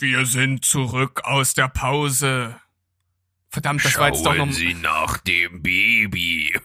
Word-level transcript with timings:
Wir 0.00 0.24
sind 0.26 0.64
zurück 0.64 1.22
aus 1.24 1.54
der 1.54 1.68
Pause. 1.68 2.56
Verdammt, 3.50 3.84
das 3.84 3.98
war 3.98 4.08
jetzt 4.08 4.24
doch 4.24 4.30
noch. 4.30 4.46
Schauen 4.46 4.52
Sie 4.52 4.72
nach 4.74 5.18
dem 5.18 5.60
Baby. 5.62 6.54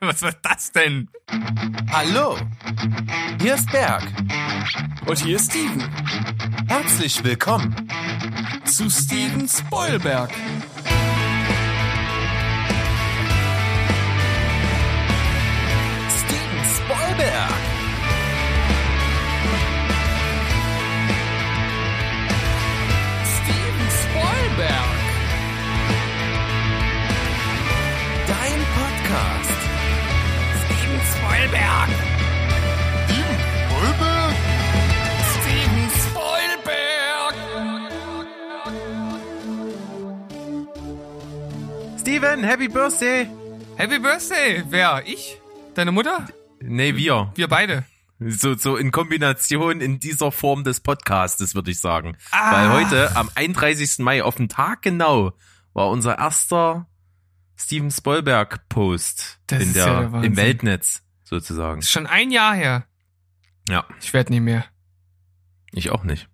Was 0.00 0.22
war 0.22 0.34
das 0.42 0.70
denn? 0.70 1.10
Hallo, 1.90 2.38
hier 3.40 3.56
ist 3.56 3.70
Berg. 3.72 4.04
Und 5.06 5.18
hier 5.18 5.36
ist 5.36 5.50
Steven. 5.50 5.82
Herzlich 6.68 7.24
willkommen. 7.24 7.74
Zu 8.64 8.88
Steven 8.88 9.48
Spoilberg. 9.48 10.30
Steven 16.08 16.64
Spoilberg. 16.76 17.65
Spoilberg. 24.56 24.88
Dein 28.26 28.60
Podcast. 28.74 29.60
Steven 30.64 31.00
Spoilberg. 31.12 31.90
Steven 35.36 35.90
Spoilberg. 36.00 37.34
Steven, 42.00 42.42
Happy 42.42 42.68
Birthday. 42.68 43.28
Happy 43.76 43.98
Birthday. 43.98 44.64
Wer? 44.70 45.02
Ich? 45.04 45.38
Deine 45.74 45.92
Mutter? 45.92 46.26
Nee, 46.60 46.96
wir. 46.96 47.30
Wir 47.34 47.48
beide. 47.48 47.84
So, 48.18 48.54
so 48.54 48.76
in 48.76 48.92
Kombination 48.92 49.80
in 49.80 50.00
dieser 50.00 50.32
Form 50.32 50.64
des 50.64 50.80
Podcastes, 50.80 51.54
würde 51.54 51.70
ich 51.70 51.80
sagen. 51.80 52.16
Ah. 52.30 52.52
Weil 52.52 52.72
heute, 52.84 53.14
am 53.16 53.30
31. 53.34 53.98
Mai, 53.98 54.22
auf 54.22 54.36
den 54.36 54.48
Tag 54.48 54.82
genau, 54.82 55.32
war 55.74 55.90
unser 55.90 56.18
erster 56.18 56.86
Steven 57.58 57.90
Spoilberg-Post 57.90 59.40
Das 59.46 59.62
in 59.62 59.68
ist 59.70 59.76
ja 59.76 60.00
der, 60.00 60.08
der 60.08 60.22
im 60.24 60.36
Weltnetz, 60.36 61.02
sozusagen. 61.24 61.80
Ist 61.80 61.90
schon 61.90 62.06
ein 62.06 62.30
Jahr 62.30 62.54
her. 62.54 62.86
Ja, 63.68 63.84
Ich 64.00 64.12
werde 64.14 64.32
nie 64.32 64.40
mehr. 64.40 64.64
ich 65.72 65.90
auch 65.90 66.04
nicht. 66.04 66.28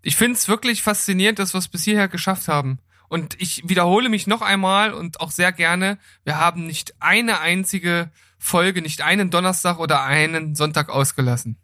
Ich 0.00 0.16
find's 0.16 0.48
wirklich 0.48 0.82
faszinierend, 0.82 1.38
dass 1.38 1.54
wir 1.54 1.58
es 1.58 1.68
bis 1.68 1.84
hierher 1.84 2.08
geschafft 2.08 2.48
haben. 2.48 2.80
Und 3.12 3.38
ich 3.42 3.68
wiederhole 3.68 4.08
mich 4.08 4.26
noch 4.26 4.40
einmal 4.40 4.94
und 4.94 5.20
auch 5.20 5.32
sehr 5.32 5.52
gerne, 5.52 5.98
wir 6.24 6.38
haben 6.38 6.66
nicht 6.66 6.94
eine 6.98 7.40
einzige 7.40 8.10
Folge, 8.38 8.80
nicht 8.80 9.02
einen 9.02 9.28
Donnerstag 9.28 9.78
oder 9.78 10.02
einen 10.02 10.54
Sonntag 10.54 10.88
ausgelassen. 10.88 11.58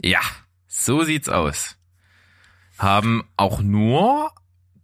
Ja, 0.00 0.20
so 0.68 1.02
sieht's 1.02 1.28
aus. 1.28 1.74
Haben 2.78 3.24
auch 3.36 3.60
nur 3.60 4.30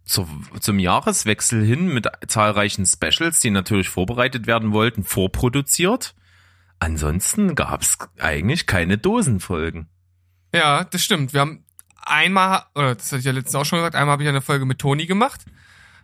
zur, 0.02 0.26
zum 0.58 0.80
Jahreswechsel 0.80 1.64
hin 1.64 1.86
mit 1.86 2.08
zahlreichen 2.26 2.86
Specials, 2.86 3.38
die 3.38 3.50
natürlich 3.50 3.88
vorbereitet 3.88 4.48
werden 4.48 4.72
wollten, 4.72 5.04
vorproduziert. 5.04 6.16
Ansonsten 6.80 7.54
gab's 7.54 7.98
eigentlich 8.18 8.66
keine 8.66 8.98
Dosenfolgen. 8.98 9.88
Ja, 10.52 10.82
das 10.82 11.04
stimmt. 11.04 11.34
Wir 11.34 11.42
haben 11.42 11.64
einmal, 12.02 12.64
oder 12.74 12.96
das 12.96 13.12
hatte 13.12 13.20
ich 13.20 13.26
ja 13.26 13.32
letztens 13.32 13.54
auch 13.54 13.64
schon 13.64 13.78
gesagt, 13.78 13.94
einmal 13.94 14.14
habe 14.14 14.24
ich 14.24 14.28
eine 14.28 14.42
Folge 14.42 14.66
mit 14.66 14.80
Toni 14.80 15.06
gemacht. 15.06 15.42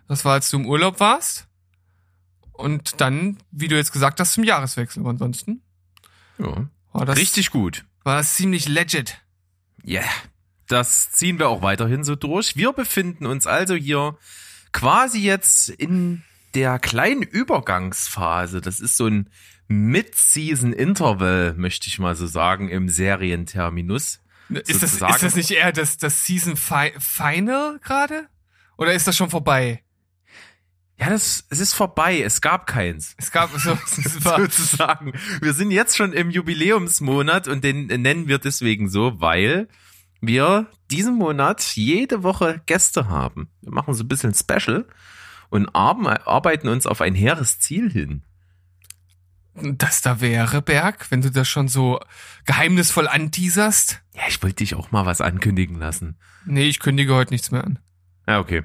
Das 0.07 0.25
war, 0.25 0.33
als 0.33 0.49
du 0.49 0.57
im 0.57 0.65
Urlaub 0.65 0.99
warst. 0.99 1.47
Und 2.53 3.01
dann, 3.01 3.37
wie 3.51 3.67
du 3.67 3.75
jetzt 3.75 3.91
gesagt 3.91 4.19
hast, 4.19 4.33
zum 4.33 4.43
Jahreswechsel. 4.43 5.01
Aber 5.01 5.11
ansonsten 5.11 5.61
Ja. 6.39 6.67
war 6.91 7.05
das, 7.05 7.17
Richtig 7.17 7.51
gut. 7.51 7.85
war 8.03 8.17
das 8.17 8.35
ziemlich 8.35 8.67
legit. 8.67 9.21
Ja, 9.83 10.01
yeah. 10.01 10.09
das 10.67 11.11
ziehen 11.11 11.39
wir 11.39 11.49
auch 11.49 11.61
weiterhin 11.61 12.03
so 12.03 12.15
durch. 12.15 12.55
Wir 12.55 12.73
befinden 12.73 13.25
uns 13.25 13.45
also 13.47 13.75
hier 13.75 14.17
quasi 14.71 15.19
jetzt 15.19 15.69
in 15.69 16.23
der 16.55 16.79
kleinen 16.79 17.21
Übergangsphase. 17.21 18.59
Das 18.61 18.79
ist 18.79 18.97
so 18.97 19.05
ein 19.07 19.29
Mid-Season-Interval, 19.67 21.53
möchte 21.55 21.87
ich 21.87 21.99
mal 21.99 22.15
so 22.15 22.25
sagen, 22.27 22.69
im 22.69 22.89
Serienterminus. 22.89 24.21
Ist 24.49 24.81
das, 24.81 24.93
ist 24.93 25.01
das 25.23 25.35
nicht 25.35 25.51
eher 25.51 25.71
das, 25.73 25.97
das 25.97 26.25
Season 26.25 26.55
Fi 26.55 26.93
Final 26.99 27.79
gerade? 27.83 28.27
Oder 28.77 28.93
ist 28.93 29.07
das 29.07 29.17
schon 29.17 29.29
vorbei? 29.29 29.83
Ja, 30.99 31.11
das, 31.11 31.45
es 31.49 31.59
ist 31.59 31.73
vorbei. 31.73 32.21
Es 32.21 32.41
gab 32.41 32.65
keins. 32.65 33.13
Es 33.17 33.31
gab 33.31 33.51
so, 33.51 33.77
sozusagen. 33.85 35.13
Wir 35.41 35.53
sind 35.53 35.69
jetzt 35.71 35.95
schon 35.95 36.11
im 36.11 36.31
Jubiläumsmonat 36.31 37.47
und 37.47 37.63
den 37.63 37.85
nennen 37.85 38.27
wir 38.27 38.39
deswegen 38.39 38.89
so, 38.89 39.21
weil 39.21 39.67
wir 40.21 40.67
diesen 40.89 41.15
Monat 41.15 41.61
jede 41.75 42.23
Woche 42.23 42.61
Gäste 42.65 43.09
haben. 43.09 43.49
Wir 43.61 43.71
machen 43.73 43.93
so 43.93 44.03
ein 44.03 44.07
bisschen 44.07 44.33
Special 44.33 44.87
und 45.49 45.69
arbeiten 45.75 46.67
uns 46.67 46.87
auf 46.87 47.01
ein 47.01 47.13
hehres 47.13 47.59
Ziel 47.59 47.91
hin. 47.91 48.23
das 49.53 50.01
da 50.01 50.19
wäre, 50.19 50.63
Berg, 50.63 51.11
wenn 51.11 51.21
du 51.21 51.29
das 51.29 51.47
schon 51.47 51.67
so 51.67 51.99
geheimnisvoll 52.45 53.07
anteaserst. 53.07 54.01
Ja, 54.15 54.23
ich 54.27 54.41
wollte 54.41 54.57
dich 54.57 54.73
auch 54.73 54.91
mal 54.91 55.05
was 55.05 55.21
ankündigen 55.21 55.77
lassen. 55.77 56.17
Nee, 56.45 56.65
ich 56.65 56.79
kündige 56.79 57.13
heute 57.13 57.33
nichts 57.33 57.51
mehr 57.51 57.63
an. 57.63 57.79
Ja, 58.27 58.39
okay. 58.39 58.63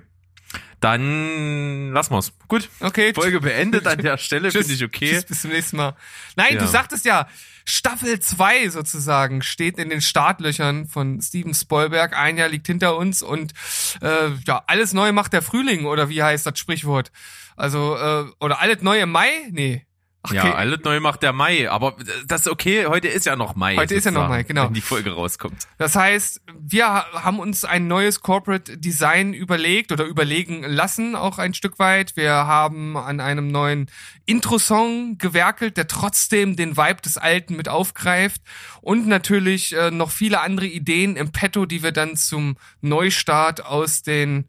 Dann 0.83 1.93
lassen 1.93 2.13
wir's. 2.13 2.33
Gut. 2.49 2.69
Okay. 2.81 3.15
Folge 3.15 3.41
beendet 3.41 3.87
an 3.87 3.99
der 3.99 4.19
Stelle, 4.19 4.51
finde 4.51 4.73
ich 4.73 4.83
okay. 4.85 5.11
Tschüss, 5.13 5.25
bis 5.25 5.43
zum 5.43 5.53
nächsten 5.53 5.77
Mal. 5.77 5.95
Nein, 6.35 6.55
Ja. 6.55 6.61
du 6.61 6.67
sagtest 6.67 7.05
ja, 7.05 7.29
Staffel 7.65 8.19
2 8.19 8.69
sozusagen 8.69 9.43
steht 9.43 9.79
in 9.79 9.89
den 9.91 10.01
Startlöchern 10.01 10.87
von 10.89 11.23
Steven 11.23 11.55
Spielberg. 11.55 12.19
Ein 12.19 12.37
Jahr 12.37 12.49
liegt 12.49 12.67
hinter 12.67 12.97
uns 12.97 13.23
und 13.23 13.53
äh, 14.01 14.31
ja, 14.45 14.65
alles 14.67 14.93
neu 14.93 15.13
macht 15.13 15.33
der 15.33 15.43
Frühling 15.43 15.87
oder 15.87 16.09
wie 16.09 16.23
heißt 16.23 16.45
das 16.47 16.59
Sprichwort? 16.59 17.13
Also, 17.55 17.97
äh, 17.97 18.25
oder 18.41 18.61
alles 18.61 18.83
neu 18.83 19.01
im 19.01 19.13
Mai? 19.13 19.31
Nee. 19.51 19.87
Ach, 20.25 20.33
Ja, 20.33 20.45
okay. 20.45 20.53
alles 20.53 20.81
neu 20.85 21.01
macht 21.01 21.23
der 21.25 21.33
Mai, 21.33 21.69
aber 21.69 21.97
das 22.27 22.43
ist 22.43 22.49
okay, 22.49 22.87
heute 22.87 23.09
ist 23.09 23.27
ja 23.27 23.35
noch 23.35 23.57
Mai. 23.57 23.75
Heute 23.77 23.95
ist 23.97 24.05
ja 24.05 24.13
noch 24.13 24.29
Mai, 24.29 24.45
genau. 24.45 24.67
Wenn 24.67 24.75
die 24.75 24.81
Folge 24.81 25.11
rauskommt. 25.13 25.67
Das 25.79 25.97
heißt, 25.97 26.41
wir 26.61 26.87
ha- 26.87 27.07
haben 27.25 27.41
uns 27.41 27.65
ein 27.65 27.89
neues 27.89 28.21
Corporate 28.21 28.79
Design 28.79 29.35
überlegt 29.35 29.91
oder 29.91 30.05
überlegen 30.05 30.63
lassen, 30.63 31.17
auch 31.17 31.39
ein 31.39 31.55
Stück 31.55 31.81
weit. 31.81 32.15
Wir 32.17 32.31
haben 32.33 32.97
an 32.97 33.19
einem 33.19 33.49
neuen 33.49 33.91
Intro-Song 34.25 35.19
gewerkelt, 35.19 35.77
der 35.77 35.89
trotzdem 35.89 36.55
den 36.55 36.77
Vibe 36.77 37.03
des 37.03 37.19
Alten 37.19 37.57
mit 37.57 37.69
aufgreift 37.69 38.43
und 38.81 39.09
natürlich 39.09 39.75
äh, 39.75 39.91
noch 39.91 40.13
viele 40.13 40.41
andere 40.41 40.67
Ideen 40.67 41.17
im 41.17 41.33
Petto, 41.33 41.67
die 41.67 41.83
wir 41.83 41.91
dann 41.91 42.15
zum 42.17 42.57
Neustart 42.81 43.67
aus 43.67 44.03
den 44.03 44.49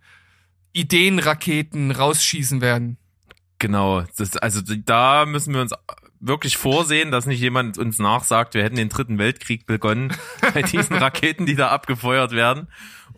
Ideenraketen 0.73 1.91
rausschießen 1.91 2.61
werden. 2.61 2.97
Genau, 3.63 4.03
das, 4.17 4.35
also 4.35 4.59
da 4.61 5.25
müssen 5.25 5.53
wir 5.53 5.61
uns 5.61 5.71
wirklich 6.19 6.57
vorsehen, 6.57 7.11
dass 7.11 7.25
nicht 7.25 7.39
jemand 7.39 7.77
uns 7.77 7.97
nachsagt, 7.97 8.55
wir 8.55 8.61
hätten 8.61 8.75
den 8.75 8.89
dritten 8.89 9.19
Weltkrieg 9.19 9.65
begonnen 9.65 10.11
bei 10.53 10.63
diesen 10.63 10.97
Raketen, 10.97 11.45
die 11.45 11.55
da 11.55 11.69
abgefeuert 11.69 12.33
werden. 12.33 12.67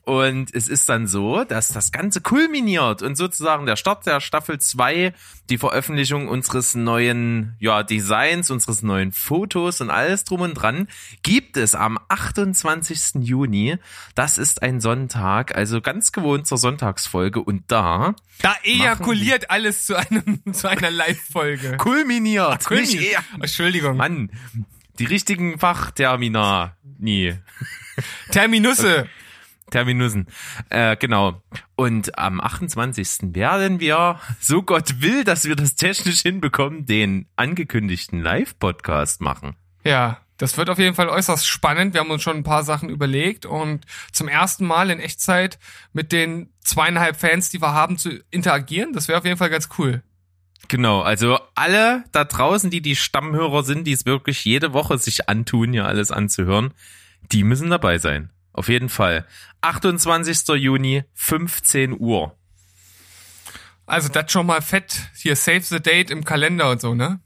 Und 0.06 0.54
es 0.54 0.68
ist 0.68 0.88
dann 0.88 1.08
so, 1.08 1.44
dass 1.46 1.70
das 1.70 1.92
Ganze 1.92 2.22
kulminiert 2.22 3.02
und 3.02 3.16
sozusagen 3.16 3.66
der 3.66 3.76
Start 3.76 4.06
der 4.06 4.22
Staffel 4.22 4.60
2, 4.60 5.14
die 5.50 5.58
Veröffentlichung 5.58 6.28
unseres 6.28 6.76
neuen 6.76 7.56
ja, 7.60 7.82
Designs, 7.82 8.52
unseres 8.52 8.84
neuen 8.84 9.12
Fotos 9.14 9.82
und 9.82 9.90
alles 9.90 10.24
drum 10.24 10.42
und 10.42 10.54
dran, 10.54 10.88
gibt 11.24 11.58
es 11.58 11.74
am 11.74 11.98
28. 12.08 13.16
Juni. 13.26 13.78
Das 14.14 14.38
ist 14.38 14.62
ein 14.62 14.80
Sonntag, 14.80 15.56
also 15.56 15.82
ganz 15.82 16.12
gewohnt 16.12 16.46
zur 16.46 16.60
Sonntagsfolge. 16.60 17.40
Und 17.42 17.64
da 17.72 18.14
Da 18.44 18.56
ejakuliert 18.64 19.50
alles 19.50 19.88
zu 19.88 19.96
einem 19.96 20.40
zu 20.54 20.70
einer 20.70 20.92
Live-Folge. 20.92 21.78
kulminiert. 21.78 22.62
Kulmi- 22.62 22.82
Nicht 22.82 23.02
eher. 23.02 23.24
Entschuldigung. 23.42 23.98
Mann, 23.98 24.30
die 25.00 25.06
richtigen 25.06 25.58
Fachtermina. 25.58 26.76
Nie. 27.00 27.34
Terminusse. 28.32 29.08
Terminussen. 29.76 30.28
Äh, 30.70 30.96
genau. 30.96 31.42
Und 31.76 32.18
am 32.18 32.40
28. 32.40 33.36
werden 33.36 33.82
wir, 33.82 34.22
so 34.40 34.64
Gott 34.64 35.02
will, 35.02 35.26
dass 35.26 35.44
wir 35.44 35.58
das 35.58 35.76
technisch 35.76 36.22
hinbekommen, 36.22 36.86
den 36.86 37.28
angekündigten 37.36 38.22
Live-Podcast 38.22 39.20
machen. 39.20 39.58
Ja, 39.84 40.22
das 40.38 40.56
wird 40.56 40.70
auf 40.70 40.80
jeden 40.80 40.96
Fall 40.96 41.10
äußerst 41.10 41.46
spannend. 41.46 41.94
Wir 41.94 42.00
haben 42.00 42.10
uns 42.10 42.24
schon 42.24 42.38
ein 42.38 42.44
paar 42.44 42.64
Sachen 42.64 42.88
überlegt 42.88 43.46
und 43.46 43.84
zum 44.14 44.30
ersten 44.30 44.66
Mal 44.66 44.92
in 44.92 45.02
Echtzeit 45.02 45.60
mit 45.92 46.14
den 46.14 46.54
zweieinhalb 46.62 47.18
Fans, 47.18 47.50
die 47.50 47.62
wir 47.62 47.74
haben, 47.74 47.98
zu 47.98 48.12
interagieren. 48.32 48.94
Das 48.94 49.10
wäre 49.10 49.20
auf 49.20 49.26
jeden 49.26 49.38
Fall 49.38 49.50
ganz 49.50 49.68
cool. 49.78 50.04
Genau, 50.70 51.02
also 51.02 51.38
alle 51.54 52.06
da 52.14 52.24
draußen, 52.24 52.70
die 52.70 52.82
die 52.82 52.96
Stammhörer 52.96 53.64
sind, 53.64 53.86
die 53.86 53.92
es 53.92 54.06
wirklich 54.06 54.46
jede 54.46 54.72
Woche 54.72 54.98
sich 54.98 55.28
antun, 55.28 55.74
ja 55.74 55.84
alles 55.84 56.12
anzuhören, 56.12 56.74
die 57.34 57.44
müssen 57.44 57.70
dabei 57.70 57.98
sein. 57.98 58.30
Auf 58.56 58.70
jeden 58.70 58.88
Fall. 58.88 59.26
28. 59.60 60.48
Juni, 60.56 61.04
15 61.14 62.00
Uhr. 62.00 62.38
Also 63.86 64.08
das 64.08 64.32
schon 64.32 64.46
mal 64.46 64.62
fett. 64.62 65.10
Hier 65.14 65.36
Save 65.36 65.62
the 65.62 65.82
Date 65.82 66.10
im 66.10 66.24
Kalender 66.24 66.72
und 66.72 66.80
so, 66.80 66.96
ne? 66.96 67.20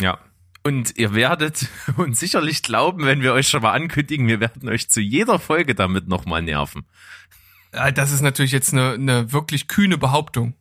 Ja. 0.00 0.18
Und 0.64 0.98
ihr 0.98 1.14
werdet 1.14 1.68
uns 1.96 2.18
sicherlich 2.18 2.64
glauben, 2.64 3.06
wenn 3.06 3.22
wir 3.22 3.32
euch 3.32 3.46
schon 3.46 3.62
mal 3.62 3.72
ankündigen, 3.72 4.26
wir 4.26 4.40
werden 4.40 4.68
euch 4.68 4.90
zu 4.90 5.00
jeder 5.00 5.38
Folge 5.38 5.76
damit 5.76 6.08
nochmal 6.08 6.42
nerven. 6.42 6.84
Das 7.70 8.10
ist 8.10 8.20
natürlich 8.20 8.52
jetzt 8.52 8.72
eine, 8.72 8.94
eine 8.94 9.32
wirklich 9.32 9.68
kühne 9.68 9.98
Behauptung. 9.98 10.54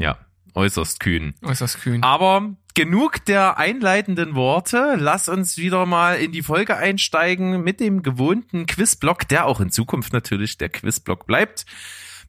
Ja, 0.00 0.18
äußerst 0.54 0.98
kühn. 0.98 1.32
Äußerst 1.42 1.80
kühn. 1.80 2.02
Aber 2.02 2.56
genug 2.80 3.22
der 3.26 3.58
einleitenden 3.58 4.34
Worte. 4.34 4.96
Lass 4.98 5.28
uns 5.28 5.58
wieder 5.58 5.84
mal 5.84 6.14
in 6.14 6.32
die 6.32 6.42
Folge 6.42 6.78
einsteigen 6.78 7.62
mit 7.62 7.78
dem 7.78 8.02
gewohnten 8.02 8.64
Quizblock, 8.64 9.28
der 9.28 9.44
auch 9.44 9.60
in 9.60 9.68
Zukunft 9.68 10.14
natürlich 10.14 10.56
der 10.56 10.70
Quizblock 10.70 11.26
bleibt. 11.26 11.66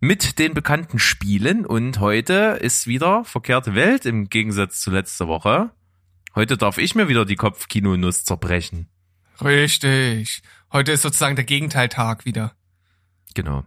Mit 0.01 0.39
den 0.39 0.53
bekannten 0.53 0.99
Spielen. 0.99 1.65
Und 1.65 2.01
heute 2.01 2.57
ist 2.59 2.85
wieder 2.85 3.23
verkehrte 3.23 3.75
Welt 3.75 4.05
im 4.05 4.27
Gegensatz 4.27 4.81
zu 4.81 4.91
letzter 4.91 5.29
Woche. 5.29 5.71
Heute 6.35 6.57
darf 6.57 6.77
ich 6.77 6.95
mir 6.95 7.07
wieder 7.07 7.23
die 7.23 7.37
Kopfkinonuss 7.37 8.25
zerbrechen. 8.25 8.89
Richtig. 9.41 10.41
Heute 10.73 10.91
ist 10.91 11.03
sozusagen 11.03 11.37
der 11.37 11.45
Gegenteiltag 11.45 12.25
wieder. 12.25 12.51
Genau. 13.35 13.63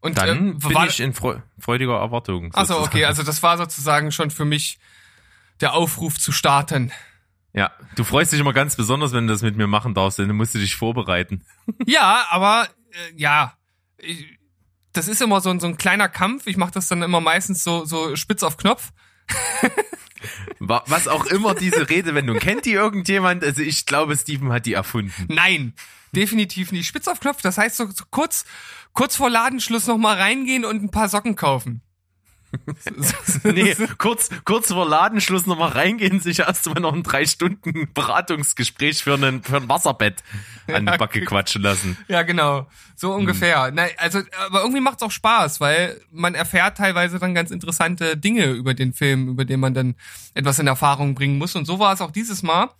Und 0.00 0.18
Dann 0.18 0.28
ähm, 0.28 0.58
bin 0.58 0.74
war, 0.74 0.88
ich 0.88 0.98
in 0.98 1.14
freu 1.14 1.36
freudiger 1.56 2.00
Erwartung. 2.00 2.52
Achso, 2.52 2.82
okay, 2.82 3.04
also 3.04 3.22
das 3.22 3.44
war 3.44 3.58
sozusagen 3.58 4.10
schon 4.10 4.32
für 4.32 4.44
mich 4.44 4.80
der 5.60 5.74
Aufruf 5.74 6.18
zu 6.18 6.32
starten. 6.32 6.92
Ja, 7.52 7.70
du 7.94 8.02
freust 8.04 8.32
dich 8.32 8.40
immer 8.40 8.52
ganz 8.52 8.74
besonders, 8.76 9.12
wenn 9.12 9.26
du 9.26 9.32
das 9.32 9.42
mit 9.42 9.56
mir 9.56 9.66
machen 9.68 9.94
darfst, 9.94 10.18
denn 10.18 10.28
du 10.28 10.34
musst 10.34 10.54
dich 10.54 10.76
vorbereiten. 10.76 11.44
Ja, 11.86 12.26
aber 12.30 12.68
äh, 12.90 13.12
ja, 13.16 13.54
ich, 13.98 14.38
das 14.92 15.08
ist 15.08 15.22
immer 15.22 15.40
so, 15.40 15.50
ein- 15.50 15.60
so 15.60 15.66
ein 15.66 15.76
kleiner 15.76 16.08
Kampf. 16.08 16.46
Ich 16.46 16.56
mache 16.56 16.72
das 16.72 16.88
dann 16.88 17.02
immer 17.02 17.20
meistens 17.20 17.62
so, 17.64 17.84
so 17.84 18.16
spitz 18.16 18.42
auf 18.42 18.56
Knopf. 18.56 18.92
Wa- 20.58 20.84
Was 20.86 21.08
auch 21.08 21.26
immer 21.26 21.54
diese 21.54 21.88
Redewendung, 21.88 22.38
kennt 22.38 22.64
die 22.64 22.72
irgendjemand? 22.72 23.44
Also 23.44 23.62
ich 23.62 23.86
glaube, 23.86 24.16
Steven 24.16 24.52
hat 24.52 24.66
die 24.66 24.72
erfunden. 24.74 25.26
Nein, 25.28 25.74
definitiv 26.12 26.72
nicht. 26.72 26.86
Spitz 26.86 27.08
auf 27.08 27.20
Knopf, 27.20 27.42
das 27.42 27.58
heißt 27.58 27.76
so, 27.76 27.86
so 27.90 28.04
kurz, 28.10 28.44
kurz 28.92 29.16
vor 29.16 29.28
Ladenschluss 29.30 29.86
noch 29.86 29.98
mal 29.98 30.16
reingehen 30.16 30.64
und 30.64 30.82
ein 30.82 30.90
paar 30.90 31.08
Socken 31.08 31.36
kaufen. 31.36 31.82
Nee, 33.44 33.76
kurz, 33.98 34.30
kurz 34.44 34.68
vor 34.72 34.88
Ladenschluss 34.88 35.46
nochmal 35.46 35.70
reingehen, 35.70 36.20
sich 36.20 36.40
erstmal 36.40 36.80
noch 36.80 36.92
ein 36.92 37.02
drei 37.02 37.26
Stunden 37.26 37.92
Beratungsgespräch 37.92 39.02
für, 39.02 39.14
einen, 39.14 39.42
für 39.42 39.56
ein 39.56 39.68
Wasserbett 39.68 40.22
an 40.68 40.86
die 40.86 40.96
Backe 40.96 41.24
quatschen 41.24 41.62
lassen. 41.62 41.96
Ja, 42.08 42.22
genau. 42.22 42.66
So 42.96 43.12
ungefähr. 43.12 43.66
Hm. 43.66 43.74
Na, 43.74 43.86
also, 43.98 44.20
aber 44.46 44.60
irgendwie 44.60 44.80
macht's 44.80 45.02
auch 45.02 45.10
Spaß, 45.10 45.60
weil 45.60 46.00
man 46.10 46.34
erfährt 46.34 46.78
teilweise 46.78 47.18
dann 47.18 47.34
ganz 47.34 47.50
interessante 47.50 48.16
Dinge 48.16 48.46
über 48.46 48.74
den 48.74 48.92
Film, 48.92 49.28
über 49.28 49.44
den 49.44 49.60
man 49.60 49.74
dann 49.74 49.94
etwas 50.34 50.58
in 50.58 50.66
Erfahrung 50.66 51.14
bringen 51.14 51.38
muss. 51.38 51.54
Und 51.56 51.66
so 51.66 51.78
war 51.78 51.92
es 51.92 52.00
auch 52.00 52.10
dieses 52.10 52.42
Mal. 52.42 52.70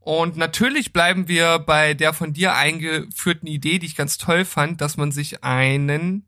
Und 0.00 0.36
natürlich 0.36 0.92
bleiben 0.92 1.28
wir 1.28 1.60
bei 1.60 1.94
der 1.94 2.12
von 2.12 2.32
dir 2.32 2.56
eingeführten 2.56 3.46
Idee, 3.46 3.78
die 3.78 3.86
ich 3.86 3.94
ganz 3.94 4.18
toll 4.18 4.44
fand, 4.44 4.80
dass 4.80 4.96
man 4.96 5.12
sich 5.12 5.44
einen 5.44 6.26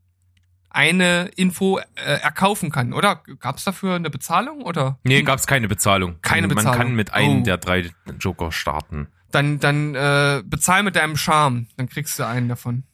eine 0.75 1.31
Info 1.37 1.79
äh, 1.79 2.03
erkaufen 2.03 2.71
kann, 2.71 2.93
oder? 2.93 3.23
Gab's 3.41 3.65
dafür 3.65 3.95
eine 3.95 4.11
Bezahlung 4.11 4.63
oder? 4.63 4.99
Nee, 5.05 5.23
gab's 5.23 5.47
keine 5.47 5.69
Bezahlung. 5.69 6.19
Keine 6.23 6.49
Man 6.49 6.57
Bezahlung. 6.57 6.79
kann 6.79 6.95
mit 6.95 7.13
einem 7.15 7.41
Oh. 7.41 7.43
der 7.45 7.59
drei 7.59 7.91
Joker 8.19 8.53
starten. 8.53 9.09
Dann 9.31 9.59
dann 9.61 9.95
äh, 9.95 10.43
bezahl 10.45 10.83
mit 10.83 10.97
deinem 10.97 11.17
Charme, 11.17 11.67
dann 11.77 11.89
kriegst 11.89 12.19
du 12.19 12.27
einen 12.27 12.49
davon. 12.49 12.85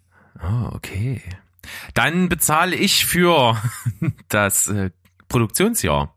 Oh, 0.42 0.70
okay. 0.74 1.20
Dann 1.94 2.28
bezahle 2.28 2.76
ich 2.76 3.04
für 3.04 3.60
das 4.28 4.68
äh, 4.68 4.90
Produktionsjahr. 5.28 6.14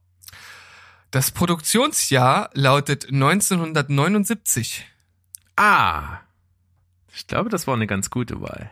Das 1.11 1.31
Produktionsjahr 1.31 2.49
lautet 2.53 3.05
1979. 3.11 4.85
Ah. 5.55 6.19
Ich 7.13 7.27
glaube, 7.27 7.49
das 7.49 7.67
war 7.67 7.75
eine 7.75 7.85
ganz 7.85 8.09
gute 8.09 8.41
Wahl. 8.41 8.71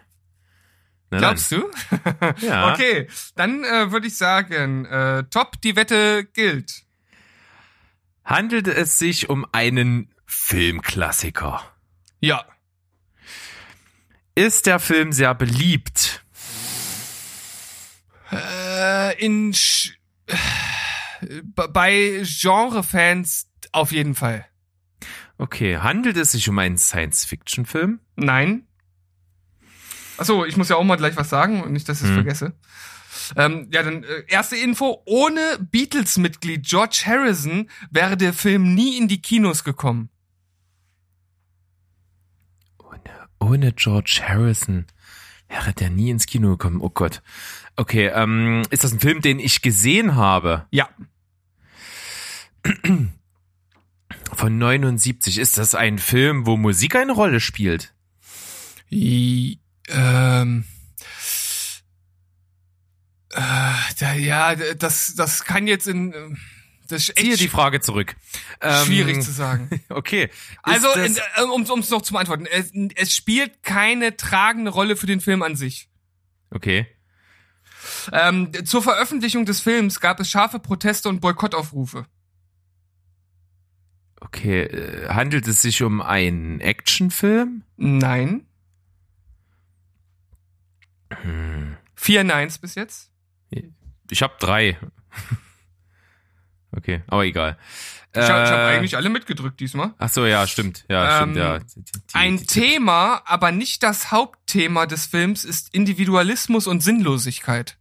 Dann. 1.12 1.19
Glaubst 1.19 1.52
du? 1.52 1.69
Ja. 2.42 2.74
Okay, 2.74 3.08
dann 3.36 3.63
äh, 3.63 3.92
würde 3.92 4.08
ich 4.08 4.18
sagen, 4.18 4.86
äh, 4.86 5.25
top, 5.30 5.62
die 5.62 5.75
Wette 5.75 6.24
gilt. 6.34 6.84
Handelt 8.24 8.68
es 8.68 8.98
sich 8.98 9.30
um 9.30 9.46
einen 9.52 10.13
Filmklassiker? 10.25 11.62
Ja. 12.22 12.46
Ist 14.36 14.66
der 14.66 14.80
Film 14.80 15.12
sehr 15.12 15.36
beliebt? 15.36 16.24
Äh, 18.31 19.24
in 19.24 19.54
Sch 19.54 19.98
bei 21.56 22.24
Genrefans 22.24 23.50
auf 23.74 23.92
jeden 23.92 24.16
Fall. 24.16 24.46
Okay, 25.38 25.78
handelt 25.78 26.16
es 26.16 26.31
sich 26.31 26.48
um 26.48 26.58
einen 26.60 26.78
Science-Fiction-Film? 26.78 28.00
Nein. 28.16 28.68
Achso, 30.18 30.46
ich 30.46 30.58
muss 30.58 30.69
ja 30.69 30.75
auch 30.75 30.84
mal 30.84 30.98
gleich 30.98 31.16
was 31.16 31.30
sagen 31.30 31.62
und 31.63 31.72
nicht, 31.74 31.88
dass 31.90 32.00
ich 32.00 32.04
es 32.06 32.10
Hm. 32.10 32.16
vergesse. 32.16 32.54
Ähm, 33.36 33.68
ja, 33.72 33.81
dann 33.84 34.04
äh, 34.04 34.24
erste 34.28 34.56
Info. 34.58 35.02
Ohne 35.06 35.58
Beatles-Mitglied 35.72 36.66
George 36.66 37.04
Harrison 37.06 37.69
wäre 37.90 38.18
der 38.18 38.34
Film 38.34 38.74
nie 38.75 38.98
in 38.98 39.08
die 39.08 39.22
Kinos 39.22 39.63
gekommen. 39.63 40.10
Ohne, 42.80 43.00
ohne 43.40 43.72
George 43.74 44.22
Harrison 44.28 44.86
wäre 45.48 45.74
der 45.74 45.90
nie 45.90 46.10
ins 46.10 46.25
Kino 46.25 46.52
gekommen. 46.52 46.81
Oh 46.81 46.90
Gott. 46.90 47.22
Okay, 47.75 48.08
ähm, 48.13 48.63
ist 48.69 48.84
das 48.84 48.92
ein 48.94 49.00
Film, 49.00 49.22
den 49.22 49.40
ich 49.40 49.62
gesehen 49.62 50.16
habe? 50.16 50.66
Ja. 50.72 50.90
Von 54.34 54.58
79. 54.58 55.38
Ist 55.38 55.58
das 55.58 55.74
ein 55.75 56.00
Film, 56.00 56.46
wo 56.46 56.58
Musik 56.58 56.96
eine 56.96 57.13
Rolle 57.13 57.40
spielt? 57.40 57.94
I, 58.92 59.60
ähm, 59.89 60.66
äh, 63.33 63.39
da, 64.00 64.13
ja, 64.13 64.56
das, 64.56 65.16
das 65.16 65.45
kann 65.45 65.68
jetzt 65.68 65.88
in, 65.88 66.13
äh, 66.13 66.36
das 66.88 67.10
ist 67.10 67.18
Ziehe 67.18 67.38
die 67.38 67.48
Frage 67.48 67.80
zurück. 67.80 68.16
Ähm, 68.60 68.86
schwierig 68.86 69.22
zu 69.22 69.31
sagen. 69.31 69.69
Okay. 69.89 70.25
Ist 70.25 70.31
Also, 70.63 70.88
äh, 70.89 71.42
um 71.44 71.62
es 71.62 71.89
noch 71.89 72.01
zu 72.01 72.13
beantworten, 72.13 72.45
es, 72.45 72.72
es 72.95 73.16
spielt 73.16 73.63
keine 73.63 74.18
tragende 74.18 74.72
Rolle 74.72 74.95
für 74.95 75.07
den 75.07 75.22
Film 75.22 75.42
an 75.44 75.56
sich. 75.56 75.89
okay. 76.51 76.88
Ähm, 78.12 78.51
zur 78.66 78.84
Veröffentlichung 78.84 79.45
des 79.45 79.60
Films 79.60 80.00
gab 80.00 80.19
es 80.19 80.30
scharfe 80.30 80.60
Proteste 80.60 81.10
und 81.10 81.19
Boykottaufrufe. 81.19 82.06
Okay, 84.19 84.63
äh, 84.63 85.10
handelt 85.10 85.48
es 85.48 85.62
sich 85.62 85.81
um 85.81 86.01
einen 86.01 86.60
Actionfilm? 86.60 87.63
Nein. 87.77 88.45
Hm. 91.24 91.77
Vier 91.96 92.24
Neins 92.24 92.58
bis 92.58 92.75
jetzt. 92.75 93.12
Ich 94.10 94.22
habe 94.22 94.34
drei. 94.39 94.77
Okay, 96.74 97.03
aber 97.08 97.25
egal. 97.25 97.58
Ich 98.15 98.22
habe 98.22 98.50
hab 98.50 98.50
Äh, 98.60 98.77
eigentlich 98.77 98.96
alle 98.96 99.10
mitgedrückt 99.10 99.60
diesmal. 99.60 99.94
Ach 99.98 100.08
so, 100.08 100.25
ja, 100.25 100.48
stimmt. 100.48 100.86
Ja, 100.89 101.18
Ähm, 101.24 101.32
stimmt, 101.32 101.36
ja. 101.38 101.60
Die- 101.60 101.82
die- 101.84 101.91
Ein 102.13 102.38
die- 102.38 102.46
Thema, 102.46 103.22
aber 103.25 103.51
nicht 103.51 103.84
das 103.84 104.10
Hauptthema 104.12 104.86
des 104.86 105.06
Films 105.06 105.44
ist 105.44 105.74
Individualismus 105.74 106.68
und 106.68 106.80
Sinnlosigkeit. 106.80 107.77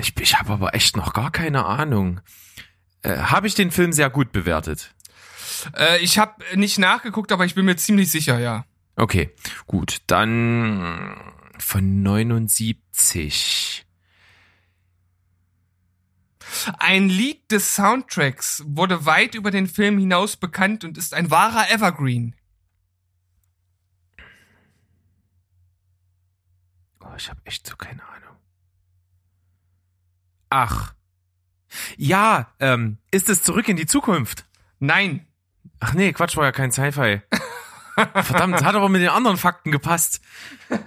Ich, 0.00 0.16
ich 0.20 0.38
habe 0.38 0.52
aber 0.52 0.74
echt 0.74 0.96
noch 0.96 1.12
gar 1.12 1.30
keine 1.30 1.64
Ahnung. 1.64 2.20
Äh, 3.02 3.16
habe 3.16 3.46
ich 3.46 3.54
den 3.54 3.70
Film 3.70 3.92
sehr 3.92 4.10
gut 4.10 4.32
bewertet? 4.32 4.94
Äh, 5.76 5.98
ich 5.98 6.18
habe 6.18 6.42
nicht 6.56 6.78
nachgeguckt, 6.78 7.32
aber 7.32 7.44
ich 7.44 7.54
bin 7.54 7.64
mir 7.64 7.76
ziemlich 7.76 8.10
sicher, 8.10 8.38
ja. 8.38 8.64
Okay, 8.98 9.32
gut. 9.68 10.02
Dann 10.08 11.14
von 11.58 12.02
79. 12.02 13.86
Ein 16.78 17.08
Lied 17.08 17.48
des 17.52 17.76
Soundtracks 17.76 18.64
wurde 18.66 19.06
weit 19.06 19.36
über 19.36 19.52
den 19.52 19.68
Film 19.68 19.98
hinaus 19.98 20.36
bekannt 20.36 20.82
und 20.82 20.98
ist 20.98 21.14
ein 21.14 21.30
wahrer 21.30 21.70
Evergreen. 21.70 22.34
Oh, 27.00 27.14
ich 27.16 27.30
habe 27.30 27.40
echt 27.44 27.68
so 27.68 27.76
keine 27.76 28.02
Ahnung. 28.02 28.36
Ach. 30.50 30.94
Ja, 31.96 32.52
ähm, 32.58 32.98
ist 33.12 33.28
es 33.28 33.44
zurück 33.44 33.68
in 33.68 33.76
die 33.76 33.86
Zukunft? 33.86 34.44
Nein. 34.80 35.24
Ach 35.78 35.94
nee, 35.94 36.12
Quatsch, 36.12 36.36
war 36.36 36.46
ja 36.46 36.52
kein 36.52 36.72
Sci-Fi. 36.72 37.22
Verdammt, 38.22 38.62
hat 38.62 38.74
aber 38.74 38.88
mit 38.88 39.02
den 39.02 39.10
anderen 39.10 39.36
Fakten 39.36 39.70
gepasst. 39.70 40.20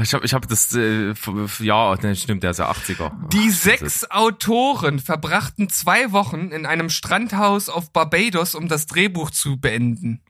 Ich 0.00 0.14
habe 0.14 0.24
ich 0.24 0.32
hab 0.32 0.48
das, 0.48 0.74
äh, 0.74 1.12
ja, 1.58 1.94
ne, 1.96 2.16
stimmt, 2.16 2.42
der 2.42 2.52
ist 2.52 2.58
ja 2.58 2.70
80er. 2.70 3.12
Die 3.28 3.50
Ach, 3.50 3.54
sechs 3.54 4.10
Autoren 4.10 5.00
verbrachten 5.00 5.68
zwei 5.68 6.12
Wochen 6.12 6.50
in 6.50 6.64
einem 6.64 6.88
Strandhaus 6.88 7.68
auf 7.68 7.92
Barbados, 7.92 8.54
um 8.54 8.68
das 8.68 8.86
Drehbuch 8.86 9.30
zu 9.30 9.60
beenden. 9.60 10.22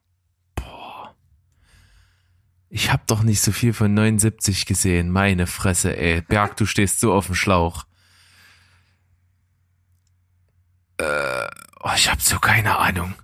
Ich 2.70 2.90
hab 2.90 3.06
doch 3.06 3.22
nicht 3.22 3.40
so 3.40 3.52
viel 3.52 3.72
von 3.72 3.94
79 3.94 4.66
gesehen, 4.66 5.10
meine 5.10 5.46
Fresse, 5.46 5.96
ey. 5.96 6.22
Berg, 6.22 6.56
du 6.56 6.66
stehst 6.66 6.98
so 6.98 7.12
auf 7.12 7.26
dem 7.26 7.36
Schlauch. 7.36 7.84
Oh, 11.00 11.90
ich 11.94 12.10
habe 12.10 12.20
so 12.20 12.38
keine 12.38 12.78
Ahnung. 12.78 13.14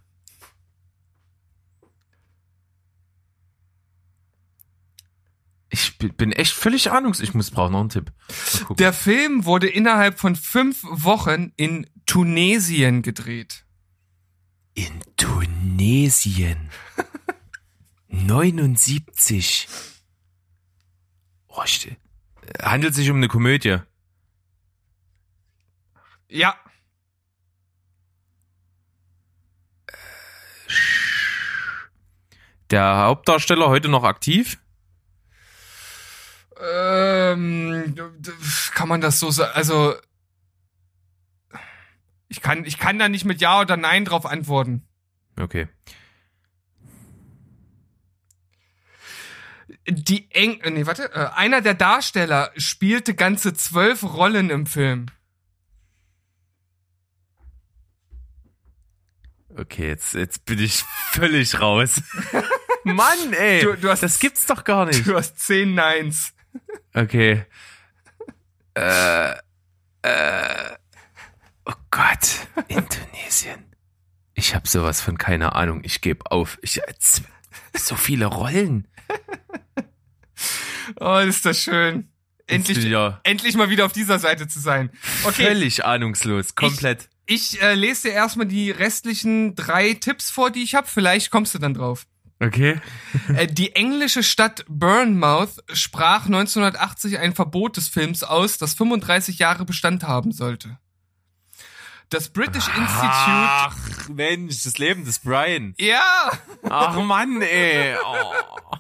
Ich 5.71 5.99
bi- 5.99 6.09
bin 6.09 6.33
echt 6.33 6.53
völlig 6.55 6.91
ahnungslos. 6.91 7.29
Ich 7.29 7.35
muss 7.35 7.51
brauchen 7.51 7.73
noch 7.73 7.81
einen 7.81 7.89
Tipp. 7.91 8.13
Der 8.79 8.93
Film 8.93 9.45
wurde 9.45 9.69
innerhalb 9.69 10.19
von 10.19 10.35
fünf 10.35 10.83
Wochen 10.85 11.53
in 11.57 11.87
Tunesien 12.07 13.03
gedreht. 13.03 13.65
In 14.75 15.01
Tunesien. 15.17 16.71
79. 18.09 19.69
Oh, 21.49 21.63
ich, 21.65 21.95
handelt 22.63 22.95
sich 22.95 23.11
um 23.11 23.17
eine 23.17 23.29
Komödie. 23.29 23.79
Ja, 26.31 26.57
Der 32.71 32.97
Hauptdarsteller 32.99 33.69
heute 33.69 33.89
noch 33.89 34.05
aktiv? 34.05 34.59
Ähm, 36.61 37.95
kann 38.75 38.89
man 38.89 39.01
das 39.01 39.19
so 39.21 39.31
sagen? 39.31 39.53
Also, 39.55 39.95
ich 42.29 42.41
kann, 42.41 42.65
ich 42.65 42.79
kann 42.79 42.99
da 42.99 43.09
nicht 43.09 43.25
mit 43.25 43.41
Ja 43.41 43.61
oder 43.61 43.77
Nein 43.77 44.05
drauf 44.05 44.27
antworten. 44.27 44.87
Okay. 45.39 45.69
Die 49.89 50.31
Eng, 50.31 50.61
nee, 50.75 50.87
warte, 50.87 51.13
äh, 51.15 51.29
einer 51.35 51.61
der 51.63 51.75
Darsteller 51.75 52.51
spielte 52.57 53.15
ganze 53.15 53.55
zwölf 53.55 54.03
Rollen 54.03 54.51
im 54.51 54.67
Film. 54.67 55.07
Okay, 59.57 59.89
jetzt, 59.89 60.15
jetzt 60.15 60.45
bin 60.45 60.59
ich 60.59 60.85
völlig 61.13 61.61
raus. 61.61 62.01
Mann, 62.85 63.33
ey. 63.33 63.63
Du- 63.63 63.77
du 63.77 63.89
hast- 63.91 64.03
das 64.03 64.19
gibt's 64.21 64.47
doch 64.47 64.65
gar 64.65 64.85
nicht. 64.87 65.07
Du 65.07 65.15
hast 65.17 65.39
zehn 65.41 65.75
Neins. 65.75 66.33
Okay. 66.95 67.45
Äh, 68.75 69.31
äh, 70.03 70.77
oh 71.65 71.73
Gott, 71.91 72.47
Indonesien. 72.69 73.65
Ich 74.35 74.55
habe 74.55 74.69
sowas 74.69 75.01
von 75.01 75.19
keine 75.19 75.55
Ahnung. 75.55 75.81
Ich 75.85 76.01
gebe 76.01 76.31
auf. 76.31 76.59
Ich 76.63 76.81
so 77.75 77.97
viele 77.97 78.27
Rollen. 78.27 78.87
Oh, 81.01 81.19
ist 81.19 81.45
das 81.45 81.63
schön. 81.63 82.09
Endlich, 82.47 82.83
ja 82.85 83.21
endlich 83.25 83.57
mal 83.57 83.69
wieder 83.69 83.85
auf 83.85 83.93
dieser 83.93 84.19
Seite 84.19 84.49
zu 84.49 84.59
sein. 84.59 84.91
Okay, 85.25 85.45
völlig 85.45 85.85
ahnungslos, 85.85 86.55
komplett. 86.55 87.11
ich 87.27 87.61
äh, 87.61 87.75
lese 87.75 88.09
dir 88.09 88.15
erstmal 88.15 88.47
die 88.47 88.71
restlichen 88.71 89.55
drei 89.55 89.93
Tipps 89.93 90.31
vor, 90.31 90.51
die 90.51 90.63
ich 90.63 90.75
habe. 90.75 90.87
Vielleicht 90.87 91.31
kommst 91.31 91.55
du 91.55 91.59
dann 91.59 91.75
drauf. 91.75 92.07
Okay. 92.41 92.81
Äh, 93.35 93.49
die 93.49 93.75
englische 93.75 94.23
Stadt 94.23 94.65
Bournemouth 94.69 95.57
sprach 95.73 96.27
1980 96.27 97.19
ein 97.19 97.35
Verbot 97.35 97.77
des 97.77 97.89
Films 97.89 98.23
aus, 98.23 98.59
das 98.59 98.75
35 98.75 99.39
Jahre 99.39 99.65
Bestand 99.65 100.05
haben 100.05 100.33
sollte. 100.33 100.79
Das 102.11 102.31
British 102.31 102.69
Institute. 102.69 102.87
Ach, 103.03 103.77
Mensch, 104.09 104.63
das 104.63 104.79
Leben 104.79 105.05
des 105.05 105.19
Brian. 105.19 105.75
Ja! 105.79 106.31
Ach 106.71 106.97
Mann, 107.03 107.43
ey. 107.43 107.97
Oh. 108.03 108.77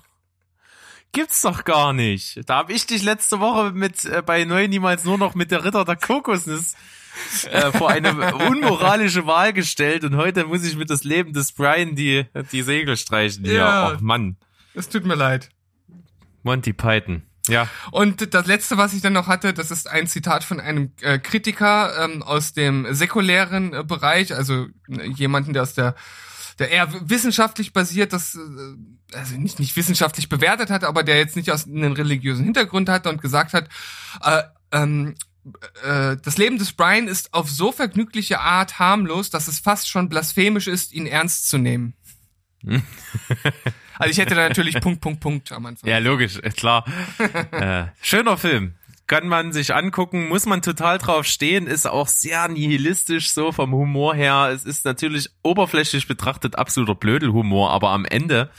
Gibt's 1.13 1.43
doch 1.43 1.65
gar 1.65 1.93
nicht. 1.93 2.41
Da 2.49 2.59
hab 2.59 2.71
ich 2.71 2.87
dich 2.87 3.03
letzte 3.03 3.41
Woche 3.41 3.73
mit 3.73 4.05
äh, 4.05 4.23
bei 4.23 4.45
Neu 4.45 4.69
niemals 4.69 5.05
nur 5.05 5.19
noch 5.19 5.35
mit 5.35 5.51
der 5.51 5.65
Ritter 5.65 5.85
der 5.85 5.97
Kokosnuss 5.97 6.75
äh, 7.51 7.73
vor 7.73 7.91
eine 7.91 8.35
unmoralische 8.35 9.27
Wahl 9.27 9.53
gestellt 9.53 10.05
und 10.05 10.17
heute 10.17 10.45
muss 10.45 10.65
ich 10.65 10.77
mit 10.77 10.91
das 10.91 11.05
Leben 11.05 11.33
des 11.33 11.53
Brian 11.53 11.95
die 11.95 12.27
die 12.53 12.63
Segel 12.63 12.97
streichen. 12.97 13.45
Ja, 13.45 13.53
Ja. 13.53 13.93
Ach 13.95 14.01
Mann. 14.01 14.37
Es 14.75 14.89
tut 14.89 15.05
mir 15.05 15.15
leid. 15.15 15.51
Monty 16.43 16.73
Python. 16.73 17.23
Ja. 17.49 17.69
Und 17.91 18.35
das 18.35 18.47
letzte, 18.47 18.77
was 18.77 18.93
ich 18.93 19.01
dann 19.01 19.15
noch 19.15 19.27
hatte, 19.27 19.53
das 19.53 19.71
ist 19.71 19.89
ein 19.89 20.07
Zitat 20.07 20.45
von 20.45 20.61
einem 20.61 20.93
äh, 21.01 21.19
Kritiker 21.19 22.05
ähm, 22.05 22.23
aus 22.23 22.53
dem 22.53 22.87
säkulären 22.95 23.73
äh, 23.73 23.85
Bereich, 23.85 24.35
also 24.35 24.67
äh, 24.89 25.07
jemanden, 25.09 25.53
der 25.53 25.63
aus 25.63 25.75
der 25.75 25.95
der 26.59 26.71
eher 26.73 26.89
wissenschaftlich 27.09 27.73
basiert, 27.73 28.13
das 28.13 28.35
äh, 28.35 29.17
also 29.17 29.37
nicht 29.37 29.59
nicht 29.59 29.77
wissenschaftlich 29.77 30.29
bewertet 30.29 30.71
hat, 30.71 30.85
aber 30.85 31.03
der 31.03 31.17
jetzt 31.17 31.37
nicht 31.37 31.51
aus 31.51 31.67
einem 31.67 31.93
religiösen 31.93 32.45
Hintergrund 32.45 32.89
hatte 32.89 33.09
und 33.09 33.23
gesagt 33.23 33.53
hat, 33.55 33.69
äh, 34.23 34.43
ähm, 34.73 35.15
äh, 35.83 36.17
das 36.23 36.39
Leben 36.39 36.59
des 36.59 36.73
Brian 36.73 37.09
ist 37.09 37.35
auf 37.35 37.51
so 37.51 37.73
vergnügliche 37.73 38.41
Art 38.41 38.79
harmlos, 38.79 39.31
dass 39.31 39.49
es 39.49 39.61
fast 39.61 39.89
schon 39.89 40.09
blasphemisch 40.09 40.67
ist, 40.67 40.93
ihn 40.93 41.07
ernst 41.07 41.49
zu 41.49 41.59
nehmen. 41.59 41.95
also 43.99 44.11
ich 44.11 44.19
hätte 44.19 44.35
da 44.35 44.49
natürlich 44.49 44.81
Punkt 44.81 45.01
Punkt 45.01 45.21
Punkt 45.21 45.53
am 45.53 45.67
Anfang. 45.67 45.89
Ja, 45.89 45.99
logisch, 45.99 46.41
klar. 46.57 46.85
äh, 47.53 47.87
schöner 48.03 48.37
Film. 48.37 48.75
Kann 49.07 49.27
man 49.27 49.53
sich 49.53 49.75
angucken, 49.75 50.29
muss 50.29 50.45
man 50.45 50.61
total 50.61 50.99
drauf 50.99 51.25
stehen, 51.25 51.67
ist 51.67 51.87
auch 51.87 52.09
sehr 52.09 52.47
nihilistisch 52.49 53.31
so 53.31 53.53
vom 53.53 53.73
Humor 53.73 54.15
her. 54.15 54.51
Es 54.53 54.67
ist 54.67 54.85
natürlich 54.85 55.31
oberflächlich 55.43 56.07
betrachtet 56.07 56.57
absoluter 56.57 56.95
Blödelhumor, 56.95 57.71
aber 57.71 57.89
am 57.91 58.05
Ende 58.05 58.51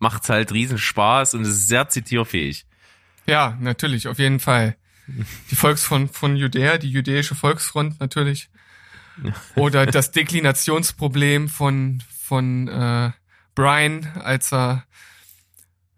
macht's 0.00 0.28
halt 0.28 0.52
riesen 0.52 0.78
Spaß 0.78 1.34
und 1.34 1.42
es 1.42 1.50
ist 1.50 1.68
sehr 1.68 1.88
zitierfähig. 1.88 2.66
Ja, 3.26 3.56
natürlich, 3.60 4.08
auf 4.08 4.18
jeden 4.18 4.40
Fall. 4.40 4.76
Die 5.50 5.56
Volksfront 5.56 6.14
von 6.14 6.36
Judäa, 6.36 6.78
die 6.78 6.90
jüdische 6.90 7.34
Volksfront 7.34 8.00
natürlich. 8.00 8.50
Oder 9.56 9.86
das 9.86 10.10
Deklinationsproblem 10.10 11.48
von, 11.48 12.02
von 12.22 12.68
äh, 12.68 13.10
Brian, 13.54 14.06
als 14.22 14.52
er, 14.52 14.84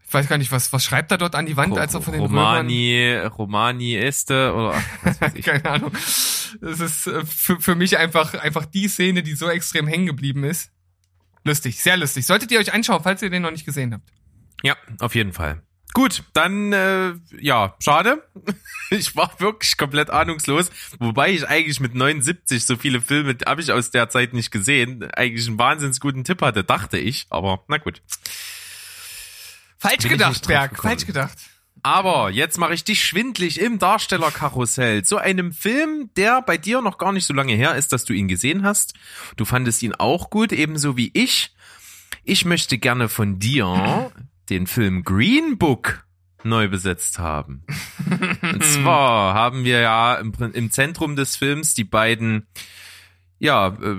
ich 0.06 0.12
weiß 0.12 0.28
gar 0.28 0.38
nicht, 0.38 0.50
was, 0.50 0.72
was 0.72 0.84
schreibt 0.84 1.12
er 1.12 1.18
dort 1.18 1.34
an 1.34 1.46
die 1.46 1.56
Wand, 1.56 1.78
als 1.78 1.94
er 1.94 2.02
von 2.02 2.12
den 2.12 2.22
Romani, 2.22 3.14
Romani 3.38 3.96
Este 3.96 4.52
oder 4.52 4.74
Römern... 5.04 5.34
Keine 5.42 5.64
Ahnung. 5.70 5.92
Das 6.60 6.80
ist 6.80 7.06
äh, 7.06 7.24
für, 7.24 7.60
für 7.60 7.74
mich 7.74 7.98
einfach, 7.98 8.34
einfach 8.34 8.66
die 8.66 8.88
Szene, 8.88 9.22
die 9.22 9.34
so 9.34 9.48
extrem 9.48 9.86
hängen 9.86 10.06
geblieben 10.06 10.44
ist. 10.44 10.70
Lustig, 11.44 11.80
sehr 11.80 11.96
lustig. 11.96 12.26
Solltet 12.26 12.50
ihr 12.50 12.58
euch 12.58 12.72
anschauen, 12.72 13.02
falls 13.02 13.22
ihr 13.22 13.30
den 13.30 13.42
noch 13.42 13.50
nicht 13.50 13.66
gesehen 13.66 13.92
habt. 13.92 14.10
Ja, 14.62 14.76
auf 15.00 15.14
jeden 15.14 15.32
Fall. 15.32 15.62
Gut, 15.94 16.24
dann 16.32 16.72
äh, 16.72 17.14
ja, 17.40 17.74
schade. 17.80 18.22
Ich 18.90 19.16
war 19.16 19.40
wirklich 19.40 19.78
komplett 19.78 20.10
ahnungslos, 20.10 20.70
wobei 20.98 21.32
ich 21.32 21.48
eigentlich 21.48 21.80
mit 21.80 21.94
79 21.94 22.64
so 22.64 22.76
viele 22.76 23.00
Filme 23.00 23.34
habe 23.46 23.62
ich 23.62 23.72
aus 23.72 23.90
der 23.90 24.10
Zeit 24.10 24.34
nicht 24.34 24.50
gesehen. 24.50 25.10
Eigentlich 25.14 25.48
einen 25.48 25.58
wahnsinnig 25.58 25.98
guten 26.00 26.22
Tipp 26.22 26.42
hatte, 26.42 26.64
dachte 26.64 26.98
ich, 26.98 27.26
aber 27.30 27.64
na 27.66 27.78
gut. 27.78 28.02
Falsch 29.78 30.02
Bin 30.02 30.10
gedacht, 30.10 30.46
Berg, 30.46 30.80
falsch 30.80 31.06
gedacht. 31.06 31.38
Aber 31.82 32.30
jetzt 32.30 32.58
mache 32.58 32.74
ich 32.74 32.84
dich 32.84 33.04
schwindlig 33.04 33.58
im 33.58 33.78
Darstellerkarussell 33.78 35.02
zu 35.02 35.16
einem 35.16 35.52
Film, 35.52 36.10
der 36.16 36.42
bei 36.42 36.58
dir 36.58 36.82
noch 36.82 36.98
gar 36.98 37.12
nicht 37.12 37.26
so 37.26 37.32
lange 37.32 37.54
her 37.54 37.74
ist, 37.74 37.92
dass 37.92 38.04
du 38.04 38.12
ihn 38.12 38.28
gesehen 38.28 38.64
hast. 38.64 38.94
Du 39.36 39.46
fandest 39.46 39.82
ihn 39.82 39.94
auch 39.94 40.28
gut, 40.28 40.52
ebenso 40.52 40.96
wie 40.98 41.10
ich. 41.14 41.54
Ich 42.22 42.44
möchte 42.44 42.78
gerne 42.78 43.08
von 43.08 43.38
dir 43.38 44.12
den 44.50 44.66
Film 44.66 45.02
Green 45.04 45.58
Book 45.58 46.04
neu 46.44 46.68
besetzt 46.68 47.18
haben. 47.18 47.64
Und 48.42 48.62
zwar 48.64 49.34
haben 49.34 49.64
wir 49.64 49.80
ja 49.80 50.14
im, 50.16 50.32
im 50.52 50.70
Zentrum 50.70 51.16
des 51.16 51.36
Films 51.36 51.74
die 51.74 51.84
beiden 51.84 52.46
ja, 53.38 53.68
äh, 53.68 53.94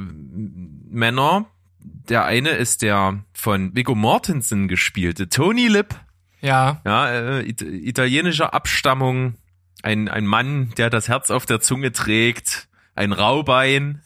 Männer. 0.89 1.45
Der 1.79 2.25
eine 2.25 2.49
ist 2.49 2.81
der 2.81 3.23
von 3.33 3.75
Viggo 3.75 3.95
Mortensen 3.95 4.67
gespielte 4.67 5.29
Tony 5.29 5.67
Lip 5.67 5.95
Ja, 6.41 6.81
ja, 6.85 7.09
äh, 7.09 7.41
it 7.43 7.61
italienischer 7.61 8.53
Abstammung, 8.53 9.35
ein, 9.83 10.07
ein 10.07 10.25
Mann, 10.25 10.71
der 10.77 10.89
das 10.89 11.07
Herz 11.07 11.29
auf 11.29 11.45
der 11.45 11.61
Zunge 11.61 11.91
trägt, 11.91 12.67
ein 12.95 13.11
Raubein, 13.11 14.01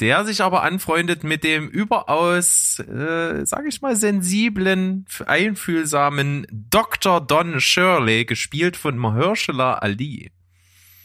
der 0.00 0.24
sich 0.24 0.42
aber 0.42 0.62
anfreundet 0.62 1.24
mit 1.24 1.44
dem 1.44 1.68
überaus, 1.68 2.78
äh, 2.78 3.44
sag 3.44 3.66
ich 3.66 3.82
mal, 3.82 3.96
sensiblen, 3.96 5.06
einfühlsamen 5.26 6.46
Dr. 6.50 7.20
Don 7.20 7.60
Shirley, 7.60 8.24
gespielt 8.24 8.76
von 8.76 8.96
Mahershala 8.96 9.74
Ali. 9.74 10.30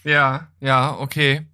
Ja, 0.03 0.49
ja, 0.59 0.95
okay. 0.97 1.47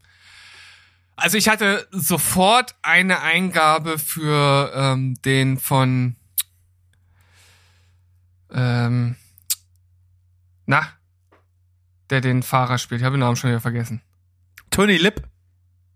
Also 1.15 1.37
ich 1.37 1.49
hatte 1.49 1.87
sofort 1.91 2.75
eine 2.81 3.21
Eingabe 3.21 3.99
für 3.99 4.71
ähm, 4.73 5.15
den 5.23 5.57
von 5.57 6.15
ähm, 8.51 9.15
na, 10.65 10.87
der 12.09 12.21
den 12.21 12.43
Fahrer 12.43 12.77
spielt. 12.77 13.01
Ich 13.01 13.05
habe 13.05 13.15
den 13.15 13.21
Namen 13.21 13.35
schon 13.35 13.49
wieder 13.49 13.59
vergessen. 13.59 14.01
Tony 14.69 14.97
Lip, 14.97 15.27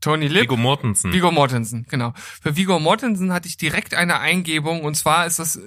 Tony 0.04 0.28
Lip. 0.28 0.44
Viggo 0.44 0.58
Mortensen. 0.58 1.14
Viggo 1.14 1.32
Mortensen, 1.32 1.86
genau. 1.90 2.14
Für 2.18 2.58
Viggo 2.58 2.78
Mortensen 2.78 3.32
hatte 3.32 3.48
ich 3.48 3.56
direkt 3.56 3.94
eine 3.94 4.20
Eingebung 4.20 4.84
und 4.84 4.96
zwar 4.96 5.26
ist 5.26 5.40
das 5.40 5.56
äh, 5.56 5.62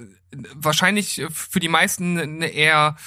wahrscheinlich 0.53 1.19
äh, 1.19 1.29
für 1.31 1.59
die 1.59 1.69
meisten 1.69 2.19
eine 2.19 2.47
eher 2.47 2.97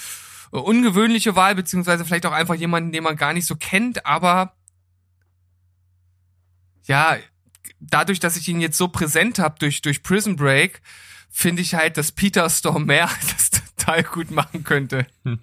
äh, 0.53 0.57
ungewöhnliche 0.57 1.37
Wahl, 1.37 1.55
beziehungsweise 1.55 2.05
vielleicht 2.05 2.27
auch 2.27 2.33
einfach 2.33 2.57
jemanden, 2.57 2.91
den 2.91 3.05
man 3.05 3.15
gar 3.15 3.33
nicht 3.33 3.47
so 3.47 3.55
kennt, 3.55 4.05
aber 4.05 4.55
ja, 6.87 7.17
dadurch, 7.79 8.19
dass 8.19 8.37
ich 8.37 8.49
ihn 8.49 8.61
jetzt 8.61 8.77
so 8.77 8.89
präsent 8.89 9.39
habe 9.39 9.57
durch, 9.61 9.83
durch 9.83 10.03
Prison 10.03 10.35
Break, 10.35 10.83
finde 11.31 11.63
ich 11.63 11.75
halt, 11.75 11.97
dass 11.97 12.11
Peter 12.11 12.51
Stormare 12.51 13.15
das 13.31 13.50
total 13.81 14.03
gut 14.03 14.31
machen 14.31 14.65
könnte. 14.65 15.07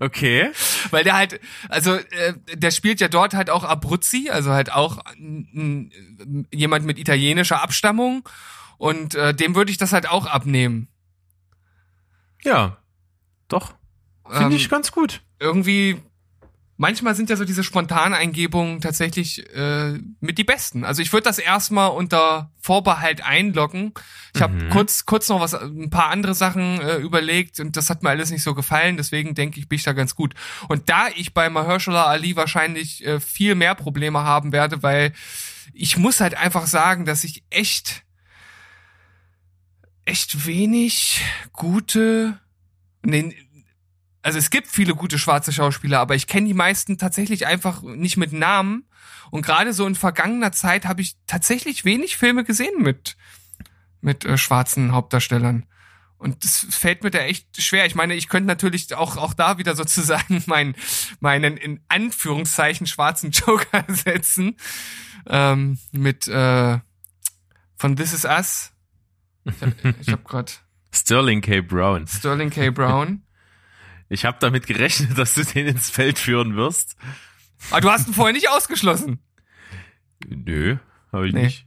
Okay. 0.00 0.50
Weil 0.90 1.04
der 1.04 1.14
halt, 1.16 1.40
also 1.68 1.94
äh, 1.94 2.34
der 2.54 2.70
spielt 2.70 3.00
ja 3.00 3.08
dort 3.08 3.34
halt 3.34 3.50
auch 3.50 3.64
Abruzzi, 3.64 4.28
also 4.30 4.50
halt 4.52 4.72
auch 4.72 5.02
jemand 6.52 6.84
mit 6.84 6.98
italienischer 6.98 7.62
Abstammung. 7.62 8.28
Und 8.78 9.14
äh, 9.14 9.34
dem 9.34 9.54
würde 9.54 9.70
ich 9.70 9.78
das 9.78 9.92
halt 9.92 10.08
auch 10.08 10.26
abnehmen. 10.26 10.88
Ja. 12.42 12.76
Doch. 13.48 13.74
Finde 14.28 14.46
Ähm, 14.46 14.52
ich 14.52 14.68
ganz 14.68 14.92
gut. 14.92 15.22
irgendwie, 15.38 16.00
manchmal 16.76 17.14
sind 17.14 17.30
ja 17.30 17.36
so 17.36 17.44
diese 17.44 17.64
Spontaneingebungen 17.64 18.80
tatsächlich 18.80 19.48
äh, 19.54 19.98
mit 20.20 20.38
die 20.38 20.44
besten. 20.44 20.84
Also 20.84 21.02
ich 21.02 21.12
würde 21.12 21.24
das 21.24 21.38
erstmal 21.38 21.90
unter 21.90 22.50
Vorbehalt 22.60 23.24
einloggen. 23.24 23.92
Ich 24.34 24.42
habe 24.42 24.54
Mhm. 24.54 24.68
kurz, 24.70 25.06
kurz 25.06 25.28
noch 25.28 25.40
was, 25.40 25.54
ein 25.54 25.90
paar 25.90 26.10
andere 26.10 26.34
Sachen 26.34 26.80
äh, 26.80 26.96
überlegt 26.96 27.60
und 27.60 27.76
das 27.76 27.90
hat 27.90 28.02
mir 28.02 28.10
alles 28.10 28.30
nicht 28.30 28.42
so 28.42 28.54
gefallen. 28.54 28.96
Deswegen 28.96 29.34
denke 29.34 29.58
ich, 29.60 29.68
bin 29.68 29.76
ich 29.76 29.84
da 29.84 29.92
ganz 29.92 30.14
gut. 30.14 30.34
Und 30.68 30.88
da 30.88 31.08
ich 31.14 31.32
bei 31.32 31.48
Mahershala 31.48 32.04
Ali 32.04 32.36
wahrscheinlich 32.36 33.04
äh, 33.06 33.20
viel 33.20 33.54
mehr 33.54 33.74
Probleme 33.74 34.22
haben 34.24 34.52
werde, 34.52 34.82
weil 34.82 35.12
ich 35.72 35.96
muss 35.96 36.20
halt 36.20 36.36
einfach 36.36 36.66
sagen, 36.66 37.04
dass 37.04 37.24
ich 37.24 37.44
echt 37.50 38.02
echt 40.04 40.46
wenig 40.46 41.20
gute 41.52 42.38
nee, 43.02 43.34
also 44.26 44.40
es 44.40 44.50
gibt 44.50 44.66
viele 44.66 44.96
gute 44.96 45.20
schwarze 45.20 45.52
Schauspieler, 45.52 46.00
aber 46.00 46.16
ich 46.16 46.26
kenne 46.26 46.48
die 46.48 46.54
meisten 46.54 46.98
tatsächlich 46.98 47.46
einfach 47.46 47.82
nicht 47.82 48.16
mit 48.16 48.32
Namen. 48.32 48.88
Und 49.30 49.46
gerade 49.46 49.72
so 49.72 49.86
in 49.86 49.94
vergangener 49.94 50.50
Zeit 50.50 50.84
habe 50.84 51.00
ich 51.00 51.14
tatsächlich 51.28 51.84
wenig 51.84 52.16
Filme 52.16 52.42
gesehen 52.42 52.82
mit 52.82 53.16
mit 54.00 54.24
äh, 54.24 54.36
schwarzen 54.36 54.90
Hauptdarstellern. 54.90 55.66
Und 56.18 56.42
das 56.42 56.66
fällt 56.70 57.04
mir 57.04 57.12
da 57.12 57.20
echt 57.20 57.62
schwer. 57.62 57.86
Ich 57.86 57.94
meine, 57.94 58.14
ich 58.14 58.28
könnte 58.28 58.48
natürlich 58.48 58.92
auch 58.96 59.16
auch 59.16 59.32
da 59.32 59.58
wieder 59.58 59.76
sozusagen 59.76 60.42
meinen 60.46 60.74
meinen 61.20 61.56
in 61.56 61.80
Anführungszeichen 61.86 62.88
schwarzen 62.88 63.30
Joker 63.30 63.84
setzen 63.88 64.56
ähm, 65.28 65.78
mit 65.92 66.26
äh, 66.26 66.80
von 67.76 67.94
This 67.94 68.12
Is 68.12 68.24
Us. 68.24 68.72
Ich 69.44 69.62
habe 69.62 69.94
ich 70.00 70.08
hab 70.08 70.24
gerade 70.28 70.50
Sterling 70.92 71.42
K. 71.42 71.60
Brown. 71.60 72.08
Sterling 72.08 72.50
K. 72.50 72.70
Brown. 72.70 73.22
Ich 74.08 74.24
habe 74.24 74.36
damit 74.40 74.66
gerechnet, 74.66 75.16
dass 75.18 75.34
du 75.34 75.44
den 75.44 75.66
ins 75.66 75.90
Feld 75.90 76.18
führen 76.18 76.56
wirst. 76.56 76.96
Aber 77.70 77.80
du 77.80 77.90
hast 77.90 78.06
ihn 78.08 78.14
vorher 78.14 78.32
nicht 78.34 78.48
ausgeschlossen. 78.50 79.18
Nö, 80.26 80.76
habe 81.12 81.26
ich 81.28 81.34
Nee. 81.34 81.44
nicht. 81.44 81.65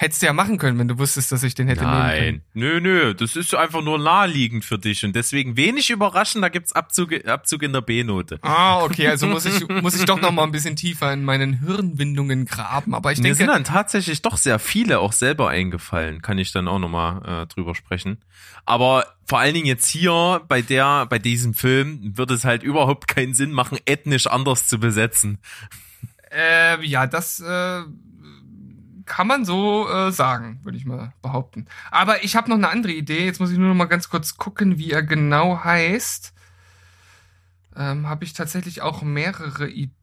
Hättest 0.00 0.22
du 0.22 0.26
ja 0.26 0.32
machen 0.32 0.56
können, 0.56 0.78
wenn 0.78 0.88
du 0.88 0.96
wusstest, 0.96 1.30
dass 1.30 1.42
ich 1.42 1.54
den 1.54 1.68
hätte 1.68 1.82
nehmen 1.84 1.92
Nein. 1.92 2.42
Nö, 2.54 2.80
nö, 2.80 3.12
das 3.12 3.36
ist 3.36 3.54
einfach 3.54 3.82
nur 3.82 3.98
naheliegend 3.98 4.64
für 4.64 4.78
dich 4.78 5.04
und 5.04 5.14
deswegen 5.14 5.58
wenig 5.58 5.90
überraschend, 5.90 6.42
da 6.42 6.48
gibt's 6.48 6.72
Abzug, 6.72 7.12
Abzug 7.26 7.62
in 7.62 7.74
der 7.74 7.82
B-Note. 7.82 8.38
können. 8.38 8.54
Ah, 8.54 8.82
okay, 8.82 9.08
also 9.08 9.26
muss 9.26 9.44
ich 9.44 9.68
muss 9.68 9.94
ich 9.94 10.06
doch 10.06 10.18
noch 10.18 10.32
mal 10.32 10.44
ein 10.44 10.52
bisschen 10.52 10.74
tiefer 10.74 11.12
in 11.12 11.22
meinen 11.22 11.52
Hirnwindungen 11.52 12.46
graben. 12.46 12.94
Aber 12.94 13.12
ich 13.12 13.18
Mir 13.18 13.34
sind 13.34 13.48
denke, 13.48 13.52
dann 13.52 13.64
tatsächlich 13.64 14.22
doch 14.22 14.38
sehr 14.38 14.58
viele 14.58 15.00
auch 15.00 15.12
selber 15.12 15.50
eingefallen, 15.50 16.22
kann 16.22 16.38
ich 16.38 16.50
dann 16.50 16.66
auch 16.66 16.78
nochmal 16.78 17.42
äh, 17.42 17.46
drüber 17.48 17.74
sprechen. 17.74 18.22
Aber 18.64 19.04
vor 19.26 19.40
allen 19.40 19.52
Dingen 19.52 19.66
jetzt 19.66 19.86
hier 19.86 20.40
bei 20.48 20.62
der, 20.62 21.04
bei 21.10 21.18
diesem 21.18 21.52
Film 21.52 22.16
wird 22.16 22.30
es 22.30 22.46
halt 22.46 22.62
überhaupt 22.62 23.06
keinen 23.06 23.34
Sinn 23.34 23.52
machen, 23.52 23.76
ethnisch 23.84 24.28
anders 24.28 24.66
zu 24.66 24.80
besetzen. 24.80 25.40
äh, 26.32 26.82
ja, 26.86 27.06
das 27.06 27.40
äh, 27.40 27.82
kann 29.10 29.26
man 29.26 29.44
so 29.44 29.88
äh, 29.90 30.12
sagen, 30.12 30.60
würde 30.62 30.78
ich 30.78 30.86
mal 30.86 31.12
behaupten. 31.20 31.66
Aber 31.90 32.22
ich 32.22 32.36
habe 32.36 32.48
noch 32.48 32.56
eine 32.56 32.68
andere 32.68 32.92
Idee. 32.92 33.24
Jetzt 33.24 33.40
muss 33.40 33.50
ich 33.50 33.58
nur 33.58 33.66
noch 33.66 33.74
mal 33.74 33.86
ganz 33.86 34.08
kurz 34.08 34.36
gucken, 34.36 34.78
wie 34.78 34.92
er 34.92 35.02
genau 35.02 35.64
heißt. 35.64 36.32
Ähm, 37.74 38.08
habe 38.08 38.24
ich 38.24 38.34
tatsächlich 38.34 38.82
auch 38.82 39.02
mehrere 39.02 39.68
Ideen 39.68 39.99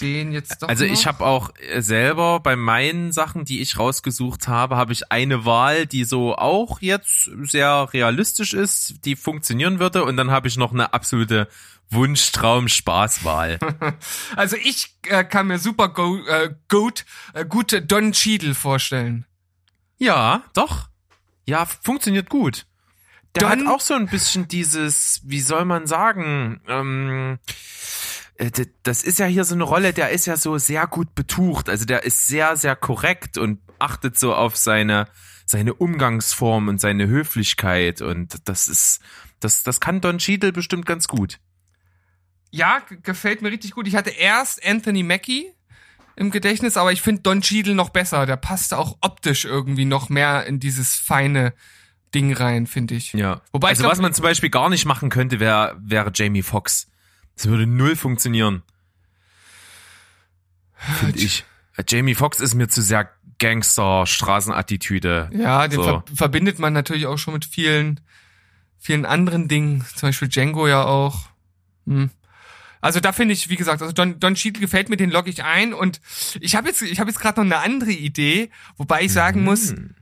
jetzt 0.00 0.62
doch 0.62 0.68
Also 0.68 0.84
noch? 0.84 0.92
ich 0.92 1.06
habe 1.06 1.24
auch 1.24 1.50
äh, 1.70 1.80
selber 1.82 2.40
bei 2.40 2.56
meinen 2.56 3.12
Sachen, 3.12 3.44
die 3.44 3.60
ich 3.60 3.78
rausgesucht 3.78 4.48
habe, 4.48 4.76
habe 4.76 4.92
ich 4.92 5.10
eine 5.10 5.44
Wahl, 5.44 5.86
die 5.86 6.04
so 6.04 6.36
auch 6.36 6.80
jetzt 6.80 7.30
sehr 7.44 7.88
realistisch 7.92 8.52
ist, 8.54 9.04
die 9.04 9.16
funktionieren 9.16 9.78
würde 9.78 10.04
und 10.04 10.16
dann 10.16 10.30
habe 10.30 10.48
ich 10.48 10.56
noch 10.56 10.72
eine 10.72 10.92
absolute 10.92 11.48
Wunschtraum-Spaßwahl. 11.90 13.58
Also 14.36 14.56
ich 14.56 14.94
äh, 15.08 15.24
kann 15.24 15.46
mir 15.46 15.58
super 15.58 15.88
go, 15.88 16.18
äh, 16.26 16.50
gut, 16.68 17.04
äh, 17.32 17.44
gut 17.44 17.82
Don 17.90 18.12
Cheadle 18.12 18.54
vorstellen. 18.54 19.24
ja, 19.98 20.42
doch. 20.54 20.88
Ja, 21.48 21.64
funktioniert 21.64 22.28
gut. 22.28 22.66
Der 23.36 23.42
Don- 23.48 23.50
hat 23.68 23.74
auch 23.74 23.80
so 23.80 23.94
ein 23.94 24.08
bisschen 24.08 24.48
dieses, 24.48 25.20
wie 25.24 25.40
soll 25.40 25.64
man 25.64 25.86
sagen, 25.86 26.60
ähm, 26.66 27.38
äh, 27.46 27.52
das 28.82 29.02
ist 29.02 29.18
ja 29.18 29.26
hier 29.26 29.44
so 29.44 29.54
eine 29.54 29.64
Rolle, 29.64 29.92
der 29.92 30.10
ist 30.10 30.26
ja 30.26 30.36
so 30.36 30.58
sehr 30.58 30.86
gut 30.86 31.14
betucht. 31.14 31.68
Also 31.68 31.84
der 31.84 32.04
ist 32.04 32.26
sehr, 32.26 32.56
sehr 32.56 32.76
korrekt 32.76 33.38
und 33.38 33.60
achtet 33.78 34.18
so 34.18 34.34
auf 34.34 34.56
seine, 34.56 35.08
seine 35.46 35.74
Umgangsform 35.74 36.68
und 36.68 36.80
seine 36.80 37.06
Höflichkeit. 37.06 38.02
Und 38.02 38.48
das 38.48 38.68
ist, 38.68 39.00
das, 39.40 39.62
das 39.62 39.80
kann 39.80 40.00
Don 40.00 40.18
Cheadle 40.18 40.52
bestimmt 40.52 40.86
ganz 40.86 41.08
gut. 41.08 41.38
Ja, 42.50 42.82
gefällt 43.02 43.42
mir 43.42 43.50
richtig 43.50 43.72
gut. 43.72 43.86
Ich 43.86 43.96
hatte 43.96 44.10
erst 44.10 44.64
Anthony 44.64 45.02
Mackie 45.02 45.52
im 46.14 46.30
Gedächtnis, 46.30 46.76
aber 46.76 46.92
ich 46.92 47.02
finde 47.02 47.22
Don 47.22 47.40
Cheadle 47.42 47.74
noch 47.74 47.90
besser. 47.90 48.26
Der 48.26 48.36
passt 48.36 48.72
auch 48.74 48.98
optisch 49.00 49.44
irgendwie 49.44 49.84
noch 49.84 50.08
mehr 50.08 50.46
in 50.46 50.60
dieses 50.60 50.94
feine 50.94 51.52
Ding 52.14 52.32
rein, 52.32 52.66
finde 52.66 52.94
ich. 52.94 53.12
Ja. 53.12 53.42
Wobei 53.52 53.68
ich 53.68 53.70
also 53.72 53.82
glaub- 53.82 53.92
was 53.92 54.00
man 54.00 54.14
zum 54.14 54.22
Beispiel 54.22 54.50
gar 54.50 54.70
nicht 54.70 54.84
machen 54.84 55.10
könnte, 55.10 55.40
wäre, 55.40 55.76
wäre 55.80 56.10
Jamie 56.14 56.42
Foxx. 56.42 56.88
Das 57.36 57.46
würde 57.48 57.66
null 57.66 57.96
funktionieren. 57.96 58.62
Finde 60.74 61.18
ich. 61.18 61.44
Äh, 61.76 61.84
Jamie 61.88 62.14
Foxx 62.14 62.40
ist 62.40 62.54
mir 62.54 62.68
zu 62.68 62.82
sehr 62.82 63.10
Gangster, 63.38 64.06
Straßenattitüde. 64.06 65.30
Ja, 65.32 65.68
den 65.68 65.76
So. 65.76 65.84
ver 65.84 66.04
verbindet 66.14 66.58
man 66.58 66.72
natürlich 66.72 67.06
auch 67.06 67.18
schon 67.18 67.34
mit 67.34 67.44
vielen, 67.44 68.00
vielen 68.78 69.04
anderen 69.04 69.48
Dingen. 69.48 69.84
Zum 69.94 70.08
Beispiel 70.08 70.28
Django 70.28 70.66
ja 70.66 70.84
auch. 70.84 71.28
Hm. 71.86 72.10
Also 72.80 73.00
da 73.00 73.12
finde 73.12 73.34
ich, 73.34 73.48
wie 73.48 73.56
gesagt, 73.56 73.82
also 73.82 73.92
Don, 73.92 74.20
Don 74.20 74.34
Cheadle 74.34 74.60
gefällt 74.60 74.88
mir, 74.88 74.96
den 74.96 75.10
logge 75.10 75.28
ich 75.30 75.42
ein 75.42 75.74
und 75.74 76.00
ich 76.40 76.54
habe 76.56 76.68
jetzt, 76.68 76.82
ich 76.82 77.00
habe 77.00 77.10
jetzt 77.10 77.18
gerade 77.18 77.40
noch 77.40 77.44
eine 77.44 77.62
andere 77.64 77.90
Idee, 77.90 78.50
wobei 78.76 79.02
ich 79.02 79.12
sagen 79.12 79.42
muss, 79.44 79.70
Hm. 79.70 79.94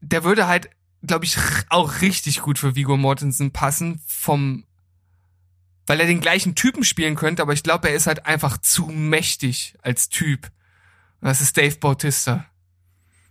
der 0.00 0.24
würde 0.24 0.46
halt, 0.46 0.68
glaube 1.02 1.24
ich, 1.24 1.36
auch 1.70 2.00
richtig 2.02 2.42
gut 2.42 2.58
für 2.58 2.76
Vigo 2.76 2.96
Mortensen 2.96 3.50
passen 3.52 4.02
vom, 4.06 4.64
weil 5.86 6.00
er 6.00 6.06
den 6.06 6.20
gleichen 6.20 6.54
Typen 6.54 6.84
spielen 6.84 7.16
könnte, 7.16 7.42
aber 7.42 7.52
ich 7.52 7.62
glaube, 7.62 7.88
er 7.88 7.94
ist 7.94 8.06
halt 8.06 8.26
einfach 8.26 8.58
zu 8.58 8.86
mächtig 8.86 9.74
als 9.82 10.08
Typ. 10.08 10.50
Und 11.20 11.28
das 11.28 11.40
ist 11.40 11.56
Dave 11.56 11.76
Bautista. 11.76 12.46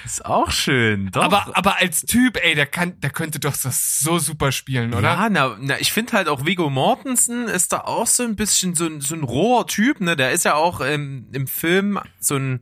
Ist 0.05 0.25
auch 0.25 0.51
schön, 0.51 1.11
doch. 1.13 1.23
Aber, 1.23 1.57
aber 1.57 1.77
als 1.77 2.03
Typ, 2.03 2.37
ey, 2.43 2.55
der 2.55 2.67
kann, 2.67 2.99
der 3.01 3.11
könnte 3.11 3.39
doch 3.39 3.57
das 3.57 4.01
so 4.01 4.19
super 4.19 4.51
spielen, 4.51 4.93
oder? 4.93 5.09
Ja, 5.09 5.29
na, 5.31 5.57
na 5.61 5.79
ich 5.79 5.93
finde 5.93 6.13
halt 6.15 6.29
auch 6.29 6.45
Viggo 6.45 6.69
Mortensen 6.69 7.47
ist 7.49 7.73
da 7.73 7.83
auch 7.83 8.07
so 8.07 8.25
ein 8.25 8.37
bisschen 8.37 8.75
so 8.75 8.87
ein, 8.87 9.01
so 9.01 9.15
ein 9.15 9.23
roher 9.23 9.67
Typ, 9.67 10.01
ne? 10.01 10.17
Der 10.17 10.33
ist 10.33 10.45
ja 10.45 10.55
auch 10.55 10.81
im, 10.81 11.29
im 11.33 11.47
Film 11.47 12.01
so 12.19 12.37
ein, 12.37 12.61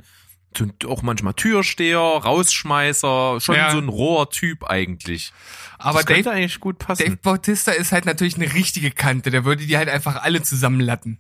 ein 0.61 0.73
auch 0.87 1.03
manchmal 1.03 1.35
Türsteher, 1.35 1.99
Rausschmeißer, 1.99 3.41
schon 3.41 3.57
Ja. 3.57 3.71
so 3.71 3.79
ein 3.79 3.89
roher 3.89 4.31
Typ 4.31 4.65
eigentlich. 4.65 5.33
aber 5.79 5.99
das 5.99 6.07
könnte 6.07 6.23
Dave, 6.25 6.37
eigentlich 6.37 6.61
gut 6.61 6.79
passen. 6.79 7.05
Dave 7.05 7.17
Bautista 7.17 7.73
ist 7.73 7.93
halt 7.93 8.05
natürlich 8.07 8.37
eine 8.37 8.53
richtige 8.55 8.91
Kante. 8.91 9.31
Der 9.31 9.45
würde 9.45 9.67
die 9.67 9.77
halt 9.77 9.89
einfach 9.89 10.23
alle 10.23 10.43
zusammenlatten. 10.43 11.19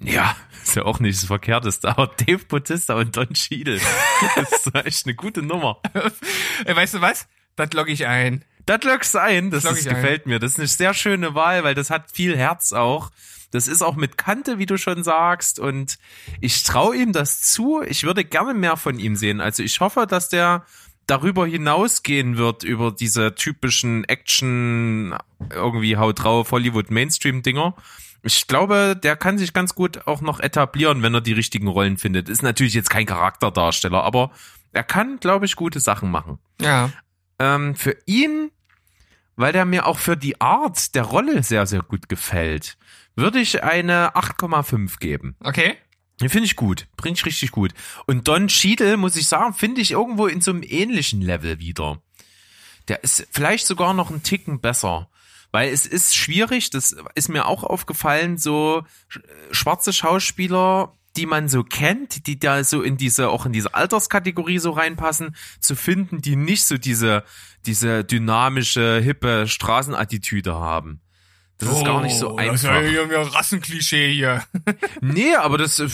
Ja, 0.00 0.36
ist 0.62 0.76
ja 0.76 0.82
auch 0.84 1.00
nicht 1.00 1.18
das 1.20 1.26
Verkehrteste, 1.26 1.88
aber 1.88 2.08
Dave 2.08 2.44
Bautista 2.46 2.94
und 2.94 3.16
Don 3.16 3.32
Cheadle, 3.32 3.80
das 4.36 4.52
ist 4.66 4.74
echt 4.74 5.06
eine 5.06 5.14
gute 5.14 5.42
Nummer. 5.42 5.80
Ey, 6.64 6.76
weißt 6.76 6.94
du 6.94 7.00
was? 7.00 7.28
Das 7.56 7.72
logge 7.72 7.92
ich 7.92 8.06
ein. 8.06 8.44
Das 8.66 8.82
lockst 8.82 9.16
ein, 9.16 9.50
das, 9.50 9.62
das 9.62 9.86
ein. 9.86 9.94
gefällt 9.94 10.26
mir. 10.26 10.38
Das 10.38 10.52
ist 10.52 10.58
eine 10.58 10.66
sehr 10.68 10.92
schöne 10.92 11.34
Wahl, 11.34 11.64
weil 11.64 11.74
das 11.74 11.88
hat 11.88 12.10
viel 12.12 12.36
Herz 12.36 12.72
auch. 12.72 13.10
Das 13.56 13.66
ist 13.66 13.82
auch 13.82 13.96
mit 13.96 14.16
Kante, 14.16 14.58
wie 14.58 14.66
du 14.66 14.76
schon 14.78 15.02
sagst. 15.02 15.58
Und 15.58 15.98
ich 16.40 16.62
traue 16.62 16.96
ihm 16.96 17.12
das 17.12 17.42
zu. 17.42 17.82
Ich 17.82 18.04
würde 18.04 18.24
gerne 18.24 18.54
mehr 18.54 18.76
von 18.76 18.98
ihm 18.98 19.16
sehen. 19.16 19.40
Also 19.40 19.62
ich 19.62 19.80
hoffe, 19.80 20.06
dass 20.08 20.28
der 20.28 20.64
darüber 21.06 21.46
hinausgehen 21.46 22.36
wird, 22.36 22.62
über 22.64 22.90
diese 22.92 23.34
typischen 23.34 24.04
Action, 24.04 25.16
irgendwie 25.52 25.96
haut 25.96 26.22
drauf, 26.22 26.50
Hollywood 26.52 26.90
Mainstream-Dinger. 26.90 27.74
Ich 28.22 28.48
glaube, 28.48 28.98
der 29.00 29.16
kann 29.16 29.38
sich 29.38 29.52
ganz 29.52 29.74
gut 29.76 30.06
auch 30.08 30.20
noch 30.20 30.40
etablieren, 30.40 31.02
wenn 31.02 31.14
er 31.14 31.20
die 31.20 31.32
richtigen 31.32 31.68
Rollen 31.68 31.96
findet. 31.96 32.28
Ist 32.28 32.42
natürlich 32.42 32.74
jetzt 32.74 32.90
kein 32.90 33.06
Charakterdarsteller, 33.06 34.02
aber 34.02 34.32
er 34.72 34.82
kann, 34.82 35.20
glaube 35.20 35.46
ich, 35.46 35.54
gute 35.54 35.78
Sachen 35.80 36.10
machen 36.10 36.38
Ja. 36.60 36.90
ähm, 37.38 37.76
für 37.76 37.96
ihn, 38.06 38.50
weil 39.36 39.52
der 39.52 39.64
mir 39.64 39.86
auch 39.86 39.98
für 39.98 40.16
die 40.16 40.40
Art 40.40 40.94
der 40.96 41.04
Rolle 41.04 41.44
sehr, 41.44 41.66
sehr 41.66 41.82
gut 41.82 42.08
gefällt, 42.08 42.76
würde 43.16 43.40
ich 43.40 43.62
eine 43.64 44.14
8,5 44.14 44.98
geben. 44.98 45.36
Okay. 45.40 45.74
Den 46.20 46.28
finde 46.30 46.46
ich 46.46 46.56
gut. 46.56 46.86
Bringt 46.96 47.18
ich 47.18 47.26
richtig 47.26 47.50
gut. 47.50 47.72
Und 48.06 48.28
Don 48.28 48.48
Cheadle, 48.48 48.96
muss 48.96 49.16
ich 49.16 49.28
sagen, 49.28 49.52
finde 49.52 49.80
ich 49.80 49.90
irgendwo 49.90 50.26
in 50.26 50.40
so 50.40 50.50
einem 50.52 50.62
ähnlichen 50.62 51.20
Level 51.20 51.58
wieder. 51.58 52.00
Der 52.88 53.02
ist 53.02 53.26
vielleicht 53.32 53.66
sogar 53.66 53.92
noch 53.94 54.10
einen 54.10 54.22
Ticken 54.22 54.60
besser. 54.60 55.10
Weil 55.52 55.72
es 55.72 55.86
ist 55.86 56.14
schwierig, 56.16 56.70
das 56.70 56.94
ist 57.14 57.28
mir 57.28 57.46
auch 57.46 57.64
aufgefallen, 57.64 58.36
so 58.38 58.82
sch- 59.10 59.22
schwarze 59.52 59.92
Schauspieler, 59.92 60.92
die 61.16 61.24
man 61.26 61.48
so 61.48 61.62
kennt, 61.62 62.26
die 62.26 62.38
da 62.38 62.62
so 62.64 62.82
in 62.82 62.96
diese, 62.96 63.30
auch 63.30 63.46
in 63.46 63.52
diese 63.52 63.74
Alterskategorie 63.74 64.58
so 64.58 64.70
reinpassen, 64.72 65.34
zu 65.60 65.74
finden, 65.76 66.20
die 66.20 66.36
nicht 66.36 66.64
so 66.64 66.76
diese, 66.76 67.24
diese 67.64 68.04
dynamische, 68.04 69.00
hippe 69.00 69.46
Straßenattitüde 69.48 70.54
haben. 70.56 71.00
Das 71.58 71.70
ist 71.70 71.84
gar 71.84 72.02
nicht 72.02 72.16
so 72.18 72.32
Oh, 72.32 72.36
Das 72.36 72.62
ist 72.62 72.64
einfach. 72.66 72.82
ja 72.82 72.88
irgendwie 72.88 73.16
ein 73.16 73.26
Rassenklischee 73.26 74.12
hier. 74.12 74.42
Nee, 75.00 75.34
aber 75.36 75.56
das, 75.58 75.78
äh, 75.78 75.88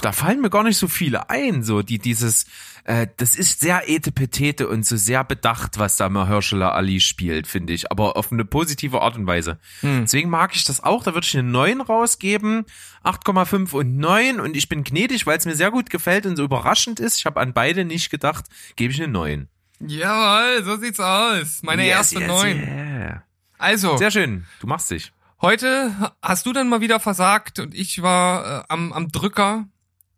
da 0.00 0.12
fallen 0.12 0.40
mir 0.40 0.50
gar 0.50 0.62
nicht 0.64 0.78
so 0.78 0.88
viele 0.88 1.30
ein, 1.30 1.62
so, 1.62 1.82
die 1.82 1.98
dieses, 1.98 2.46
äh, 2.84 3.06
das 3.18 3.36
ist 3.36 3.60
sehr 3.60 3.88
etepetete 3.88 4.68
und 4.68 4.84
so 4.86 4.96
sehr 4.96 5.22
bedacht, 5.24 5.78
was 5.78 5.96
da 5.96 6.08
Mahershala 6.08 6.70
Ali 6.70 7.00
spielt, 7.00 7.46
finde 7.46 7.72
ich, 7.72 7.90
aber 7.92 8.16
auf 8.16 8.32
eine 8.32 8.44
positive 8.44 9.00
Art 9.00 9.16
und 9.16 9.26
Weise. 9.26 9.58
Deswegen 9.82 10.30
mag 10.30 10.54
ich 10.54 10.64
das 10.64 10.82
auch, 10.82 11.02
da 11.04 11.14
würde 11.14 11.26
ich 11.26 11.36
eine 11.38 11.48
9 11.48 11.80
rausgeben, 11.80 12.64
8,5 13.04 13.72
und 13.72 13.96
9 13.98 14.40
und 14.40 14.56
ich 14.56 14.68
bin 14.68 14.82
gnädig, 14.84 15.26
weil 15.26 15.38
es 15.38 15.46
mir 15.46 15.54
sehr 15.56 15.70
gut 15.70 15.90
gefällt 15.90 16.26
und 16.26 16.36
so 16.36 16.44
überraschend 16.44 16.98
ist, 17.00 17.18
ich 17.18 17.26
habe 17.26 17.40
an 17.40 17.52
beide 17.52 17.84
nicht 17.84 18.10
gedacht, 18.10 18.44
gebe 18.76 18.92
ich 18.92 19.00
eine 19.02 19.12
9. 19.12 19.48
Jawohl, 19.80 20.64
so 20.64 20.76
sieht's 20.76 20.98
aus. 21.00 21.60
Meine 21.62 21.86
erste 21.86 22.20
neun. 22.20 22.56
yeah. 22.58 23.22
Also, 23.58 23.96
Sehr 23.96 24.10
schön, 24.10 24.46
du 24.60 24.66
machst 24.66 24.90
dich. 24.90 25.12
heute 25.42 26.12
hast 26.22 26.46
du 26.46 26.52
dann 26.52 26.68
mal 26.68 26.80
wieder 26.80 27.00
versagt 27.00 27.58
und 27.58 27.74
ich 27.74 28.02
war 28.02 28.60
äh, 28.60 28.64
am, 28.68 28.92
am 28.92 29.08
Drücker. 29.08 29.66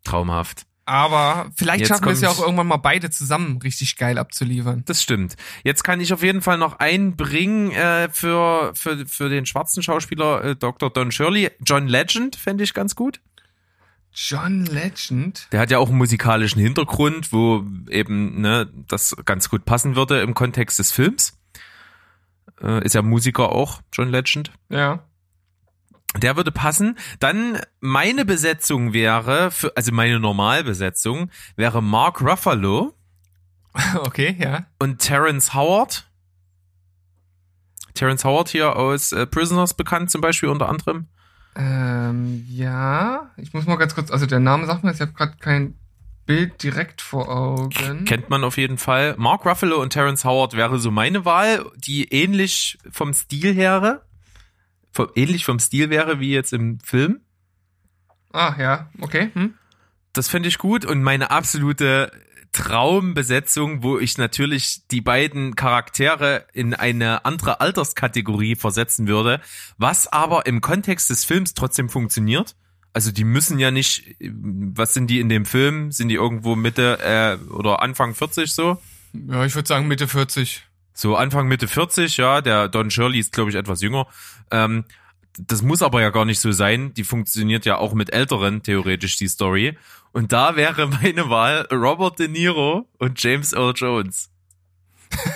Traumhaft. 0.04 0.66
Aber 0.90 1.52
vielleicht 1.54 1.80
Jetzt 1.80 1.88
schaffen 1.88 2.06
wir 2.06 2.12
es 2.12 2.20
ja 2.20 2.30
auch 2.30 2.40
irgendwann 2.40 2.66
mal 2.66 2.76
beide 2.76 3.10
zusammen 3.10 3.58
richtig 3.62 3.96
geil 3.96 4.18
abzuliefern. 4.18 4.82
Das 4.86 5.00
stimmt. 5.00 5.36
Jetzt 5.62 5.84
kann 5.84 6.00
ich 6.00 6.12
auf 6.12 6.22
jeden 6.22 6.42
Fall 6.42 6.58
noch 6.58 6.80
einbringen 6.80 7.70
äh, 7.70 8.08
für, 8.10 8.72
für, 8.74 9.06
für 9.06 9.28
den 9.28 9.46
schwarzen 9.46 9.84
Schauspieler 9.84 10.44
äh, 10.44 10.56
Dr. 10.56 10.90
Don 10.90 11.12
Shirley. 11.12 11.50
John 11.64 11.86
Legend 11.86 12.34
fände 12.34 12.64
ich 12.64 12.74
ganz 12.74 12.96
gut. 12.96 13.20
John 14.12 14.66
Legend. 14.66 15.46
Der 15.52 15.60
hat 15.60 15.70
ja 15.70 15.78
auch 15.78 15.90
einen 15.90 15.98
musikalischen 15.98 16.60
Hintergrund, 16.60 17.32
wo 17.32 17.64
eben 17.88 18.40
ne, 18.40 18.68
das 18.88 19.14
ganz 19.24 19.48
gut 19.48 19.64
passen 19.64 19.94
würde 19.94 20.20
im 20.22 20.34
Kontext 20.34 20.80
des 20.80 20.90
Films. 20.90 21.39
Äh, 22.62 22.84
ist 22.84 22.94
ja 22.94 23.02
Musiker 23.02 23.52
auch, 23.52 23.80
John 23.92 24.10
Legend. 24.10 24.52
Ja. 24.68 25.04
Der 26.16 26.36
würde 26.36 26.50
passen. 26.50 26.98
Dann 27.20 27.60
meine 27.80 28.24
Besetzung 28.24 28.92
wäre, 28.92 29.50
für, 29.50 29.76
also 29.76 29.92
meine 29.92 30.18
Normalbesetzung, 30.18 31.30
wäre 31.56 31.82
Mark 31.82 32.20
Ruffalo 32.20 32.94
Okay, 33.94 34.36
ja. 34.38 34.66
und 34.78 34.98
Terrence 34.98 35.54
Howard. 35.54 36.08
Terrence 37.94 38.24
Howard 38.24 38.48
hier 38.48 38.76
aus 38.76 39.12
äh, 39.12 39.26
Prisoners 39.26 39.74
bekannt 39.74 40.10
zum 40.10 40.20
Beispiel 40.20 40.48
unter 40.48 40.68
anderem. 40.68 41.06
Ähm, 41.56 42.44
ja. 42.48 43.30
Ich 43.36 43.52
muss 43.52 43.66
mal 43.66 43.76
ganz 43.76 43.94
kurz, 43.94 44.10
also 44.10 44.26
der 44.26 44.40
Name 44.40 44.66
sagt 44.66 44.84
mir, 44.84 44.92
ich 44.92 45.00
habe 45.00 45.12
gerade 45.12 45.36
kein 45.38 45.74
Bild 46.30 46.62
direkt 46.62 47.02
vor 47.02 47.28
Augen. 47.28 48.04
Kennt 48.04 48.30
man 48.30 48.44
auf 48.44 48.56
jeden 48.56 48.78
Fall. 48.78 49.16
Mark 49.18 49.44
Ruffalo 49.44 49.82
und 49.82 49.90
Terrence 49.90 50.24
Howard 50.24 50.56
wäre 50.56 50.78
so 50.78 50.92
meine 50.92 51.24
Wahl, 51.24 51.68
die 51.76 52.04
ähnlich 52.12 52.78
vom 52.88 53.12
Stil 53.14 53.56
wäre. 53.56 54.02
Vom, 54.92 55.08
ähnlich 55.16 55.44
vom 55.44 55.58
Stil 55.58 55.90
wäre 55.90 56.20
wie 56.20 56.30
jetzt 56.30 56.52
im 56.52 56.78
Film. 56.78 57.22
Ah, 58.32 58.54
ja, 58.60 58.90
okay. 59.00 59.30
Hm? 59.34 59.54
Das 60.12 60.28
fände 60.28 60.48
ich 60.48 60.58
gut. 60.58 60.84
Und 60.84 61.02
meine 61.02 61.32
absolute 61.32 62.12
Traumbesetzung, 62.52 63.82
wo 63.82 63.98
ich 63.98 64.16
natürlich 64.16 64.86
die 64.88 65.00
beiden 65.00 65.56
Charaktere 65.56 66.46
in 66.52 66.74
eine 66.74 67.24
andere 67.24 67.60
Alterskategorie 67.60 68.54
versetzen 68.54 69.08
würde, 69.08 69.40
was 69.78 70.06
aber 70.06 70.46
im 70.46 70.60
Kontext 70.60 71.10
des 71.10 71.24
Films 71.24 71.54
trotzdem 71.54 71.88
funktioniert. 71.88 72.54
Also 72.92 73.12
die 73.12 73.24
müssen 73.24 73.58
ja 73.58 73.70
nicht, 73.70 74.16
was 74.20 74.94
sind 74.94 75.08
die 75.08 75.20
in 75.20 75.28
dem 75.28 75.44
Film? 75.44 75.92
Sind 75.92 76.08
die 76.08 76.16
irgendwo 76.16 76.56
Mitte 76.56 76.98
äh, 77.00 77.52
oder 77.52 77.82
Anfang 77.82 78.14
40 78.14 78.52
so? 78.52 78.80
Ja, 79.12 79.44
ich 79.44 79.54
würde 79.54 79.68
sagen 79.68 79.86
Mitte 79.86 80.08
40. 80.08 80.64
So 80.92 81.16
Anfang 81.16 81.48
Mitte 81.48 81.68
40, 81.68 82.16
ja, 82.16 82.40
der 82.40 82.68
Don 82.68 82.90
Shirley 82.90 83.20
ist, 83.20 83.32
glaube 83.32 83.50
ich, 83.50 83.56
etwas 83.56 83.80
jünger. 83.80 84.06
Ähm, 84.50 84.84
das 85.38 85.62
muss 85.62 85.82
aber 85.82 86.02
ja 86.02 86.10
gar 86.10 86.24
nicht 86.24 86.40
so 86.40 86.52
sein. 86.52 86.92
Die 86.94 87.04
funktioniert 87.04 87.64
ja 87.64 87.78
auch 87.78 87.94
mit 87.94 88.12
Älteren, 88.12 88.62
theoretisch, 88.62 89.16
die 89.16 89.28
Story. 89.28 89.78
Und 90.12 90.32
da 90.32 90.56
wäre 90.56 90.88
meine 90.88 91.30
Wahl 91.30 91.66
Robert 91.70 92.18
De 92.18 92.28
Niro 92.28 92.88
und 92.98 93.22
James 93.22 93.52
Earl 93.52 93.72
Jones. 93.74 94.30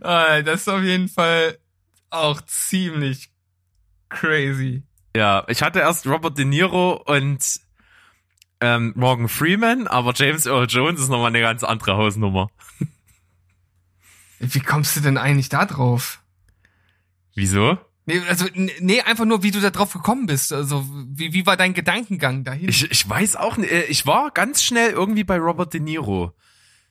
ah, 0.00 0.42
das 0.42 0.62
ist 0.62 0.68
auf 0.68 0.82
jeden 0.82 1.08
Fall 1.08 1.58
auch 2.10 2.40
ziemlich 2.42 3.31
crazy. 4.12 4.82
Ja, 5.16 5.44
ich 5.48 5.62
hatte 5.62 5.80
erst 5.80 6.06
Robert 6.06 6.38
De 6.38 6.44
Niro 6.44 7.02
und 7.06 7.60
ähm, 8.60 8.92
Morgan 8.96 9.28
Freeman, 9.28 9.86
aber 9.86 10.12
James 10.14 10.46
Earl 10.46 10.66
Jones 10.68 11.00
ist 11.00 11.08
nochmal 11.08 11.28
eine 11.28 11.40
ganz 11.40 11.64
andere 11.64 11.96
Hausnummer. 11.96 12.48
Wie 14.38 14.60
kommst 14.60 14.96
du 14.96 15.00
denn 15.00 15.18
eigentlich 15.18 15.48
da 15.48 15.66
drauf? 15.66 16.20
Wieso? 17.34 17.78
Nee, 18.04 18.20
also, 18.28 18.46
nee, 18.54 19.00
einfach 19.02 19.24
nur, 19.24 19.42
wie 19.44 19.52
du 19.52 19.60
da 19.60 19.70
drauf 19.70 19.92
gekommen 19.92 20.26
bist. 20.26 20.52
Also, 20.52 20.84
wie, 21.08 21.32
wie 21.32 21.46
war 21.46 21.56
dein 21.56 21.72
Gedankengang 21.74 22.42
dahin? 22.42 22.68
Ich, 22.68 22.90
ich 22.90 23.08
weiß 23.08 23.36
auch 23.36 23.56
nicht. 23.56 23.70
äh, 23.70 23.84
Ich 23.84 24.06
war 24.06 24.32
ganz 24.32 24.62
schnell 24.62 24.90
irgendwie 24.90 25.22
bei 25.22 25.38
Robert 25.38 25.72
De 25.72 25.80
Niro. 25.80 26.32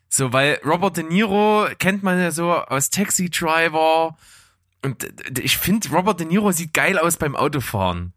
So, 0.08 0.32
weil 0.32 0.60
Robert 0.66 0.96
De 0.98 1.04
Niro 1.04 1.68
kennt 1.80 2.04
man 2.04 2.18
ja 2.20 2.32
so 2.32 2.54
aus 2.54 2.90
Taxi 2.90 3.30
Driver. 3.30 4.18
Und 4.84 5.04
äh, 5.04 5.42
ich 5.42 5.58
finde, 5.58 5.90
Robert 5.90 6.20
De 6.20 6.28
Niro 6.28 6.52
sieht 6.52 6.74
geil 6.74 6.98
aus 6.98 7.18
beim 7.18 7.36
Autofahren. 7.36 8.14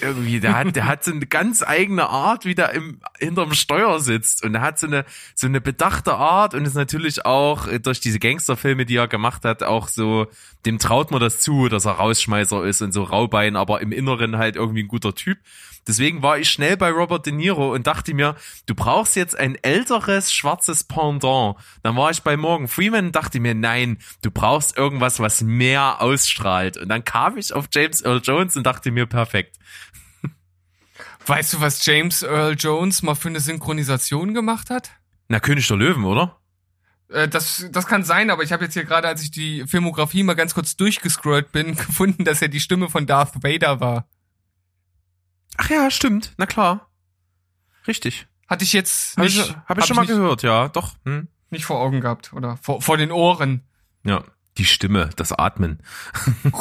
Irgendwie, 0.00 0.40
der 0.40 0.56
hat, 0.56 0.74
der 0.76 0.86
hat 0.86 1.04
so 1.04 1.12
eine 1.12 1.26
ganz 1.26 1.62
eigene 1.62 2.08
Art, 2.08 2.46
wie 2.46 2.54
der 2.54 2.72
im, 2.72 3.00
hinterm 3.18 3.52
Steuer 3.52 4.00
sitzt. 4.00 4.42
Und 4.42 4.54
er 4.54 4.62
hat 4.62 4.78
so 4.78 4.86
eine, 4.86 5.04
so 5.34 5.46
eine 5.46 5.60
bedachte 5.60 6.14
Art 6.14 6.54
und 6.54 6.64
ist 6.64 6.74
natürlich 6.74 7.26
auch 7.26 7.66
äh, 7.66 7.80
durch 7.80 8.00
diese 8.00 8.18
Gangsterfilme, 8.18 8.86
die 8.86 8.96
er 8.96 9.08
gemacht 9.08 9.44
hat, 9.44 9.62
auch 9.62 9.88
so, 9.88 10.26
dem 10.64 10.78
traut 10.78 11.10
man 11.10 11.20
das 11.20 11.40
zu, 11.40 11.68
dass 11.68 11.84
er 11.84 11.92
Rausschmeißer 11.92 12.64
ist 12.64 12.80
und 12.80 12.92
so 12.92 13.02
Raubein, 13.02 13.56
aber 13.56 13.82
im 13.82 13.92
Inneren 13.92 14.38
halt 14.38 14.56
irgendwie 14.56 14.84
ein 14.84 14.88
guter 14.88 15.14
Typ. 15.14 15.38
Deswegen 15.86 16.22
war 16.22 16.38
ich 16.38 16.48
schnell 16.48 16.76
bei 16.76 16.90
Robert 16.90 17.26
De 17.26 17.32
Niro 17.32 17.74
und 17.74 17.86
dachte 17.86 18.14
mir, 18.14 18.36
du 18.66 18.74
brauchst 18.74 19.16
jetzt 19.16 19.36
ein 19.36 19.56
älteres 19.62 20.32
schwarzes 20.32 20.84
Pendant. 20.84 21.56
Dann 21.82 21.96
war 21.96 22.10
ich 22.10 22.22
bei 22.22 22.36
Morgan 22.36 22.68
Freeman 22.68 23.06
und 23.06 23.16
dachte 23.16 23.40
mir, 23.40 23.54
nein, 23.54 23.98
du 24.22 24.30
brauchst 24.30 24.76
irgendwas, 24.76 25.20
was 25.20 25.42
mehr 25.42 26.00
ausstrahlt. 26.00 26.76
Und 26.78 26.88
dann 26.88 27.04
kam 27.04 27.36
ich 27.36 27.52
auf 27.52 27.66
James 27.72 28.02
Earl 28.02 28.20
Jones 28.22 28.56
und 28.56 28.64
dachte 28.64 28.90
mir, 28.90 29.06
perfekt. 29.06 29.58
Weißt 31.26 31.52
du, 31.52 31.60
was 31.60 31.84
James 31.84 32.22
Earl 32.22 32.56
Jones 32.58 33.02
mal 33.02 33.14
für 33.14 33.28
eine 33.28 33.40
Synchronisation 33.40 34.32
gemacht 34.32 34.70
hat? 34.70 34.90
Na, 35.28 35.40
König 35.40 35.66
der 35.68 35.76
Löwen, 35.76 36.04
oder? 36.04 36.38
Äh, 37.08 37.28
das, 37.28 37.66
das 37.70 37.86
kann 37.86 38.04
sein, 38.04 38.30
aber 38.30 38.42
ich 38.42 38.52
habe 38.52 38.64
jetzt 38.64 38.74
hier 38.74 38.84
gerade, 38.84 39.08
als 39.08 39.22
ich 39.22 39.30
die 39.30 39.66
Filmografie 39.66 40.22
mal 40.22 40.34
ganz 40.34 40.54
kurz 40.54 40.76
durchgescrollt 40.76 41.52
bin, 41.52 41.76
gefunden, 41.76 42.24
dass 42.24 42.42
er 42.42 42.48
die 42.48 42.60
Stimme 42.60 42.88
von 42.88 43.06
Darth 43.06 43.42
Vader 43.42 43.80
war. 43.80 44.08
Ach 45.56 45.70
ja, 45.70 45.90
stimmt. 45.90 46.32
Na 46.36 46.46
klar. 46.46 46.90
Richtig. 47.86 48.26
Hatte 48.48 48.64
ich 48.64 48.72
jetzt 48.72 49.16
Habe 49.16 49.26
ich, 49.26 49.36
nicht, 49.36 49.56
hab 49.66 49.78
ich 49.78 49.84
schon 49.86 49.96
mal 49.96 50.02
nicht, 50.02 50.10
gehört, 50.10 50.42
ja, 50.42 50.68
doch. 50.68 50.94
Hm. 51.04 51.28
nicht 51.50 51.64
vor 51.64 51.80
Augen 51.80 52.00
gehabt 52.00 52.32
oder 52.32 52.56
vor, 52.58 52.80
vor 52.82 52.96
den 52.96 53.10
Ohren. 53.12 53.62
Ja. 54.04 54.24
Die 54.58 54.64
Stimme, 54.64 55.10
das 55.16 55.32
Atmen. 55.32 55.80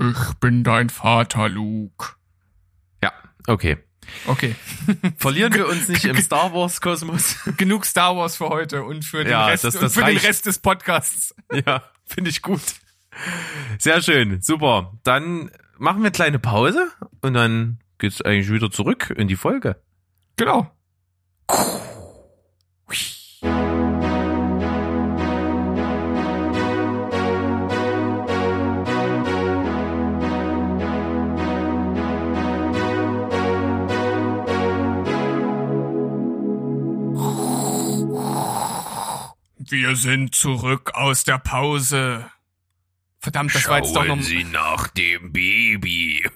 Ich 0.00 0.34
bin 0.40 0.64
dein 0.64 0.88
Vater, 0.88 1.48
Luke. 1.48 2.14
Ja, 3.02 3.12
okay. 3.46 3.78
Okay, 4.26 4.54
Verlieren 5.16 5.54
wir 5.54 5.66
uns 5.66 5.88
nicht 5.88 6.04
im 6.04 6.16
Star 6.20 6.52
Wars 6.52 6.80
Kosmos. 6.82 7.36
genug 7.56 7.86
Star 7.86 8.16
Wars 8.16 8.36
für 8.36 8.48
heute 8.50 8.82
und 8.84 9.02
für 9.04 9.24
den, 9.24 9.30
Ja, 9.30 9.46
Rest, 9.46 9.64
das- 9.64 9.74
das 9.78 9.94
für 9.94 10.04
den. 10.04 10.18
Rest 10.18 10.46
des 10.46 10.58
Podcasts. 10.58 11.34
ja, 11.66 11.82
finde 12.06 12.30
ich 12.30 12.42
gut. 12.42 12.60
Sehr 13.78 14.02
schön, 14.02 14.40
super. 14.42 14.92
Dann 15.04 15.50
machen 15.78 15.98
wir 15.98 16.06
eine 16.06 16.10
kleine 16.10 16.38
Pause 16.38 16.90
und 17.20 17.34
dann 17.34 17.78
geht's 17.98 18.22
eigentlich 18.22 18.50
wieder 18.50 18.70
zurück 18.70 19.12
in 19.16 19.28
die 19.28 19.36
Folge. 19.36 19.76
Genau. 20.36 20.70
Wir 39.66 39.96
sind 39.96 40.34
zurück 40.34 40.92
aus 40.94 41.24
der 41.24 41.38
Pause. 41.38 42.26
Verdammt, 43.24 43.54
das 43.54 43.66
war 43.68 43.78
jetzt 43.78 43.96
doch 43.96 44.04
noch. 44.04 44.20
Sie 44.20 44.44
nach 44.44 44.88
dem 44.88 45.32
Baby. 45.32 46.22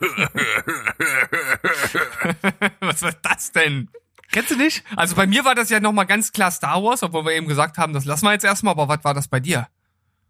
Was 2.81 3.03
war 3.03 3.13
das 3.21 3.53
denn? 3.53 3.91
Kennst 4.33 4.53
du 4.53 4.57
nicht? 4.57 4.83
Also 4.97 5.15
bei 5.15 5.27
mir 5.27 5.45
war 5.45 5.55
das 5.55 5.69
ja 5.69 5.81
nochmal 5.81 6.07
ganz 6.07 6.33
klar 6.33 6.51
Star 6.51 6.83
Wars, 6.83 7.03
obwohl 7.03 7.27
wir 7.27 7.33
eben 7.33 7.47
gesagt 7.47 7.77
haben, 7.77 7.93
das 7.93 8.07
lassen 8.07 8.25
wir 8.25 8.33
jetzt 8.33 8.47
erstmal, 8.47 8.73
aber 8.73 8.89
was 8.89 9.05
war 9.05 9.13
das 9.13 9.29
bei 9.29 9.39
dir? 9.39 9.69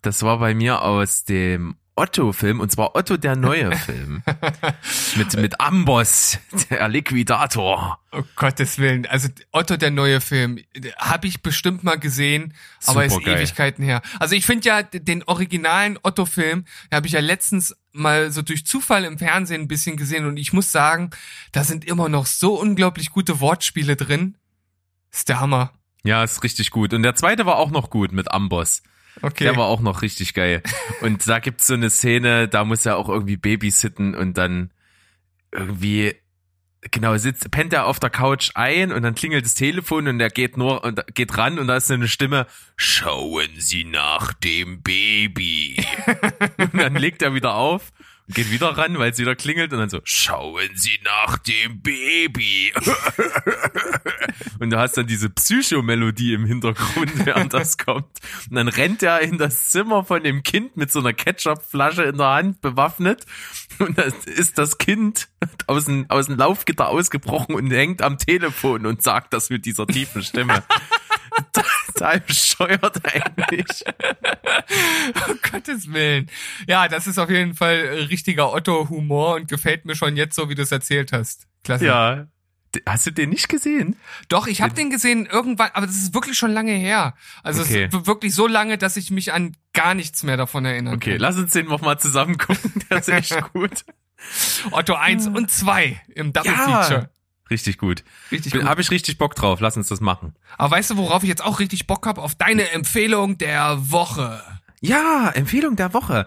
Das 0.03 0.25
war 0.25 0.41
bei 0.41 0.53
mir 0.53 0.83
aus 0.83 1.23
dem 1.23 1.77
Otto-Film, 1.99 2.61
und 2.61 2.71
zwar 2.73 2.95
Otto 2.95 3.17
der 3.17 3.37
neue 3.37 3.77
Film. 3.77 4.23
mit, 5.17 5.37
mit 5.37 5.61
Amboss, 5.61 6.39
der 6.71 6.89
Liquidator. 6.89 7.99
Oh 8.13 8.23
Gottes 8.37 8.79
Willen. 8.79 9.07
Also 9.07 9.29
Otto, 9.53 9.77
der 9.77 9.91
neue 9.91 10.21
Film, 10.21 10.59
habe 10.99 11.27
ich 11.27 11.43
bestimmt 11.43 11.85
mal 11.85 11.99
gesehen, 11.99 12.55
aber 12.87 13.05
ist 13.05 13.13
Supergeil. 13.13 13.39
Ewigkeiten 13.39 13.85
her. 13.85 14.03
Also 14.19 14.35
ich 14.35 14.47
finde 14.47 14.69
ja 14.69 14.83
den 14.83 15.23
originalen 15.25 15.99
Otto-Film, 16.03 16.65
habe 16.93 17.07
ich 17.07 17.13
ja 17.13 17.21
letztens 17.21 17.77
mal 17.93 18.31
so 18.31 18.43
durch 18.43 18.65
Zufall 18.65 19.05
im 19.05 19.19
Fernsehen 19.19 19.63
ein 19.63 19.69
bisschen 19.69 19.97
gesehen 19.97 20.25
und 20.27 20.37
ich 20.39 20.53
muss 20.53 20.73
sagen, 20.73 21.11
da 21.53 21.65
sind 21.65 21.85
immer 21.85 22.09
noch 22.09 22.27
so 22.27 22.55
unglaublich 22.59 23.11
gute 23.11 23.41
Wortspiele 23.41 23.97
drin. 23.97 24.37
Ist 25.11 25.29
der 25.29 25.41
Hammer. 25.41 25.73
Ja, 26.05 26.23
ist 26.23 26.43
richtig 26.45 26.71
gut. 26.71 26.95
Und 26.95 27.03
der 27.03 27.15
zweite 27.17 27.45
war 27.45 27.57
auch 27.57 27.71
noch 27.71 27.91
gut 27.91 28.13
mit 28.13 28.31
Amboss. 28.31 28.83
Okay. 29.23 29.45
Der 29.45 29.57
war 29.57 29.67
auch 29.67 29.81
noch 29.81 30.03
richtig 30.03 30.35
geil. 30.35 30.63
Und 31.01 31.29
da 31.29 31.39
gibt's 31.39 31.67
so 31.67 31.75
eine 31.75 31.91
Szene, 31.91 32.49
da 32.49 32.65
muss 32.65 32.87
er 32.87 32.97
auch 32.97 33.09
irgendwie 33.09 33.37
babysitten 33.37 34.15
und 34.15 34.39
dann 34.39 34.71
irgendwie 35.53 36.15
genau 36.91 37.17
sitzt 37.17 37.51
pennt 37.51 37.73
er 37.73 37.87
auf 37.87 37.99
der 37.99 38.11
Couch 38.11 38.51
ein 38.55 38.93
und 38.93 39.03
dann 39.03 39.15
klingelt 39.15 39.45
das 39.45 39.55
Telefon 39.55 40.07
und 40.07 40.21
er 40.21 40.31
geht 40.31 40.57
nur 40.57 40.85
und 40.85 41.03
geht 41.15 41.37
ran 41.37 41.59
und 41.59 41.67
da 41.67 41.77
ist 41.77 41.89
so 41.89 41.95
eine 41.95 42.09
Stimme 42.09 42.47
schauen 42.77 43.49
Sie 43.57 43.85
nach 43.85 44.33
dem 44.35 44.83
Baby 44.83 45.85
und 46.59 46.81
dann 46.81 46.95
legt 46.95 47.23
er 47.23 47.35
wieder 47.35 47.55
auf 47.55 47.93
geht 48.29 48.51
wieder 48.51 48.77
ran 48.77 48.99
weil 48.99 49.11
es 49.11 49.19
wieder 49.19 49.35
klingelt 49.35 49.73
und 49.73 49.79
dann 49.79 49.91
so 49.91 50.01
schauen 50.05 50.71
Sie 50.75 50.99
nach 51.05 51.39
dem 51.39 51.81
Baby. 51.83 52.73
Und 54.61 54.71
du 54.71 54.79
hast 54.79 54.97
dann 54.97 55.07
diese 55.07 55.31
Psychomelodie 55.31 56.35
im 56.35 56.45
Hintergrund 56.45 57.13
während 57.27 57.55
das 57.55 57.79
kommt. 57.79 58.19
Und 58.51 58.57
dann 58.57 58.69
rennt 58.69 59.03
er 59.03 59.21
in 59.21 59.39
das 59.39 59.71
Zimmer 59.71 60.05
von 60.05 60.23
dem 60.23 60.43
Kind 60.43 60.77
mit 60.77 60.91
so 60.91 61.01
einer 61.01 61.13
Ketchupflasche 61.13 62.03
in 62.05 62.19
der 62.19 62.29
Hand 62.29 62.61
bewaffnet. 62.61 63.25
Und 63.79 63.99
dann 63.99 64.13
ist 64.27 64.59
das 64.59 64.79
Kind 64.79 65.29
aus 65.67 65.85
dem, 65.85 66.07
aus 66.09 66.27
dem 66.27 66.37
Laufgitter 66.37 66.89
ausgebrochen 66.89 67.55
und 67.55 67.71
hängt 67.71 68.03
am 68.03 68.19
Telefon 68.19 68.87
und 68.87 69.03
sagt 69.03 69.33
das 69.33 69.51
mit 69.51 69.65
dieser 69.65 69.87
tiefen 69.87 70.23
Stimme. 70.23 70.65
Total 71.99 72.21
bescheuert 72.21 73.01
eigentlich. 73.05 73.85
Um 75.29 75.39
Gottes 75.51 75.93
Willen. 75.93 76.31
Ja, 76.67 76.89
das 76.89 77.07
ist 77.07 77.19
auf 77.19 77.31
jeden 77.31 77.55
Fall 77.55 78.07
richtiger 78.11 78.53
Otto-Humor 78.53 79.35
und 79.37 79.49
gefällt 79.49 79.85
mir 79.85 79.97
schon 79.97 80.17
jetzt 80.17 80.35
so, 80.37 80.49
wie 80.49 80.55
du 80.55 80.63
es 80.63 80.73
erzählt 80.73 81.13
hast. 81.13 81.47
Klasse. 81.65 81.87
Ja. 81.87 82.27
Hast 82.87 83.07
du 83.07 83.11
den 83.13 83.31
nicht 83.31 83.49
gesehen? 83.49 83.97
Doch, 84.29 84.47
ich 84.47 84.61
habe 84.61 84.75
den 84.75 84.91
gesehen 84.91 85.25
irgendwann, 85.27 85.71
aber 85.73 85.87
das 85.87 85.97
ist 85.97 86.13
wirklich 86.15 86.37
schon 86.37 86.51
lange 86.53 86.73
her. 86.73 87.15
Also 87.43 87.63
Okay. 87.63 87.85
es 87.91 87.95
ist 87.95 88.07
wirklich 88.07 88.35
so 88.35 88.47
lange, 88.47 88.77
dass 88.77 88.97
ich 88.99 89.11
mich 89.11 89.33
an 89.33 89.57
gar 89.73 89.95
nichts 89.95 90.23
mehr 90.23 90.37
davon 90.37 90.65
erinnern 90.67 90.95
Okay, 90.95 91.13
kann. 91.13 91.21
lass 91.21 91.37
uns 91.39 91.53
den 91.53 91.67
noch 91.67 91.81
mal 91.81 91.99
zusammen 91.99 92.37
gucken. 92.37 92.73
Der 92.91 92.99
ist 92.99 93.09
echt 93.09 93.53
gut. 93.55 93.85
Otto 94.71 94.95
1 94.95 95.29
und 95.29 95.51
2 95.51 96.01
im 96.15 96.33
Double 96.35 96.53
Ja. 96.53 96.83
Feature. 96.83 97.11
Richtig 97.51 97.79
gut. 97.79 98.05
Richtig 98.31 98.53
gut. 98.53 98.65
Hab 98.65 98.79
ich 98.79 98.91
richtig 98.91 99.19
Bock 99.19 99.35
drauf. 99.35 99.61
Lass 99.61 99.77
uns 99.77 99.89
das 99.89 100.01
machen. 100.01 100.35
Aber 100.57 100.77
weißt 100.77 100.91
du, 100.91 100.97
worauf 100.97 101.23
ich 101.23 101.29
jetzt 101.29 101.45
auch 101.45 101.61
richtig 101.61 101.87
Bock 101.87 102.07
hab? 102.07 102.19
Auf 102.19 102.35
deine 102.35 102.71
Empfehlung 102.71 103.39
der 103.39 103.91
Woche. 103.91 104.43
Ja, 104.81 105.31
Empfehlung 105.31 105.77
der 105.77 105.95
Woche. 105.95 106.27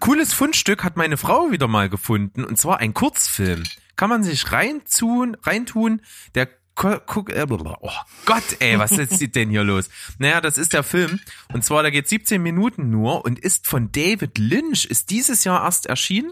Cooles 0.00 0.32
Fundstück 0.32 0.82
hat 0.82 0.96
meine 0.96 1.18
Frau 1.18 1.50
wieder 1.50 1.68
mal 1.68 1.90
gefunden 1.90 2.44
und 2.44 2.56
zwar 2.58 2.78
ein 2.78 2.94
Kurzfilm. 2.94 3.64
Kann 3.96 4.08
man 4.08 4.22
sich 4.22 4.50
reintun, 4.50 5.36
reintun. 5.42 6.00
Der 6.34 6.48
äh, 6.82 6.98
oh 7.08 7.90
Gott, 8.24 8.56
ey, 8.60 8.78
was 8.78 8.92
ist 8.92 9.20
denn 9.34 9.50
hier 9.50 9.64
los? 9.64 9.90
Naja, 10.18 10.40
das 10.40 10.56
ist 10.56 10.72
der 10.72 10.82
Film 10.82 11.20
und 11.52 11.64
zwar 11.64 11.82
da 11.82 11.90
geht 11.90 12.08
17 12.08 12.42
Minuten 12.42 12.88
nur 12.88 13.24
und 13.24 13.38
ist 13.38 13.66
von 13.66 13.92
David 13.92 14.38
Lynch, 14.38 14.86
ist 14.86 15.10
dieses 15.10 15.44
Jahr 15.44 15.62
erst 15.64 15.86
erschienen. 15.86 16.30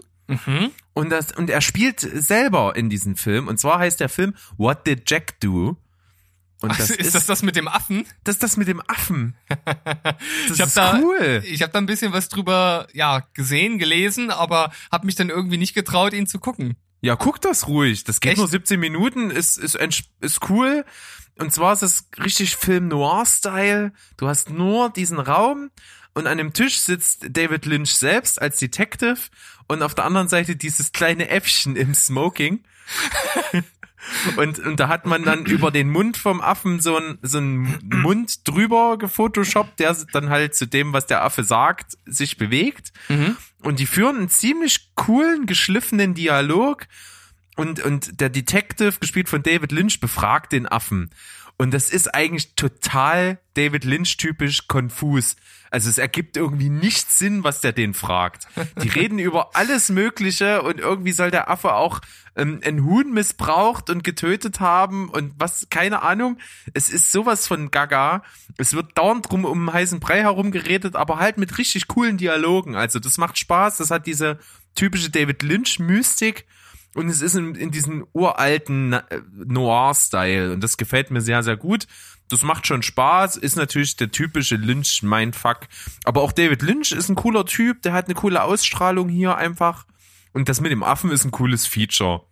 Und, 0.93 1.09
das, 1.09 1.31
und 1.31 1.49
er 1.49 1.61
spielt 1.61 1.99
selber 1.99 2.75
in 2.75 2.89
diesem 2.89 3.15
Film. 3.15 3.47
Und 3.47 3.59
zwar 3.59 3.79
heißt 3.79 3.99
der 3.99 4.09
Film 4.09 4.35
What 4.57 4.85
Did 4.85 5.09
Jack 5.09 5.39
Do? 5.39 5.77
Und 6.61 6.71
Ach, 6.71 6.77
das 6.77 6.89
ist, 6.89 7.15
das 7.15 7.25
das 7.25 7.41
mit 7.41 7.55
dem 7.55 7.69
Affen? 7.69 8.05
das 8.25 8.35
ist 8.35 8.43
das 8.43 8.57
mit 8.57 8.67
dem 8.67 8.81
Affen. 8.87 9.35
Das 10.49 10.59
ist 10.59 10.75
da, 10.75 10.99
cool. 11.01 11.41
Ich 11.45 11.61
habe 11.61 11.71
da 11.71 11.79
ein 11.79 11.85
bisschen 11.85 12.11
was 12.11 12.27
drüber, 12.27 12.87
ja, 12.93 13.23
gesehen, 13.33 13.77
gelesen, 13.77 14.29
aber 14.29 14.71
habe 14.91 15.05
mich 15.05 15.15
dann 15.15 15.29
irgendwie 15.29 15.57
nicht 15.57 15.73
getraut, 15.73 16.13
ihn 16.13 16.27
zu 16.27 16.39
gucken. 16.39 16.75
Ja, 17.01 17.15
guck 17.15 17.39
das 17.39 17.67
ruhig. 17.67 18.03
Das 18.03 18.19
geht 18.19 18.31
Echt? 18.31 18.39
nur 18.39 18.47
17 18.47 18.79
Minuten, 18.79 19.31
ist, 19.31 19.57
ist, 19.57 19.77
ist 20.19 20.49
cool. 20.49 20.83
Und 21.37 21.53
zwar 21.53 21.73
ist 21.73 21.83
es 21.83 22.09
richtig 22.21 22.57
Film 22.57 22.89
Noir-Style. 22.89 23.93
Du 24.17 24.27
hast 24.27 24.49
nur 24.49 24.89
diesen 24.89 25.19
Raum 25.19 25.71
und 26.13 26.27
an 26.27 26.37
dem 26.37 26.51
Tisch 26.51 26.79
sitzt 26.79 27.27
David 27.29 27.65
Lynch 27.65 27.95
selbst 27.95 28.41
als 28.41 28.57
Detective 28.57 29.17
und 29.69 29.83
auf 29.83 29.95
der 29.95 30.03
anderen 30.05 30.27
Seite 30.27 30.55
dieses 30.55 30.91
kleine 30.91 31.29
Äffchen 31.29 31.77
im 31.77 31.93
Smoking. 31.93 32.63
Und, 34.37 34.59
und 34.59 34.79
da 34.79 34.87
hat 34.87 35.05
man 35.05 35.23
dann 35.23 35.45
über 35.45 35.71
den 35.71 35.89
Mund 35.89 36.15
vom 36.15 36.39
Affen 36.39 36.79
so 36.79 36.95
einen 36.95 37.19
so 37.21 37.37
einen 37.37 37.77
Mund 37.83 38.47
drüber 38.47 38.97
gefotoshoppt, 38.97 39.79
der 39.79 39.95
dann 40.13 40.29
halt 40.29 40.55
zu 40.55 40.65
dem, 40.65 40.93
was 40.93 41.05
der 41.05 41.21
Affe 41.21 41.43
sagt, 41.43 41.97
sich 42.05 42.37
bewegt. 42.37 42.93
Und 43.61 43.79
die 43.79 43.85
führen 43.85 44.15
einen 44.15 44.29
ziemlich 44.29 44.95
coolen, 44.95 45.45
geschliffenen 45.45 46.13
Dialog. 46.13 46.87
Und, 47.57 47.81
und 47.81 48.21
der 48.21 48.29
Detective, 48.29 48.93
gespielt 48.99 49.27
von 49.27 49.43
David 49.43 49.73
Lynch, 49.73 49.99
befragt 49.99 50.53
den 50.53 50.65
Affen. 50.65 51.11
Und 51.61 51.73
das 51.73 51.89
ist 51.89 52.15
eigentlich 52.15 52.55
total 52.55 53.37
David 53.53 53.83
Lynch-typisch 53.83 54.69
konfus. 54.69 55.35
Also 55.69 55.89
es 55.89 55.97
ergibt 55.97 56.37
irgendwie 56.37 56.69
nicht 56.69 57.11
Sinn, 57.11 57.43
was 57.43 57.59
der 57.59 57.73
den 57.73 57.93
fragt. 57.93 58.47
Die 58.81 58.87
reden 58.99 59.19
über 59.19 59.57
alles 59.57 59.89
Mögliche 59.89 60.61
und 60.61 60.79
irgendwie 60.79 61.11
soll 61.11 61.31
der 61.31 61.49
Affe 61.49 61.73
auch 61.73 61.99
ähm, 62.37 62.61
ein 62.63 62.85
Huhn 62.85 63.11
missbraucht 63.13 63.89
und 63.89 64.05
getötet 64.05 64.61
haben 64.61 65.09
und 65.09 65.33
was, 65.37 65.67
keine 65.69 66.01
Ahnung. 66.01 66.37
Es 66.73 66.89
ist 66.89 67.11
sowas 67.11 67.45
von 67.45 67.71
Gaga. 67.71 68.23
Es 68.57 68.71
wird 68.71 68.97
dauernd 68.97 69.29
drum 69.29 69.43
um 69.43 69.67
einen 69.67 69.73
heißen 69.73 69.99
Brei 69.99 70.21
herum 70.21 70.51
geredet, 70.51 70.95
aber 70.95 71.19
halt 71.19 71.37
mit 71.37 71.57
richtig 71.57 71.89
coolen 71.89 72.15
Dialogen. 72.15 72.77
Also 72.77 72.99
das 72.99 73.17
macht 73.17 73.37
Spaß. 73.37 73.77
Das 73.77 73.91
hat 73.91 74.07
diese 74.07 74.39
typische 74.75 75.09
David 75.09 75.43
Lynch-Mystik. 75.43 76.45
Und 76.95 77.07
es 77.09 77.21
ist 77.21 77.35
in, 77.35 77.55
in 77.55 77.71
diesem 77.71 78.07
uralten 78.13 78.93
äh, 78.93 79.21
Noir-Style. 79.31 80.53
Und 80.53 80.63
das 80.63 80.77
gefällt 80.77 81.11
mir 81.11 81.21
sehr, 81.21 81.43
sehr 81.43 81.57
gut. 81.57 81.87
Das 82.29 82.43
macht 82.43 82.67
schon 82.67 82.83
Spaß, 82.83 83.37
ist 83.37 83.55
natürlich 83.55 83.95
der 83.95 84.11
typische 84.11 84.55
Lynch-Mindfuck. 84.55 85.67
Aber 86.03 86.21
auch 86.21 86.31
David 86.31 86.61
Lynch 86.61 86.91
ist 86.91 87.09
ein 87.09 87.15
cooler 87.15 87.45
Typ, 87.45 87.81
der 87.81 87.93
hat 87.93 88.05
eine 88.05 88.15
coole 88.15 88.43
Ausstrahlung 88.43 89.09
hier 89.09 89.35
einfach. 89.35 89.85
Und 90.31 90.47
das 90.47 90.61
mit 90.61 90.71
dem 90.71 90.83
Affen 90.83 91.11
ist 91.11 91.25
ein 91.25 91.31
cooles 91.31 91.65
Feature. 91.65 92.23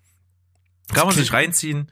Kann 0.94 1.08
man 1.08 1.16
sich 1.16 1.34
reinziehen. 1.34 1.92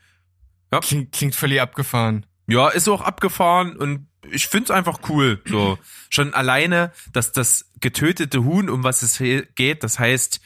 Klingt, 0.82 1.12
klingt 1.14 1.36
völlig 1.36 1.62
abgefahren. 1.62 2.26
Ja, 2.48 2.70
ist 2.70 2.88
auch 2.88 3.02
abgefahren 3.02 3.76
und 3.76 4.08
ich 4.30 4.48
find's 4.48 4.72
einfach 4.72 5.00
cool. 5.10 5.42
So 5.46 5.80
schon 6.10 6.34
alleine, 6.34 6.92
dass 7.14 7.32
das 7.32 7.72
getötete 7.80 8.44
Huhn, 8.44 8.70
um 8.70 8.84
was 8.84 9.02
es 9.02 9.18
geht, 9.56 9.84
das 9.84 10.00
heißt 10.00 10.42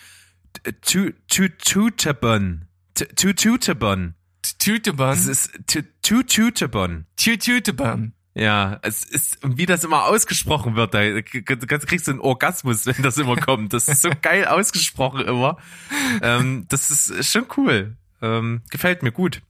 Tu- 0.81 1.11
Tu- 1.27 1.49
Tutebon. 1.49 2.65
Tu- 2.95 3.05
Tu- 3.15 3.33
Tutebon. 3.33 4.15
Tütebahn. 4.57 5.09
Das 5.09 5.25
ist 5.25 5.51
Tu- 5.67 5.83
Tu- 6.01 6.23
Tutebon. 6.23 7.05
Tütebahn. 7.17 8.13
Ja, 8.35 8.79
es 8.83 9.03
ist, 9.03 9.39
wie 9.43 9.65
das 9.65 9.83
immer 9.83 10.05
ausgesprochen 10.05 10.75
wird, 10.75 10.93
da 10.93 11.21
kriegst 11.21 12.07
du 12.07 12.11
einen 12.11 12.19
Orgasmus, 12.21 12.85
wenn 12.85 13.01
das 13.01 13.17
immer 13.17 13.35
kommt. 13.35 13.73
Das 13.73 13.87
ist 13.87 14.01
so 14.01 14.11
geil 14.21 14.45
ausgesprochen 14.45 15.21
immer. 15.25 15.57
Ähm, 16.21 16.65
das 16.69 16.89
ist 16.89 17.31
schon 17.31 17.47
cool. 17.57 17.97
Ähm, 18.21 18.61
gefällt 18.69 19.03
mir 19.03 19.11
gut. 19.11 19.41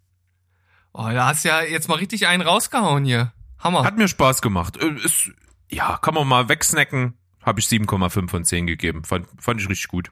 Oh, 0.93 1.07
da 1.11 1.27
hast 1.27 1.43
du 1.45 1.49
ja 1.49 1.61
jetzt 1.61 1.87
mal 1.87 1.95
richtig 1.95 2.27
einen 2.27 2.41
rausgehauen 2.41 3.05
hier. 3.05 3.31
Hammer. 3.59 3.83
Hat 3.83 3.97
mir 3.97 4.07
Spaß 4.07 4.41
gemacht. 4.41 4.77
Äh, 4.77 4.89
Ist, 5.03 5.31
ja, 5.69 5.97
kann 5.97 6.13
man 6.15 6.27
mal 6.27 6.49
wegsnacken. 6.49 7.13
Habe 7.43 7.59
ich 7.59 7.67
7,5 7.67 8.29
von 8.29 8.43
10 8.43 8.65
gegeben. 8.65 9.03
Fand, 9.03 9.27
fand 9.39 9.61
ich 9.61 9.69
richtig 9.69 9.87
gut. 9.87 10.09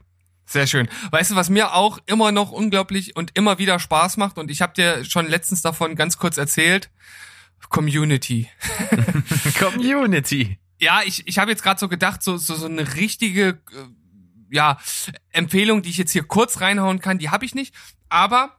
Sehr 0.50 0.66
schön. 0.66 0.88
Weißt 1.12 1.32
du, 1.32 1.36
was 1.36 1.50
mir 1.50 1.74
auch 1.74 2.00
immer 2.06 2.32
noch 2.32 2.52
unglaublich 2.52 3.18
und 3.18 3.32
immer 3.38 3.60
wieder 3.60 3.80
Spaß 3.80 4.16
macht 4.16 4.38
und 4.38 4.50
ich 4.50 4.62
habe 4.62 4.74
dir 4.74 5.04
schon 5.04 5.28
letztens 5.28 5.62
davon 5.62 5.96
ganz 5.96 6.18
kurz 6.18 6.38
erzählt, 6.38 6.90
Community. 7.70 8.50
Community. 9.60 10.58
Ja, 10.80 11.02
ich, 11.06 11.28
ich 11.28 11.38
habe 11.38 11.52
jetzt 11.52 11.64
gerade 11.64 11.80
so 11.80 11.90
gedacht, 11.90 12.24
so, 12.24 12.38
so, 12.38 12.56
so 12.56 12.68
eine 12.68 12.96
richtige 12.96 13.60
äh, 13.72 13.88
ja, 14.50 14.78
Empfehlung, 15.32 15.82
die 15.82 15.90
ich 15.90 15.98
jetzt 15.98 16.14
hier 16.14 16.24
kurz 16.24 16.62
reinhauen 16.62 17.00
kann, 17.00 17.18
die 17.18 17.30
habe 17.30 17.44
ich 17.44 17.54
nicht. 17.54 17.76
Aber 18.08 18.57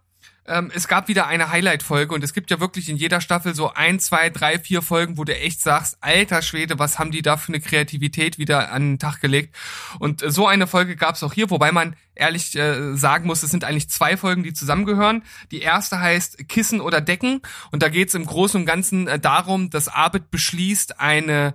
ähm, 0.48 0.70
es 0.74 0.88
gab 0.88 1.08
wieder 1.08 1.26
eine 1.26 1.50
Highlight-Folge 1.50 2.14
und 2.14 2.24
es 2.24 2.32
gibt 2.32 2.50
ja 2.50 2.58
wirklich 2.58 2.88
in 2.88 2.96
jeder 2.96 3.20
Staffel 3.20 3.54
so 3.54 3.72
ein, 3.74 4.00
zwei, 4.00 4.30
drei, 4.30 4.58
vier 4.58 4.82
Folgen, 4.82 5.18
wo 5.18 5.24
du 5.24 5.36
echt 5.36 5.60
sagst, 5.60 5.98
alter 6.00 6.42
Schwede, 6.42 6.78
was 6.78 6.98
haben 6.98 7.10
die 7.10 7.22
da 7.22 7.36
für 7.36 7.48
eine 7.48 7.60
Kreativität 7.60 8.38
wieder 8.38 8.72
an 8.72 8.92
den 8.92 8.98
Tag 8.98 9.20
gelegt. 9.20 9.54
Und 9.98 10.22
äh, 10.22 10.30
so 10.30 10.46
eine 10.46 10.66
Folge 10.66 10.96
gab 10.96 11.14
es 11.14 11.22
auch 11.22 11.34
hier, 11.34 11.50
wobei 11.50 11.70
man 11.70 11.96
ehrlich 12.14 12.56
äh, 12.56 12.96
sagen 12.96 13.26
muss, 13.26 13.42
es 13.42 13.50
sind 13.50 13.64
eigentlich 13.64 13.90
zwei 13.90 14.16
Folgen, 14.16 14.42
die 14.42 14.54
zusammengehören. 14.54 15.22
Die 15.50 15.60
erste 15.60 16.00
heißt 16.00 16.48
Kissen 16.48 16.80
oder 16.80 17.00
Decken 17.00 17.42
und 17.70 17.82
da 17.82 17.90
geht 17.90 18.08
es 18.08 18.14
im 18.14 18.24
Großen 18.24 18.60
und 18.60 18.66
Ganzen 18.66 19.06
äh, 19.06 19.18
darum, 19.18 19.70
dass 19.70 19.88
Arbeit 19.88 20.30
beschließt, 20.30 20.98
eine 20.98 21.54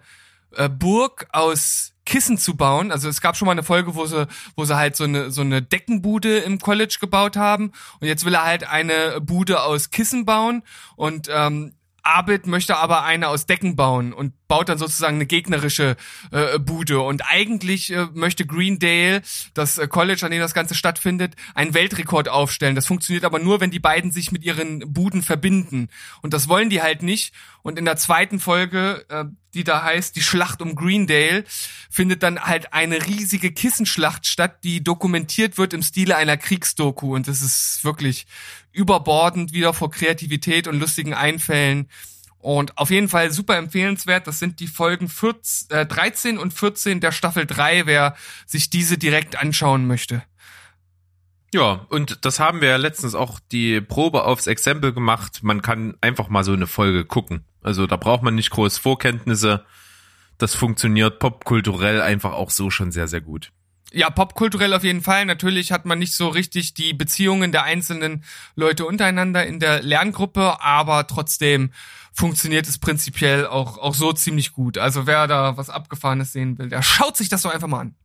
äh, 0.56 0.70
Burg 0.70 1.28
aus 1.32 1.93
Kissen 2.06 2.38
zu 2.38 2.56
bauen. 2.56 2.92
Also 2.92 3.10
es 3.10 3.22
gab 3.22 3.38
schon 3.38 3.46
mal 3.46 3.54
eine 3.54 3.64
Folge, 3.64 3.96
wo 3.96 4.06
sie, 4.06 4.28
wo 4.56 4.66
sie 4.66 4.76
halt 4.76 4.96
so 4.96 5.06
eine, 5.06 5.32
so 5.32 5.42
eine 5.42 5.62
Deckenbude 5.62 6.40
im 6.40 6.60
College 6.60 6.98
gebaut 7.00 7.38
haben. 7.38 7.72
Und 8.00 8.08
jetzt 8.08 8.26
will 8.26 8.34
er 8.34 8.44
halt 8.44 8.70
eine 8.70 9.22
Bude 9.22 9.64
aus 9.64 9.90
Kissen 9.90 10.26
bauen. 10.26 10.64
Und 10.96 11.30
ähm, 11.32 11.74
Abid 12.04 12.48
möchte 12.48 12.78
aber 12.78 13.04
eine 13.04 13.30
aus 13.30 13.46
Decken 13.46 13.78
bauen 13.78 14.12
und 14.12 14.34
baut 14.48 14.70
dann 14.70 14.78
sozusagen 14.78 15.16
eine 15.16 15.26
gegnerische 15.26 15.96
äh, 16.32 16.60
Bude. 16.60 17.02
Und 17.02 17.24
eigentlich 17.28 17.92
äh, 17.92 18.08
möchte 18.14 18.46
Greendale, 18.46 19.22
das 19.54 19.78
äh, 19.78 19.88
College, 19.88 20.26
an 20.26 20.32
dem 20.32 20.40
das 20.40 20.54
Ganze 20.54 20.76
stattfindet, 20.76 21.36
einen 21.56 21.74
Weltrekord 21.74 22.30
aufstellen. 22.30 22.76
Das 22.76 22.86
funktioniert 22.86 23.26
aber 23.26 23.40
nur, 23.40 23.62
wenn 23.62 23.72
die 23.72 23.80
beiden 23.80 24.12
sich 24.12 24.32
mit 24.32 24.44
ihren 24.44 24.94
Buden 24.94 25.24
verbinden. 25.24 25.90
Und 26.22 26.34
das 26.34 26.48
wollen 26.48 26.70
die 26.70 26.82
halt 26.82 27.04
nicht. 27.04 27.34
Und 27.62 27.80
in 27.80 27.86
der 27.86 27.98
zweiten 27.98 28.40
Folge, 28.40 29.06
äh, 29.10 29.26
die 29.54 29.64
da 29.64 29.84
heißt 29.84 30.16
Die 30.16 30.22
Schlacht 30.22 30.62
um 30.62 30.76
Greendale, 30.76 31.44
findet 31.90 32.24
dann 32.24 32.40
halt 32.40 32.74
eine 32.74 33.06
riesige 33.06 33.52
Kissenschlacht 33.52 34.28
statt, 34.28 34.64
die 34.64 34.84
dokumentiert 34.84 35.58
wird 35.58 35.74
im 35.74 35.82
Stile 35.82 36.16
einer 36.16 36.38
Kriegsdoku. 36.38 37.16
Und 37.16 37.28
das 37.28 37.42
ist 37.42 37.84
wirklich 37.84 38.26
überbordend 38.72 39.54
wieder 39.54 39.74
vor 39.74 39.92
Kreativität 39.92 40.68
und 40.68 40.80
lustigen 40.80 41.14
Einfällen. 41.14 41.88
Und 42.44 42.78
auf 42.78 42.90
jeden 42.90 43.08
Fall 43.08 43.32
super 43.32 43.56
empfehlenswert. 43.56 44.28
Das 44.28 44.38
sind 44.38 44.60
die 44.60 44.68
Folgen 44.68 45.08
14, 45.08 45.78
äh, 45.78 45.86
13 45.86 46.38
und 46.38 46.54
14 46.54 47.00
der 47.00 47.14
Staffel 47.14 47.46
3, 47.46 47.86
wer 47.86 48.18
sich 48.46 48.70
diese 48.70 48.98
direkt 48.98 49.38
anschauen 49.38 49.88
möchte. 49.88 50.24
Ja, 51.54 51.86
und 51.88 52.26
das 52.26 52.42
haben 52.42 52.60
wir 52.60 52.68
ja 52.68 52.76
letztens 52.76 53.16
auch 53.16 53.40
die 53.54 53.80
Probe 53.80 54.26
aufs 54.26 54.48
Exempel 54.48 54.92
gemacht. 54.92 55.40
Man 55.42 55.62
kann 55.62 55.96
einfach 56.02 56.28
mal 56.28 56.44
so 56.44 56.52
eine 56.52 56.68
Folge 56.68 57.06
gucken. 57.06 57.46
Also 57.62 57.88
da 57.88 57.96
braucht 57.96 58.24
man 58.24 58.36
nicht 58.36 58.50
groß 58.50 58.78
Vorkenntnisse. 58.78 59.64
Das 60.38 60.54
funktioniert 60.54 61.20
popkulturell 61.20 62.02
einfach 62.02 62.34
auch 62.34 62.50
so 62.50 62.70
schon 62.70 62.92
sehr, 62.92 63.08
sehr 63.08 63.22
gut. 63.22 63.54
Ja, 63.94 64.10
popkulturell 64.10 64.74
auf 64.74 64.84
jeden 64.84 65.02
Fall. 65.04 65.26
Natürlich 65.26 65.72
hat 65.72 65.86
man 65.86 66.00
nicht 66.00 66.14
so 66.14 66.28
richtig 66.28 66.74
die 66.74 66.94
Beziehungen 66.94 67.54
der 67.54 67.64
einzelnen 67.64 68.26
Leute 68.56 68.86
untereinander 68.86 69.46
in 69.46 69.62
der 69.62 69.82
Lerngruppe, 69.82 70.62
aber 70.62 71.08
trotzdem 71.08 71.72
funktioniert 72.14 72.68
es 72.68 72.78
prinzipiell 72.78 73.48
auch, 73.48 73.78
auch 73.78 73.96
so 73.96 74.14
ziemlich 74.14 74.54
gut. 74.54 74.78
Also 74.78 75.08
wer 75.08 75.28
da 75.28 75.58
was 75.58 75.70
Abgefahrenes 75.70 76.32
sehen 76.32 76.58
will, 76.58 76.70
der 76.70 76.84
schaut 76.84 77.18
sich 77.18 77.28
das 77.28 77.42
doch 77.42 77.54
einfach 77.54 77.68
mal 77.68 77.82
an. 77.82 77.96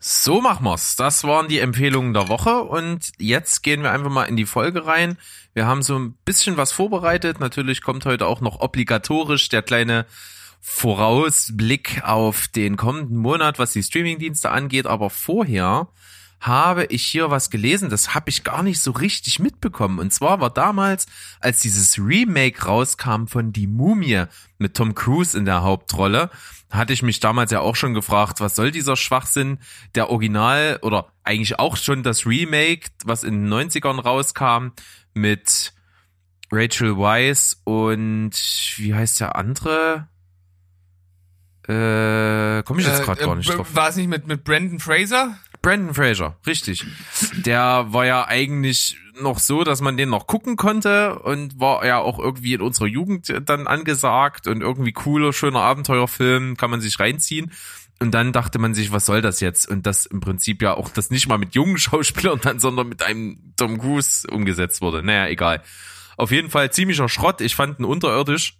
So 0.00 0.40
machen 0.40 0.64
wir's. 0.64 0.94
Das 0.94 1.24
waren 1.24 1.48
die 1.48 1.58
Empfehlungen 1.58 2.14
der 2.14 2.28
Woche 2.28 2.62
und 2.62 3.10
jetzt 3.18 3.62
gehen 3.62 3.82
wir 3.82 3.90
einfach 3.90 4.10
mal 4.10 4.24
in 4.24 4.36
die 4.36 4.46
Folge 4.46 4.86
rein. 4.86 5.18
Wir 5.54 5.66
haben 5.66 5.82
so 5.82 5.98
ein 5.98 6.12
bisschen 6.24 6.56
was 6.56 6.70
vorbereitet. 6.70 7.40
Natürlich 7.40 7.82
kommt 7.82 8.04
heute 8.04 8.26
auch 8.26 8.40
noch 8.40 8.60
obligatorisch 8.60 9.48
der 9.48 9.62
kleine 9.62 10.06
Vorausblick 10.60 12.02
auf 12.04 12.46
den 12.46 12.76
kommenden 12.76 13.16
Monat, 13.16 13.58
was 13.58 13.72
die 13.72 13.82
Streamingdienste 13.82 14.50
angeht. 14.50 14.86
Aber 14.86 15.10
vorher 15.10 15.88
habe 16.40 16.84
ich 16.86 17.04
hier 17.04 17.30
was 17.30 17.50
gelesen, 17.50 17.90
das 17.90 18.14
habe 18.14 18.30
ich 18.30 18.44
gar 18.44 18.62
nicht 18.62 18.80
so 18.80 18.92
richtig 18.92 19.38
mitbekommen. 19.40 19.98
Und 19.98 20.12
zwar 20.12 20.40
war 20.40 20.50
damals, 20.50 21.06
als 21.40 21.60
dieses 21.60 21.98
Remake 21.98 22.64
rauskam 22.64 23.26
von 23.26 23.52
Die 23.52 23.66
Mumie 23.66 24.24
mit 24.58 24.74
Tom 24.74 24.94
Cruise 24.94 25.36
in 25.36 25.44
der 25.44 25.62
Hauptrolle, 25.62 26.30
hatte 26.70 26.92
ich 26.92 27.02
mich 27.02 27.20
damals 27.20 27.50
ja 27.50 27.60
auch 27.60 27.76
schon 27.76 27.94
gefragt, 27.94 28.40
was 28.40 28.54
soll 28.54 28.70
dieser 28.70 28.96
Schwachsinn? 28.96 29.58
Der 29.94 30.10
Original 30.10 30.78
oder 30.82 31.12
eigentlich 31.24 31.58
auch 31.58 31.76
schon 31.76 32.02
das 32.02 32.26
Remake, 32.26 32.88
was 33.04 33.24
in 33.24 33.48
den 33.48 33.52
90ern 33.52 34.00
rauskam 34.00 34.68
mit 35.14 35.72
Rachel 36.52 36.96
Weisz 36.96 37.60
und 37.64 38.32
wie 38.76 38.94
heißt 38.94 39.20
der 39.20 39.36
andere? 39.36 40.08
Äh, 41.64 42.62
komme 42.62 42.80
ich 42.80 42.86
jetzt 42.86 43.02
gerade 43.02 43.20
äh, 43.20 43.24
gar 43.24 43.34
nicht 43.34 43.52
drauf. 43.52 43.74
War 43.74 43.88
es 43.88 43.96
nicht 43.96 44.08
mit, 44.08 44.26
mit 44.26 44.44
Brandon 44.44 44.78
Fraser? 44.78 45.36
Brandon 45.62 45.94
Fraser, 45.94 46.36
richtig. 46.46 46.84
Der 47.32 47.86
war 47.88 48.06
ja 48.06 48.26
eigentlich 48.26 48.96
noch 49.20 49.38
so, 49.38 49.64
dass 49.64 49.80
man 49.80 49.96
den 49.96 50.10
noch 50.10 50.26
gucken 50.26 50.56
konnte 50.56 51.18
und 51.18 51.58
war 51.58 51.84
ja 51.84 51.98
auch 51.98 52.18
irgendwie 52.18 52.54
in 52.54 52.60
unserer 52.60 52.86
Jugend 52.86 53.32
dann 53.46 53.66
angesagt 53.66 54.46
und 54.46 54.60
irgendwie 54.60 54.92
cooler, 54.92 55.32
schöner 55.32 55.60
Abenteuerfilm, 55.60 56.56
kann 56.56 56.70
man 56.70 56.80
sich 56.80 57.00
reinziehen. 57.00 57.52
Und 58.00 58.12
dann 58.12 58.32
dachte 58.32 58.60
man 58.60 58.74
sich, 58.74 58.92
was 58.92 59.06
soll 59.06 59.22
das 59.22 59.40
jetzt? 59.40 59.68
Und 59.68 59.86
das 59.86 60.06
im 60.06 60.20
Prinzip 60.20 60.62
ja 60.62 60.74
auch 60.74 60.88
das 60.88 61.10
nicht 61.10 61.26
mal 61.28 61.38
mit 61.38 61.54
jungen 61.54 61.78
Schauspielern 61.78 62.40
dann, 62.40 62.60
sondern 62.60 62.88
mit 62.88 63.02
einem 63.02 63.54
Tom 63.56 63.78
Cruise 63.78 64.26
umgesetzt 64.30 64.80
wurde. 64.80 65.02
Naja, 65.02 65.26
egal. 65.26 65.62
Auf 66.16 66.30
jeden 66.30 66.50
Fall 66.50 66.72
ziemlicher 66.72 67.08
Schrott. 67.08 67.40
Ich 67.40 67.56
fand 67.56 67.80
ihn 67.80 67.84
unterirdisch. 67.84 68.54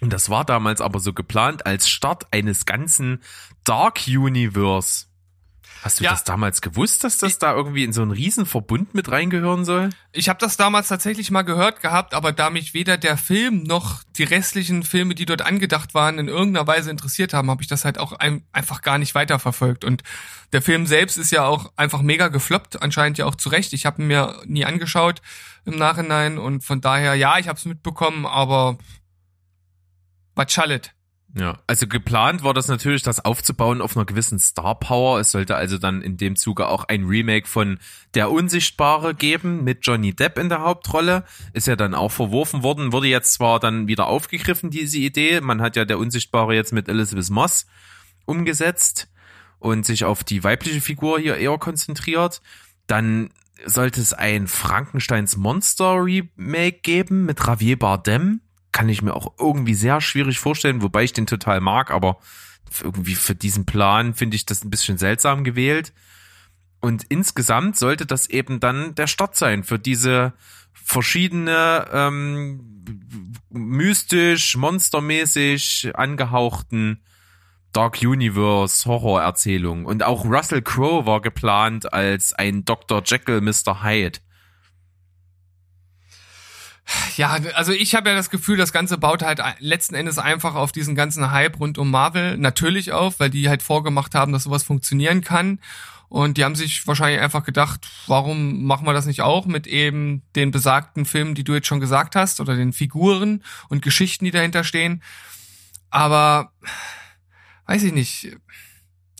Und 0.00 0.12
das 0.12 0.30
war 0.30 0.44
damals 0.44 0.80
aber 0.80 1.00
so 1.00 1.12
geplant 1.12 1.66
als 1.66 1.88
Start 1.88 2.32
eines 2.32 2.66
ganzen 2.66 3.22
Dark 3.64 4.06
Universe. 4.06 5.07
Hast 5.82 6.00
du 6.00 6.04
ja. 6.04 6.10
das 6.10 6.24
damals 6.24 6.60
gewusst, 6.60 7.04
dass 7.04 7.18
das 7.18 7.32
ich, 7.32 7.38
da 7.38 7.54
irgendwie 7.54 7.84
in 7.84 7.92
so 7.92 8.02
einen 8.02 8.10
Riesenverbund 8.10 8.94
mit 8.94 9.10
reingehören 9.10 9.64
soll? 9.64 9.90
Ich 10.12 10.28
habe 10.28 10.38
das 10.38 10.56
damals 10.56 10.88
tatsächlich 10.88 11.30
mal 11.30 11.42
gehört 11.42 11.80
gehabt, 11.80 12.14
aber 12.14 12.32
da 12.32 12.50
mich 12.50 12.74
weder 12.74 12.96
der 12.96 13.16
Film 13.16 13.62
noch 13.62 14.02
die 14.16 14.24
restlichen 14.24 14.82
Filme, 14.82 15.14
die 15.14 15.26
dort 15.26 15.42
angedacht 15.42 15.94
waren, 15.94 16.18
in 16.18 16.28
irgendeiner 16.28 16.66
Weise 16.66 16.90
interessiert 16.90 17.32
haben, 17.32 17.50
habe 17.50 17.62
ich 17.62 17.68
das 17.68 17.84
halt 17.84 17.98
auch 17.98 18.12
ein, 18.12 18.42
einfach 18.52 18.82
gar 18.82 18.98
nicht 18.98 19.14
weiterverfolgt. 19.14 19.84
Und 19.84 20.02
der 20.52 20.62
Film 20.62 20.86
selbst 20.86 21.16
ist 21.16 21.30
ja 21.30 21.44
auch 21.44 21.72
einfach 21.76 22.02
mega 22.02 22.28
gefloppt, 22.28 22.82
anscheinend 22.82 23.18
ja 23.18 23.26
auch 23.26 23.36
zu 23.36 23.48
Recht. 23.48 23.72
Ich 23.72 23.86
habe 23.86 24.02
ihn 24.02 24.08
mir 24.08 24.42
nie 24.46 24.64
angeschaut 24.64 25.22
im 25.64 25.76
Nachhinein 25.76 26.38
und 26.38 26.64
von 26.64 26.80
daher, 26.80 27.14
ja, 27.14 27.38
ich 27.38 27.48
habe 27.48 27.58
es 27.58 27.64
mitbekommen, 27.64 28.26
aber 28.26 28.78
was 30.34 30.52
schallet. 30.52 30.92
Ja, 31.34 31.58
also 31.66 31.86
geplant 31.86 32.42
war 32.42 32.54
das 32.54 32.68
natürlich, 32.68 33.02
das 33.02 33.22
aufzubauen 33.22 33.82
auf 33.82 33.96
einer 33.96 34.06
gewissen 34.06 34.38
Star 34.38 34.78
Power. 34.78 35.20
Es 35.20 35.30
sollte 35.30 35.56
also 35.56 35.76
dann 35.76 36.00
in 36.00 36.16
dem 36.16 36.36
Zuge 36.36 36.68
auch 36.68 36.84
ein 36.84 37.04
Remake 37.04 37.46
von 37.46 37.78
Der 38.14 38.30
Unsichtbare 38.30 39.14
geben 39.14 39.62
mit 39.62 39.86
Johnny 39.86 40.14
Depp 40.14 40.38
in 40.38 40.48
der 40.48 40.62
Hauptrolle. 40.62 41.24
Ist 41.52 41.66
ja 41.66 41.76
dann 41.76 41.94
auch 41.94 42.10
verworfen 42.10 42.62
worden, 42.62 42.92
wurde 42.92 43.08
jetzt 43.08 43.34
zwar 43.34 43.60
dann 43.60 43.88
wieder 43.88 44.06
aufgegriffen, 44.06 44.70
diese 44.70 44.98
Idee. 44.98 45.40
Man 45.42 45.60
hat 45.60 45.76
ja 45.76 45.84
Der 45.84 45.98
Unsichtbare 45.98 46.54
jetzt 46.54 46.72
mit 46.72 46.88
Elizabeth 46.88 47.28
Moss 47.28 47.66
umgesetzt 48.24 49.08
und 49.58 49.84
sich 49.84 50.04
auf 50.04 50.24
die 50.24 50.44
weibliche 50.44 50.80
Figur 50.80 51.18
hier 51.18 51.36
eher 51.36 51.58
konzentriert. 51.58 52.40
Dann 52.86 53.30
sollte 53.66 54.00
es 54.00 54.14
ein 54.14 54.46
Frankensteins 54.46 55.36
Monster 55.36 56.02
Remake 56.02 56.80
geben 56.82 57.26
mit 57.26 57.44
Javier 57.44 57.78
Bardem 57.78 58.40
kann 58.72 58.88
ich 58.88 59.02
mir 59.02 59.14
auch 59.14 59.32
irgendwie 59.38 59.74
sehr 59.74 60.00
schwierig 60.00 60.38
vorstellen, 60.38 60.82
wobei 60.82 61.04
ich 61.04 61.12
den 61.12 61.26
total 61.26 61.60
mag, 61.60 61.90
aber 61.90 62.18
irgendwie 62.82 63.14
für 63.14 63.34
diesen 63.34 63.64
Plan 63.64 64.14
finde 64.14 64.36
ich 64.36 64.46
das 64.46 64.64
ein 64.64 64.70
bisschen 64.70 64.98
seltsam 64.98 65.44
gewählt. 65.44 65.92
Und 66.80 67.04
insgesamt 67.08 67.76
sollte 67.76 68.06
das 68.06 68.28
eben 68.28 68.60
dann 68.60 68.94
der 68.94 69.06
Start 69.06 69.36
sein 69.36 69.64
für 69.64 69.78
diese 69.78 70.32
verschiedene 70.72 71.86
ähm, 71.92 73.34
mystisch, 73.50 74.56
monstermäßig 74.56 75.90
angehauchten 75.94 77.02
Dark 77.72 77.98
Universe 78.02 78.88
Horrorerzählungen. 78.88 79.84
Und 79.86 80.02
auch 80.02 80.24
Russell 80.24 80.62
Crowe 80.62 81.04
war 81.06 81.20
geplant 81.20 81.92
als 81.92 82.32
ein 82.32 82.64
Dr. 82.64 83.02
Jekyll, 83.04 83.40
Mr. 83.40 83.82
Hyde. 83.82 84.20
Ja, 87.16 87.38
also 87.54 87.72
ich 87.72 87.94
habe 87.94 88.10
ja 88.10 88.16
das 88.16 88.30
Gefühl, 88.30 88.56
das 88.56 88.72
Ganze 88.72 88.96
baut 88.96 89.22
halt 89.22 89.42
letzten 89.58 89.94
Endes 89.94 90.18
einfach 90.18 90.54
auf 90.54 90.72
diesen 90.72 90.94
ganzen 90.94 91.30
Hype 91.30 91.60
rund 91.60 91.76
um 91.76 91.90
Marvel 91.90 92.38
natürlich 92.38 92.92
auf, 92.92 93.20
weil 93.20 93.30
die 93.30 93.48
halt 93.48 93.62
vorgemacht 93.62 94.14
haben, 94.14 94.32
dass 94.32 94.44
sowas 94.44 94.62
funktionieren 94.62 95.20
kann. 95.20 95.60
Und 96.08 96.38
die 96.38 96.44
haben 96.44 96.54
sich 96.54 96.86
wahrscheinlich 96.86 97.20
einfach 97.20 97.44
gedacht, 97.44 97.86
warum 98.06 98.64
machen 98.64 98.86
wir 98.86 98.94
das 98.94 99.04
nicht 99.04 99.20
auch 99.20 99.44
mit 99.44 99.66
eben 99.66 100.22
den 100.36 100.50
besagten 100.50 101.04
Filmen, 101.04 101.34
die 101.34 101.44
du 101.44 101.52
jetzt 101.52 101.66
schon 101.66 101.80
gesagt 101.80 102.16
hast, 102.16 102.40
oder 102.40 102.56
den 102.56 102.72
Figuren 102.72 103.44
und 103.68 103.82
Geschichten, 103.82 104.24
die 104.24 104.30
dahinter 104.30 104.64
stehen. 104.64 105.02
Aber 105.90 106.52
weiß 107.66 107.82
ich 107.82 107.92
nicht. 107.92 108.36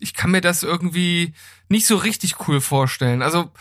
Ich 0.00 0.14
kann 0.14 0.30
mir 0.30 0.40
das 0.40 0.62
irgendwie 0.62 1.34
nicht 1.68 1.86
so 1.86 1.96
richtig 1.96 2.48
cool 2.48 2.62
vorstellen. 2.62 3.20
Also 3.20 3.52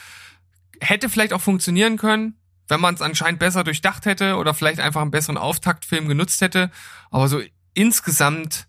hätte 0.80 1.10
vielleicht 1.10 1.34
auch 1.34 1.42
funktionieren 1.42 1.98
können, 1.98 2.36
wenn 2.68 2.82
man 2.82 2.96
es 2.96 3.02
anscheinend 3.02 3.40
besser 3.40 3.64
durchdacht 3.64 4.06
hätte 4.06 4.36
oder 4.36 4.54
vielleicht 4.54 4.80
einfach 4.80 5.02
einen 5.02 5.12
besseren 5.12 5.38
Auftaktfilm 5.38 6.08
genutzt 6.08 6.42
hätte. 6.42 6.72
Aber 7.12 7.28
so 7.28 7.42
insgesamt 7.74 8.68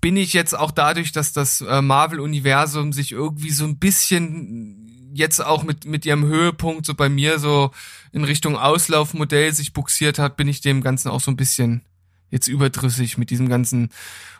bin 0.00 0.16
ich 0.16 0.32
jetzt 0.32 0.56
auch 0.56 0.70
dadurch, 0.70 1.12
dass 1.12 1.32
das 1.32 1.60
äh, 1.60 1.82
Marvel-Universum 1.82 2.92
sich 2.92 3.12
irgendwie 3.12 3.50
so 3.50 3.64
ein 3.64 3.78
bisschen 3.78 5.10
jetzt 5.12 5.44
auch 5.44 5.64
mit, 5.64 5.84
mit 5.84 6.06
ihrem 6.06 6.24
Höhepunkt 6.24 6.86
so 6.86 6.94
bei 6.94 7.08
mir 7.08 7.38
so 7.38 7.72
in 8.12 8.24
Richtung 8.24 8.56
Auslaufmodell 8.56 9.52
sich 9.52 9.72
buxiert 9.72 10.18
hat, 10.18 10.36
bin 10.36 10.48
ich 10.48 10.60
dem 10.60 10.82
Ganzen 10.82 11.08
auch 11.08 11.20
so 11.20 11.30
ein 11.30 11.36
bisschen 11.36 11.82
jetzt 12.30 12.48
überdrüssig 12.48 13.18
mit 13.18 13.30
diesem 13.30 13.48
ganzen 13.48 13.90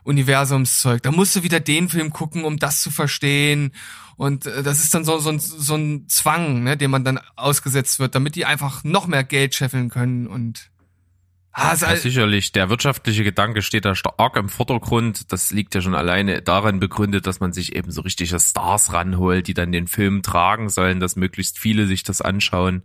Universumszeug. 0.05 1.03
Da 1.03 1.11
musst 1.11 1.37
du 1.37 1.43
wieder 1.43 1.61
den 1.61 1.89
Film 1.89 2.11
gucken, 2.11 2.45
um 2.45 2.59
das 2.59 2.83
zu 2.83 2.91
verstehen. 2.91 3.73
Und 4.17 4.47
äh, 4.47 4.63
das 4.63 4.81
ist 4.81 4.95
dann 4.95 5.05
so, 5.05 5.19
so, 5.19 5.31
ein, 5.31 5.39
so 5.39 5.75
ein 5.75 6.09
Zwang, 6.09 6.63
ne, 6.63 6.77
dem 6.77 6.91
man 6.91 7.05
dann 7.05 7.21
ausgesetzt 7.37 7.99
wird, 7.99 8.15
damit 8.15 8.35
die 8.35 8.45
einfach 8.45 8.85
noch 8.85 9.07
mehr 9.07 9.25
Geld 9.25 9.55
scheffeln 9.55 9.91
können 9.91 10.27
und 10.27 10.71
Ah, 11.61 11.75
ja, 11.75 11.97
sicherlich. 11.97 12.53
Der 12.53 12.71
wirtschaftliche 12.71 13.25
Gedanke 13.25 13.63
steht 13.63 13.85
da 13.85 13.97
stark 13.97 14.37
im 14.37 14.49
Vordergrund. 14.49 15.33
Das 15.33 15.51
liegt 15.51 15.75
ja 15.75 15.81
schon 15.81 15.97
alleine 15.97 16.41
daran 16.41 16.79
begründet, 16.79 17.27
dass 17.27 17.41
man 17.41 17.53
sich 17.53 17.75
eben 17.75 17.91
so 17.91 18.03
richtige 18.03 18.39
Stars 18.39 18.93
ranholt, 18.93 19.49
die 19.49 19.55
dann 19.55 19.73
den 19.73 19.89
Film 19.89 20.23
tragen 20.23 20.69
sollen, 20.69 21.01
dass 21.01 21.17
möglichst 21.17 21.59
viele 21.59 21.89
sich 21.89 22.05
das 22.05 22.21
anschauen. 22.21 22.85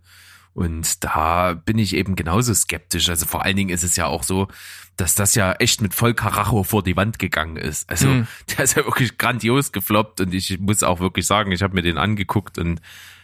Und 0.54 1.02
da 1.02 1.54
bin 1.54 1.78
ich 1.78 1.94
eben 1.94 2.14
genauso 2.14 2.54
skeptisch. 2.54 3.08
Also 3.08 3.26
vor 3.26 3.44
allen 3.44 3.56
Dingen 3.56 3.70
ist 3.70 3.82
es 3.82 3.96
ja 3.96 4.06
auch 4.06 4.22
so, 4.22 4.48
dass 4.96 5.16
das 5.16 5.34
ja 5.34 5.52
echt 5.54 5.80
mit 5.80 5.94
voll 5.94 6.14
Karacho 6.14 6.62
vor 6.62 6.82
die 6.84 6.96
Wand 6.96 7.18
gegangen 7.18 7.56
ist. 7.56 7.90
Also 7.90 8.08
mhm. 8.08 8.28
der 8.56 8.64
ist 8.64 8.76
ja 8.76 8.84
wirklich 8.84 9.18
grandios 9.18 9.72
gefloppt 9.72 10.20
und 10.20 10.32
ich 10.32 10.58
muss 10.60 10.84
auch 10.84 11.00
wirklich 11.00 11.26
sagen, 11.26 11.50
ich 11.50 11.62
habe 11.62 11.74
mir 11.74 11.82
den 11.82 11.98
angeguckt 11.98 12.58
und 12.58 12.80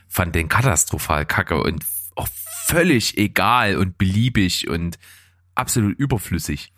fand 0.08 0.34
den 0.34 0.48
katastrophal 0.48 1.24
kacke 1.24 1.62
und 1.62 1.84
auch 2.16 2.28
völlig 2.66 3.16
egal 3.16 3.76
und 3.76 3.96
beliebig 3.96 4.68
und 4.68 4.98
absolut 5.54 5.96
überflüssig. 5.98 6.72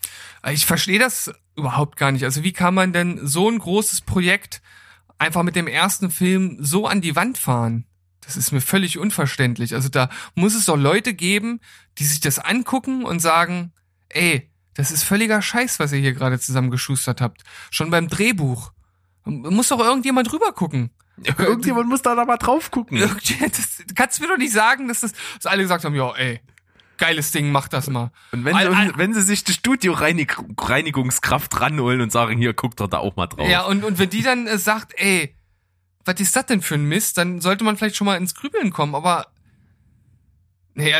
Ich 0.50 0.66
verstehe 0.66 0.98
das 0.98 1.32
überhaupt 1.56 1.96
gar 1.96 2.12
nicht. 2.12 2.24
Also 2.24 2.44
wie 2.44 2.52
kann 2.52 2.74
man 2.74 2.92
denn 2.92 3.26
so 3.26 3.50
ein 3.50 3.58
großes 3.58 4.02
Projekt 4.02 4.60
einfach 5.16 5.42
mit 5.44 5.56
dem 5.56 5.66
ersten 5.66 6.10
Film 6.10 6.58
so 6.60 6.86
an 6.86 7.00
die 7.00 7.16
Wand 7.16 7.38
fahren? 7.38 7.86
Das 8.24 8.36
ist 8.36 8.52
mir 8.52 8.60
völlig 8.60 8.98
unverständlich. 8.98 9.74
Also 9.74 9.88
da 9.88 10.08
muss 10.34 10.54
es 10.54 10.66
doch 10.66 10.76
Leute 10.76 11.14
geben, 11.14 11.60
die 11.98 12.04
sich 12.04 12.20
das 12.20 12.38
angucken 12.38 13.04
und 13.04 13.18
sagen, 13.20 13.72
ey, 14.08 14.48
das 14.74 14.90
ist 14.90 15.02
völliger 15.02 15.42
Scheiß, 15.42 15.78
was 15.80 15.92
ihr 15.92 15.98
hier 15.98 16.14
gerade 16.14 16.40
zusammengeschustert 16.40 17.20
habt. 17.20 17.42
Schon 17.70 17.90
beim 17.90 18.08
Drehbuch. 18.08 18.72
Muss 19.24 19.68
doch 19.68 19.80
irgendjemand 19.80 20.32
rüber 20.32 20.52
gucken. 20.52 20.90
Ja, 21.24 21.38
irgendjemand 21.38 21.88
muss 21.88 22.02
da 22.02 22.14
mal 22.24 22.38
drauf 22.38 22.70
gucken. 22.70 22.98
Das, 22.98 23.10
kannst 23.94 24.18
du 24.18 24.22
mir 24.22 24.28
doch 24.28 24.38
nicht 24.38 24.52
sagen, 24.52 24.88
dass 24.88 25.00
das 25.00 25.12
dass 25.36 25.46
alle 25.46 25.62
gesagt 25.62 25.84
haben, 25.84 25.94
ja, 25.94 26.12
ey, 26.14 26.40
geiles 26.96 27.32
Ding, 27.32 27.52
mach 27.52 27.68
das 27.68 27.90
mal. 27.90 28.10
Und 28.32 28.44
wenn, 28.44 28.56
all, 28.56 28.74
all, 28.74 28.92
wenn 28.96 29.12
sie 29.12 29.20
sich 29.22 29.44
die 29.44 29.52
Studio-Reinigungskraft 29.52 31.60
ranholen 31.60 32.00
und 32.00 32.10
sagen, 32.12 32.38
hier, 32.38 32.54
guckt 32.54 32.80
doch 32.80 32.88
da 32.88 32.96
auch 32.98 33.16
mal 33.16 33.26
drauf. 33.26 33.46
Ja, 33.48 33.62
und, 33.62 33.84
und 33.84 33.98
wenn 33.98 34.08
die 34.08 34.22
dann 34.22 34.46
äh, 34.46 34.56
sagt, 34.58 34.94
ey, 34.96 35.36
was 36.04 36.20
ist 36.20 36.36
das 36.36 36.46
denn 36.46 36.62
für 36.62 36.74
ein 36.74 36.84
Mist, 36.84 37.18
dann 37.18 37.40
sollte 37.40 37.64
man 37.64 37.76
vielleicht 37.76 37.96
schon 37.96 38.06
mal 38.06 38.16
ins 38.16 38.34
Grübeln 38.34 38.72
kommen, 38.72 38.94
aber 38.94 39.26
nee, 40.74 40.94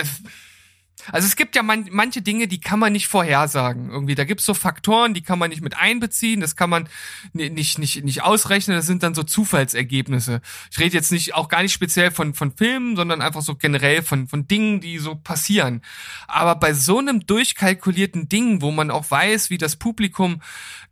also, 1.11 1.26
es 1.26 1.34
gibt 1.34 1.57
ja 1.57 1.62
man, 1.62 1.88
manche 1.90 2.22
Dinge, 2.22 2.46
die 2.46 2.61
kann 2.61 2.78
man 2.78 2.92
nicht 2.92 3.09
vorhersagen. 3.09 3.90
Irgendwie, 3.90 4.14
da 4.14 4.24
gibt's 4.24 4.44
so 4.44 4.55
Faktoren, 4.55 5.14
die 5.14 5.22
kann 5.22 5.38
man 5.38 5.50
nicht 5.50 5.62
mit 5.62 5.76
einbeziehen, 5.76 6.40
das 6.40 6.55
kann 6.55 6.70
man 6.70 6.88
nicht, 7.32 7.78
nicht, 7.78 8.05
nicht 8.05 8.22
ausrechnen, 8.22 8.76
das 8.76 8.86
sind 8.86 9.03
dann 9.03 9.14
so 9.14 9.22
Zufallsergebnisse. 9.22 10.40
Ich 10.70 10.78
rede 10.78 10.94
jetzt 10.94 11.11
nicht, 11.11 11.34
auch 11.34 11.48
gar 11.48 11.62
nicht 11.62 11.72
speziell 11.72 12.11
von, 12.11 12.34
von 12.34 12.53
Filmen, 12.53 12.94
sondern 12.94 13.20
einfach 13.20 13.42
so 13.42 13.57
generell 13.57 14.03
von, 14.03 14.28
von 14.28 14.46
Dingen, 14.46 14.80
die 14.80 14.98
so 14.98 15.16
passieren. 15.16 15.82
Aber 16.28 16.55
bei 16.55 16.72
so 16.72 16.98
einem 16.98 17.26
durchkalkulierten 17.26 18.28
Ding, 18.28 18.62
wo 18.62 18.70
man 18.70 18.90
auch 18.90 19.11
weiß, 19.11 19.50
wie 19.50 19.59
das 19.59 19.76
Publikum 19.76 20.40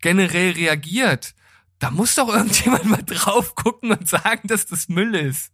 generell 0.00 0.52
reagiert, 0.52 1.34
da 1.81 1.91
muss 1.91 2.14
doch 2.14 2.28
irgendjemand 2.28 2.85
mal 2.85 3.03
drauf 3.03 3.57
gucken 3.57 3.91
und 3.91 4.09
sagen, 4.09 4.47
dass 4.47 4.66
das 4.66 4.89
Müll 4.89 5.14
ist. 5.14 5.53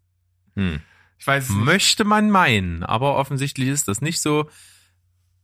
Hm. 0.55 0.81
Ich 1.19 1.27
weiß 1.27 1.49
nicht. 1.49 1.65
Möchte 1.65 2.05
man 2.05 2.31
meinen, 2.31 2.83
aber 2.83 3.17
offensichtlich 3.17 3.69
ist 3.69 3.89
das 3.89 4.03
nicht 4.03 4.21
so. 4.21 4.51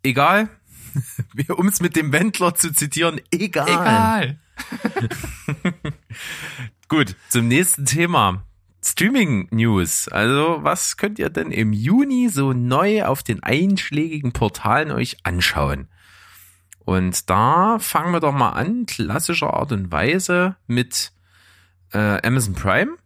Egal. 0.02 0.50
um 1.56 1.68
es 1.68 1.80
mit 1.80 1.96
dem 1.96 2.12
Wendler 2.12 2.54
zu 2.54 2.72
zitieren, 2.72 3.20
egal. 3.30 3.68
Egal. 3.68 4.40
Gut, 6.88 7.16
zum 7.30 7.48
nächsten 7.48 7.86
Thema. 7.86 8.44
Streaming 8.84 9.48
News. 9.52 10.08
Also, 10.08 10.58
was 10.62 10.96
könnt 10.96 11.18
ihr 11.18 11.30
denn 11.30 11.52
im 11.52 11.72
Juni 11.72 12.28
so 12.28 12.52
neu 12.52 13.04
auf 13.04 13.22
den 13.22 13.42
einschlägigen 13.42 14.32
Portalen 14.32 14.90
euch 14.90 15.18
anschauen? 15.22 15.88
Und 16.84 17.30
da 17.30 17.78
fangen 17.78 18.12
wir 18.12 18.20
doch 18.20 18.32
mal 18.32 18.50
an, 18.50 18.86
klassischer 18.86 19.54
Art 19.54 19.72
und 19.72 19.92
Weise 19.92 20.56
mit 20.66 21.12
äh, 21.92 22.26
Amazon 22.26 22.54
Prime. 22.54 22.96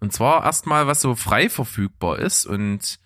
Und 0.00 0.12
zwar 0.12 0.44
erstmal, 0.44 0.86
was 0.86 1.00
so 1.00 1.14
frei 1.14 1.50
verfügbar 1.50 2.18
ist. 2.18 2.46
Und 2.46 2.98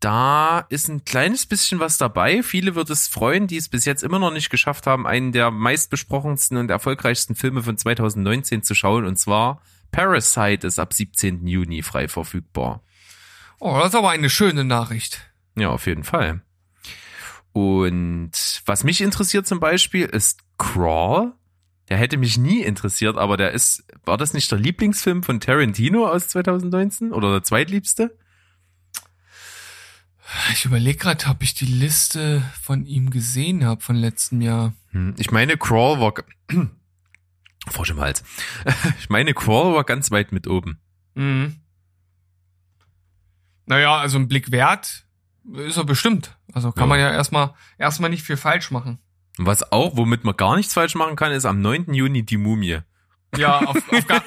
da 0.00 0.60
ist 0.70 0.88
ein 0.88 1.04
kleines 1.04 1.44
bisschen 1.44 1.78
was 1.78 1.98
dabei. 1.98 2.42
Viele 2.42 2.74
wird 2.74 2.88
es 2.88 3.06
freuen, 3.06 3.46
die 3.46 3.56
es 3.56 3.68
bis 3.68 3.84
jetzt 3.84 4.02
immer 4.02 4.18
noch 4.18 4.32
nicht 4.32 4.48
geschafft 4.48 4.86
haben, 4.86 5.06
einen 5.06 5.32
der 5.32 5.50
meistbesprochensten 5.50 6.56
und 6.56 6.70
erfolgreichsten 6.70 7.34
Filme 7.34 7.62
von 7.62 7.76
2019 7.76 8.62
zu 8.62 8.74
schauen. 8.74 9.04
Und 9.04 9.18
zwar 9.18 9.60
Parasite 9.90 10.66
ist 10.66 10.78
ab 10.78 10.94
17. 10.94 11.46
Juni 11.46 11.82
frei 11.82 12.08
verfügbar. 12.08 12.82
Oh, 13.58 13.76
das 13.78 13.88
ist 13.88 13.94
aber 13.94 14.10
eine 14.10 14.30
schöne 14.30 14.64
Nachricht. 14.64 15.30
Ja, 15.54 15.68
auf 15.68 15.86
jeden 15.86 16.04
Fall. 16.04 16.40
Und 17.52 18.32
was 18.64 18.84
mich 18.84 19.00
interessiert 19.00 19.46
zum 19.46 19.60
Beispiel 19.60 20.06
ist 20.06 20.40
Crawl. 20.58 21.32
Der 21.88 21.96
hätte 21.96 22.16
mich 22.16 22.38
nie 22.38 22.60
interessiert, 22.60 23.16
aber 23.16 23.36
der 23.36 23.50
ist, 23.50 23.84
war 24.04 24.16
das 24.16 24.32
nicht 24.32 24.50
der 24.52 24.60
Lieblingsfilm 24.60 25.24
von 25.24 25.40
Tarantino 25.40 26.06
aus 26.06 26.28
2019 26.28 27.12
oder 27.12 27.32
der 27.32 27.42
zweitliebste? 27.42 28.16
Ich 30.52 30.64
überlege 30.64 30.98
gerade, 30.98 31.26
ob 31.26 31.42
ich 31.42 31.54
die 31.54 31.66
Liste 31.66 32.42
von 32.62 32.86
ihm 32.86 33.10
gesehen 33.10 33.64
habe 33.64 33.80
von 33.80 33.96
letztem 33.96 34.40
Jahr. 34.40 34.72
Hm, 34.92 35.14
ich 35.18 35.32
meine, 35.32 35.56
Crawl 35.56 35.98
war 36.00 36.14
Frosch 37.66 37.90
im 37.90 38.00
Hals. 38.00 38.22
Ich 39.00 39.08
meine, 39.08 39.34
Crawl 39.34 39.74
war 39.74 39.82
ganz 39.82 40.12
weit 40.12 40.30
mit 40.30 40.46
oben. 40.46 40.78
Mhm. 41.14 41.56
Naja, 43.66 43.98
also 43.98 44.18
ein 44.18 44.28
Blick 44.28 44.52
wert 44.52 45.06
ist 45.54 45.76
er 45.76 45.84
bestimmt. 45.84 46.36
Also 46.52 46.72
kann 46.72 46.84
ja. 46.84 46.86
man 46.86 47.00
ja 47.00 47.10
erstmal 47.10 47.54
erstmal 47.78 48.10
nicht 48.10 48.22
viel 48.22 48.36
falsch 48.36 48.70
machen. 48.70 48.98
Was 49.38 49.72
auch, 49.72 49.96
womit 49.96 50.24
man 50.24 50.36
gar 50.36 50.56
nichts 50.56 50.74
falsch 50.74 50.94
machen 50.94 51.16
kann, 51.16 51.32
ist 51.32 51.44
am 51.44 51.60
9. 51.60 51.94
Juni 51.94 52.24
die 52.24 52.36
Mumie. 52.36 52.80
Ja, 53.36 53.58
auf, 53.66 53.76
auf 53.92 54.06
gar, 54.06 54.22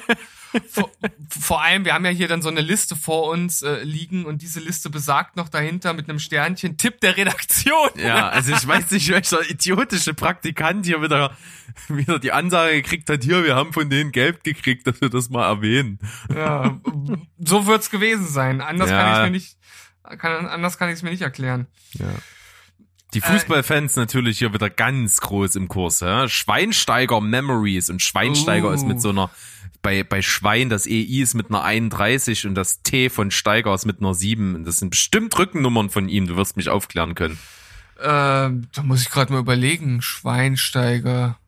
vor, 0.68 0.90
vor 1.28 1.62
allem, 1.62 1.84
wir 1.84 1.94
haben 1.94 2.04
ja 2.04 2.10
hier 2.10 2.28
dann 2.28 2.42
so 2.42 2.48
eine 2.48 2.60
Liste 2.60 2.96
vor 2.96 3.30
uns 3.30 3.62
äh, 3.62 3.82
liegen 3.82 4.24
und 4.24 4.42
diese 4.42 4.60
Liste 4.60 4.90
besagt 4.90 5.36
noch 5.36 5.48
dahinter 5.48 5.92
mit 5.92 6.08
einem 6.08 6.18
Sternchen 6.18 6.76
Tipp 6.76 7.00
der 7.00 7.16
Redaktion. 7.16 7.90
Ja, 7.96 8.28
also 8.28 8.52
ich 8.52 8.66
weiß 8.66 8.90
nicht, 8.92 9.08
welcher 9.10 9.48
idiotische 9.48 10.14
Praktikant 10.14 10.86
hier 10.86 11.02
wieder, 11.02 11.36
wieder 11.88 12.18
die 12.18 12.32
Ansage 12.32 12.82
gekriegt 12.82 13.10
hat, 13.10 13.24
hier, 13.24 13.44
wir 13.44 13.56
haben 13.56 13.72
von 13.72 13.90
denen 13.90 14.12
Geld 14.12 14.44
gekriegt, 14.44 14.86
dass 14.86 15.00
wir 15.00 15.08
das 15.08 15.28
mal 15.28 15.46
erwähnen. 15.46 15.98
Ja, 16.34 16.80
so 17.38 17.66
wird's 17.66 17.90
gewesen 17.90 18.26
sein. 18.26 18.60
Anders 18.60 18.90
ja. 18.90 19.02
kann 19.02 19.12
ich 19.12 19.24
mir 19.24 19.30
nicht, 19.30 19.58
kann, 20.18 20.46
anders 20.46 20.78
kann 20.78 20.88
ich 20.88 20.94
es 20.94 21.02
mir 21.02 21.10
nicht 21.10 21.22
erklären. 21.22 21.66
Ja. 21.94 22.06
Die 23.14 23.20
Fußballfans 23.20 23.96
äh, 23.96 24.00
natürlich 24.00 24.38
hier 24.38 24.52
wieder 24.52 24.70
ganz 24.70 25.20
groß 25.20 25.56
im 25.56 25.68
Kurs. 25.68 26.00
Ja? 26.00 26.28
Schweinsteiger 26.28 27.20
Memories 27.20 27.88
und 27.90 28.02
Schweinsteiger 28.02 28.70
uh. 28.70 28.72
ist 28.72 28.86
mit 28.86 29.00
so 29.00 29.10
einer 29.10 29.30
bei 29.82 30.02
bei 30.02 30.22
Schwein 30.22 30.68
das 30.68 30.86
EI 30.86 31.22
ist 31.22 31.34
mit 31.34 31.50
einer 31.50 31.62
31 31.62 32.46
und 32.46 32.54
das 32.54 32.82
T 32.82 33.10
von 33.10 33.30
Steiger 33.30 33.74
ist 33.74 33.86
mit 33.86 34.00
einer 34.00 34.14
7. 34.14 34.64
Das 34.64 34.78
sind 34.78 34.90
bestimmt 34.90 35.38
Rückennummern 35.38 35.90
von 35.90 36.08
ihm. 36.08 36.26
Du 36.26 36.36
wirst 36.36 36.56
mich 36.56 36.68
aufklären 36.68 37.14
können. 37.14 37.38
Ähm, 38.02 38.66
da 38.72 38.82
muss 38.82 39.02
ich 39.02 39.10
gerade 39.10 39.32
mal 39.32 39.38
überlegen. 39.38 40.02
Schweinsteiger 40.02 41.38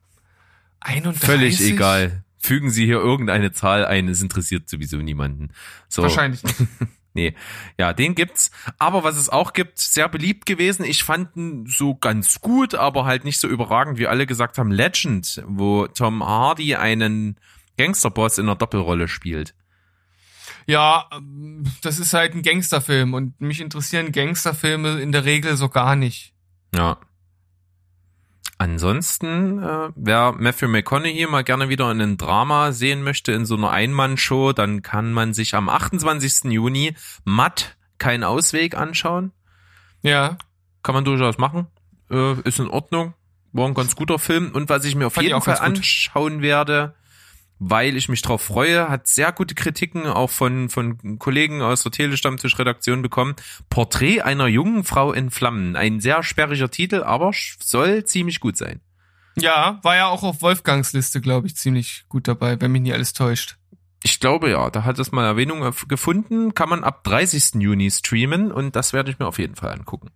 31. 0.79 1.25
Völlig 1.25 1.61
egal. 1.61 2.23
Fügen 2.39 2.69
Sie 2.69 2.85
hier 2.85 2.97
irgendeine 2.97 3.51
Zahl 3.51 3.85
ein, 3.85 4.07
es 4.07 4.21
interessiert 4.21 4.69
sowieso 4.69 4.97
niemanden. 4.97 5.49
So. 5.89 6.03
Wahrscheinlich 6.03 6.43
nicht. 6.43 6.55
Nee, 7.17 7.33
ja, 7.79 7.93
den 7.93 8.13
gibt's. 8.13 8.51
Aber 8.77 9.03
was 9.03 9.17
es 9.17 9.27
auch 9.27 9.53
gibt, 9.53 9.79
sehr 9.79 10.07
beliebt 10.07 10.45
gewesen. 10.45 10.85
Ich 10.85 11.03
fand 11.03 11.35
ihn 11.35 11.65
so 11.65 11.95
ganz 11.95 12.41
gut, 12.41 12.75
aber 12.75 13.05
halt 13.05 13.25
nicht 13.25 13.39
so 13.39 13.47
überragend, 13.47 13.97
wie 13.97 14.05
alle 14.05 14.27
gesagt 14.27 14.59
haben. 14.59 14.69
Legend, 14.69 15.43
wo 15.47 15.87
Tom 15.87 16.23
Hardy 16.23 16.75
einen 16.75 17.39
Gangsterboss 17.75 18.37
in 18.37 18.45
einer 18.45 18.55
Doppelrolle 18.55 19.07
spielt. 19.07 19.55
Ja, 20.67 21.09
das 21.81 21.97
ist 21.97 22.13
halt 22.13 22.35
ein 22.35 22.43
Gangsterfilm 22.43 23.15
und 23.15 23.41
mich 23.41 23.61
interessieren 23.61 24.11
Gangsterfilme 24.11 25.01
in 25.01 25.11
der 25.11 25.25
Regel 25.25 25.57
so 25.57 25.69
gar 25.69 25.95
nicht. 25.95 26.35
Ja. 26.75 26.99
Ansonsten, 28.59 29.61
äh, 29.61 29.89
wer 29.95 30.33
Matthew 30.33 30.67
McConaughey 30.67 31.27
mal 31.27 31.43
gerne 31.43 31.69
wieder 31.69 31.91
in 31.91 32.01
einem 32.01 32.17
Drama 32.17 32.71
sehen 32.71 33.03
möchte, 33.03 33.31
in 33.31 33.45
so 33.45 33.55
einer 33.55 33.69
Einmannshow, 33.69 34.51
dann 34.51 34.81
kann 34.81 35.13
man 35.13 35.33
sich 35.33 35.53
am 35.53 35.69
28. 35.69 36.51
Juni 36.51 36.95
Matt 37.23 37.77
kein 37.99 38.23
Ausweg 38.23 38.75
anschauen. 38.75 39.31
Ja. 40.01 40.37
Kann 40.81 40.95
man 40.95 41.05
durchaus 41.05 41.37
machen. 41.37 41.67
Äh, 42.09 42.39
ist 42.41 42.59
in 42.59 42.67
Ordnung. 42.67 43.13
War 43.53 43.67
ein 43.67 43.73
ganz 43.75 43.95
guter 43.95 44.17
Film. 44.17 44.51
Und 44.53 44.69
was 44.69 44.85
ich 44.85 44.95
mir 44.95 45.07
auf 45.07 45.13
Fand 45.13 45.27
jeden 45.27 45.41
Fall 45.41 45.57
anschauen 45.57 46.41
werde, 46.41 46.95
weil 47.59 47.97
ich 47.97 48.09
mich 48.09 48.21
drauf 48.21 48.41
freue, 48.41 48.89
hat 48.89 49.07
sehr 49.07 49.31
gute 49.31 49.55
Kritiken 49.55 50.05
auch 50.05 50.29
von, 50.29 50.69
von 50.69 51.17
Kollegen 51.19 51.61
aus 51.61 51.83
der 51.83 51.91
Telestammtisch-Redaktion 51.91 53.01
bekommen. 53.01 53.35
Porträt 53.69 54.21
einer 54.21 54.47
jungen 54.47 54.83
Frau 54.83 55.13
in 55.13 55.31
Flammen. 55.31 55.75
Ein 55.75 55.99
sehr 55.99 56.23
sperriger 56.23 56.69
Titel, 56.69 57.03
aber 57.03 57.31
soll 57.59 58.03
ziemlich 58.05 58.39
gut 58.39 58.57
sein. 58.57 58.81
Ja, 59.35 59.79
war 59.83 59.95
ja 59.95 60.07
auch 60.07 60.23
auf 60.23 60.41
Wolfgangs 60.41 60.93
Liste, 60.93 61.21
glaube 61.21 61.47
ich, 61.47 61.55
ziemlich 61.55 62.05
gut 62.09 62.27
dabei, 62.27 62.59
wenn 62.59 62.71
mich 62.71 62.81
nicht 62.81 62.93
alles 62.93 63.13
täuscht. 63.13 63.57
Ich 64.03 64.19
glaube 64.19 64.49
ja, 64.49 64.69
da 64.69 64.83
hat 64.83 64.99
es 64.99 65.11
mal 65.11 65.25
Erwähnung 65.25 65.71
gefunden. 65.87 66.53
Kann 66.53 66.69
man 66.69 66.83
ab 66.83 67.03
30. 67.03 67.55
Juni 67.61 67.89
streamen 67.91 68.51
und 68.51 68.75
das 68.75 68.93
werde 68.93 69.11
ich 69.11 69.19
mir 69.19 69.27
auf 69.27 69.39
jeden 69.39 69.55
Fall 69.55 69.71
angucken. 69.71 70.09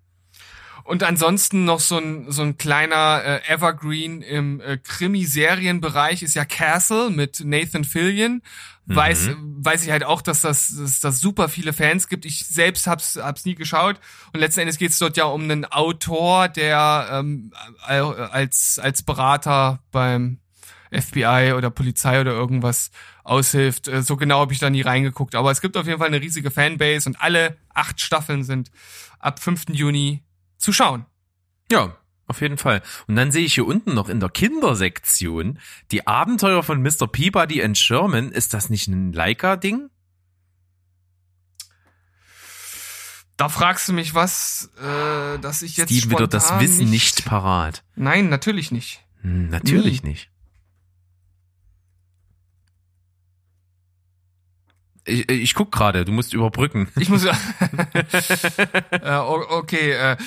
Und 0.83 1.03
ansonsten 1.03 1.65
noch 1.65 1.79
so 1.79 1.97
ein, 1.97 2.31
so 2.31 2.41
ein 2.41 2.57
kleiner 2.57 3.23
äh, 3.23 3.53
Evergreen 3.53 4.21
im 4.21 4.59
äh, 4.61 4.77
Krimi-Serienbereich 4.77 6.23
ist 6.23 6.33
ja 6.33 6.45
Castle 6.45 7.09
mit 7.09 7.41
Nathan 7.43 7.83
Fillion. 7.83 8.41
Weiß, 8.87 9.29
weiß 9.39 9.85
ich 9.85 9.91
halt 9.91 10.03
auch, 10.03 10.21
dass 10.21 10.41
das, 10.41 10.75
dass 10.75 10.99
das 10.99 11.21
super 11.21 11.47
viele 11.47 11.71
Fans 11.71 12.09
gibt. 12.09 12.25
Ich 12.25 12.45
selbst 12.45 12.87
hab's, 12.87 13.15
hab's 13.15 13.45
nie 13.45 13.55
geschaut. 13.55 13.99
Und 14.33 14.39
letzten 14.41 14.61
Endes 14.61 14.77
geht's 14.77 14.97
dort 14.97 15.15
ja 15.15 15.25
um 15.25 15.43
einen 15.43 15.63
Autor, 15.65 16.49
der 16.49 17.07
ähm, 17.11 17.53
als, 17.85 18.79
als 18.79 19.03
Berater 19.03 19.79
beim 19.91 20.39
FBI 20.91 21.53
oder 21.55 21.69
Polizei 21.69 22.19
oder 22.19 22.31
irgendwas 22.31 22.91
aushilft. 23.23 23.87
Äh, 23.87 24.01
So 24.01 24.17
genau 24.17 24.41
habe 24.41 24.51
ich 24.53 24.59
da 24.59 24.69
nie 24.69 24.81
reingeguckt. 24.81 25.35
Aber 25.35 25.51
es 25.51 25.61
gibt 25.61 25.77
auf 25.77 25.87
jeden 25.87 25.99
Fall 25.99 26.07
eine 26.07 26.21
riesige 26.21 26.51
Fanbase 26.51 27.07
und 27.07 27.21
alle 27.21 27.57
acht 27.73 28.01
Staffeln 28.01 28.43
sind 28.43 28.71
ab 29.19 29.39
5. 29.39 29.65
Juni 29.69 30.23
zu 30.61 30.73
schauen. 30.73 31.05
Ja, 31.71 31.97
auf 32.27 32.41
jeden 32.41 32.57
Fall. 32.57 32.81
Und 33.07 33.15
dann 33.17 33.31
sehe 33.31 33.45
ich 33.45 33.55
hier 33.55 33.67
unten 33.67 33.93
noch 33.93 34.07
in 34.07 34.19
der 34.19 34.29
Kindersektion 34.29 35.59
die 35.91 36.07
Abenteuer 36.07 36.63
von 36.63 36.81
Mr. 36.81 37.07
Peabody 37.11 37.61
and 37.61 37.77
Sherman. 37.77 38.31
Ist 38.31 38.53
das 38.53 38.69
nicht 38.69 38.87
ein 38.87 39.11
Leica-Ding? 39.11 39.89
Da 43.37 43.49
fragst 43.49 43.89
du 43.89 43.93
mich 43.93 44.13
was, 44.13 44.71
äh, 44.77 45.39
dass 45.39 45.61
ich 45.61 45.75
jetzt 45.75 45.89
Steven 45.89 46.11
wieder 46.11 46.27
das 46.27 46.59
Wissen 46.59 46.89
nicht 46.89 47.25
parat. 47.25 47.83
Nein, 47.95 48.29
natürlich 48.29 48.71
nicht. 48.71 49.03
Hm, 49.21 49.49
natürlich 49.49 50.03
Nie. 50.03 50.09
nicht. 50.09 50.30
Ich, 55.11 55.29
ich 55.29 55.53
guck 55.53 55.71
gerade, 55.71 56.05
du 56.05 56.11
musst 56.11 56.33
überbrücken. 56.33 56.87
Ich 56.97 57.09
muss. 57.09 57.25
äh, 57.25 57.33
okay. 59.49 59.91
Äh. 59.91 60.17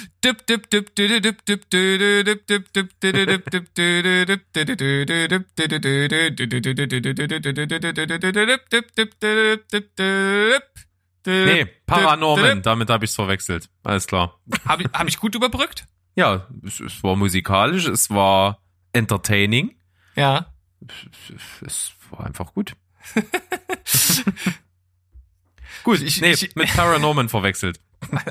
Nee, 11.26 11.64
Paranorman, 11.86 12.62
damit 12.62 12.90
habe 12.90 13.04
ich 13.04 13.10
es 13.10 13.14
verwechselt. 13.14 13.70
Alles 13.82 14.06
klar. 14.06 14.38
Habe 14.66 14.82
ich, 14.82 14.88
hab 14.92 15.08
ich 15.08 15.18
gut 15.18 15.34
überbrückt? 15.34 15.86
Ja, 16.14 16.46
es, 16.64 16.80
es 16.80 17.02
war 17.02 17.16
musikalisch, 17.16 17.86
es 17.86 18.10
war 18.10 18.60
entertaining. 18.92 19.74
Ja. 20.16 20.54
Es, 21.34 21.62
es 21.66 21.92
war 22.10 22.26
einfach 22.26 22.52
gut. 22.52 22.74
Gut, 25.84 26.00
ich, 26.00 26.20
nee, 26.22 26.32
ich 26.32 26.56
mit 26.56 26.70
Sarah 26.70 26.98
Norman 26.98 27.28
verwechselt. 27.28 27.78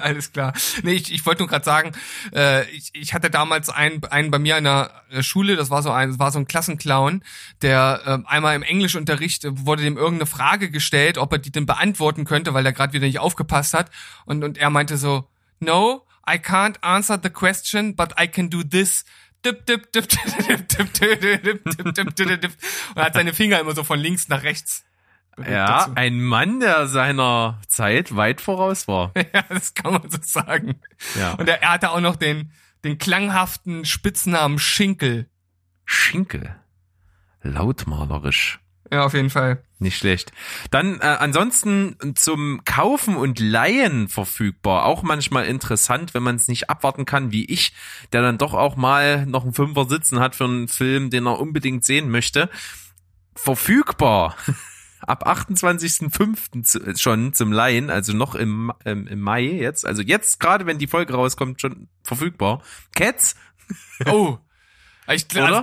Alles 0.01 0.31
klar. 0.31 0.53
Nee, 0.81 0.93
ich, 0.93 1.13
ich 1.13 1.25
wollte 1.25 1.43
nur 1.43 1.47
gerade 1.47 1.63
sagen, 1.63 1.91
äh, 2.33 2.67
ich, 2.71 2.89
ich 2.93 3.13
hatte 3.13 3.29
damals 3.29 3.69
einen, 3.69 4.03
einen 4.05 4.31
bei 4.31 4.39
mir 4.39 4.57
in 4.57 4.63
der 4.63 4.91
Schule, 5.21 5.55
das 5.55 5.69
war 5.69 5.83
so 5.83 5.91
ein, 5.91 6.09
das 6.09 6.19
war 6.19 6.31
so 6.31 6.39
ein 6.39 6.47
Klassenclown, 6.47 7.23
der 7.61 8.01
äh, 8.05 8.27
einmal 8.27 8.55
im 8.55 8.63
Englischunterricht 8.63 9.45
wurde 9.65 9.83
dem 9.83 9.97
irgendeine 9.97 10.25
Frage 10.25 10.71
gestellt, 10.71 11.19
ob 11.19 11.31
er 11.31 11.37
die 11.37 11.51
denn 11.51 11.67
beantworten 11.67 12.25
könnte, 12.25 12.53
weil 12.55 12.65
er 12.65 12.73
gerade 12.73 12.93
wieder 12.93 13.05
nicht 13.05 13.19
aufgepasst 13.19 13.73
hat. 13.73 13.91
Und, 14.25 14.43
und 14.43 14.57
er 14.57 14.71
meinte 14.71 14.97
so, 14.97 15.29
no, 15.59 16.05
I 16.27 16.37
can't 16.37 16.81
answer 16.81 17.19
the 17.21 17.29
question, 17.29 17.95
but 17.95 18.13
I 18.19 18.27
can 18.27 18.49
do 18.49 18.63
this. 18.63 19.05
Und 19.45 19.59
hat 22.95 23.13
seine 23.13 23.33
Finger 23.33 23.59
immer 23.59 23.75
so 23.75 23.83
von 23.83 23.99
links 23.99 24.29
nach 24.29 24.41
rechts 24.43 24.85
ja, 25.37 25.79
dazu. 25.79 25.91
ein 25.95 26.21
Mann, 26.21 26.59
der 26.59 26.87
seiner 26.87 27.59
Zeit 27.67 28.15
weit 28.15 28.41
voraus 28.41 28.87
war. 28.87 29.11
Ja, 29.33 29.43
das 29.49 29.73
kann 29.73 29.93
man 29.93 30.09
so 30.09 30.19
sagen. 30.21 30.79
Ja. 31.17 31.33
Und 31.33 31.49
er, 31.49 31.61
er 31.63 31.71
hatte 31.71 31.91
auch 31.91 32.01
noch 32.01 32.15
den, 32.15 32.51
den 32.83 32.97
klanghaften 32.97 33.85
Spitznamen 33.85 34.59
Schinkel. 34.59 35.27
Schinkel. 35.85 36.55
Lautmalerisch. 37.41 38.59
Ja, 38.91 39.05
auf 39.05 39.15
jeden 39.15 39.31
Fall. 39.31 39.63
Nicht 39.79 39.97
schlecht. 39.97 40.31
Dann 40.69 40.99
äh, 40.99 41.05
ansonsten 41.05 41.97
zum 42.15 42.61
Kaufen 42.63 43.15
und 43.15 43.39
Leihen 43.39 44.07
verfügbar. 44.07 44.85
Auch 44.85 45.01
manchmal 45.01 45.45
interessant, 45.45 46.13
wenn 46.13 46.21
man 46.21 46.35
es 46.35 46.47
nicht 46.47 46.69
abwarten 46.69 47.05
kann, 47.05 47.31
wie 47.31 47.45
ich, 47.45 47.73
der 48.11 48.21
dann 48.21 48.37
doch 48.37 48.53
auch 48.53 48.75
mal 48.75 49.25
noch 49.25 49.43
einen 49.43 49.53
Fünfer 49.53 49.85
sitzen 49.85 50.19
hat 50.19 50.35
für 50.35 50.43
einen 50.43 50.67
Film, 50.67 51.09
den 51.09 51.25
er 51.25 51.39
unbedingt 51.39 51.83
sehen 51.83 52.09
möchte. 52.11 52.49
Verfügbar. 53.35 54.37
Ab 55.03 55.27
28.05. 55.27 56.63
zu- 56.63 56.95
schon 56.97 57.33
zum 57.33 57.51
Leihen, 57.51 57.89
also 57.89 58.13
noch 58.13 58.35
im, 58.35 58.71
ähm, 58.85 59.07
im 59.07 59.19
Mai 59.21 59.43
jetzt. 59.43 59.85
Also 59.85 60.01
jetzt 60.01 60.39
gerade, 60.39 60.65
wenn 60.65 60.77
die 60.79 60.87
Folge 60.87 61.13
rauskommt, 61.13 61.61
schon 61.61 61.87
verfügbar. 62.03 62.61
Cats 62.95 63.35
Oh. 64.07 64.37
Ich, 65.11 65.25
Oder? 65.33 65.45
also, 65.47 65.61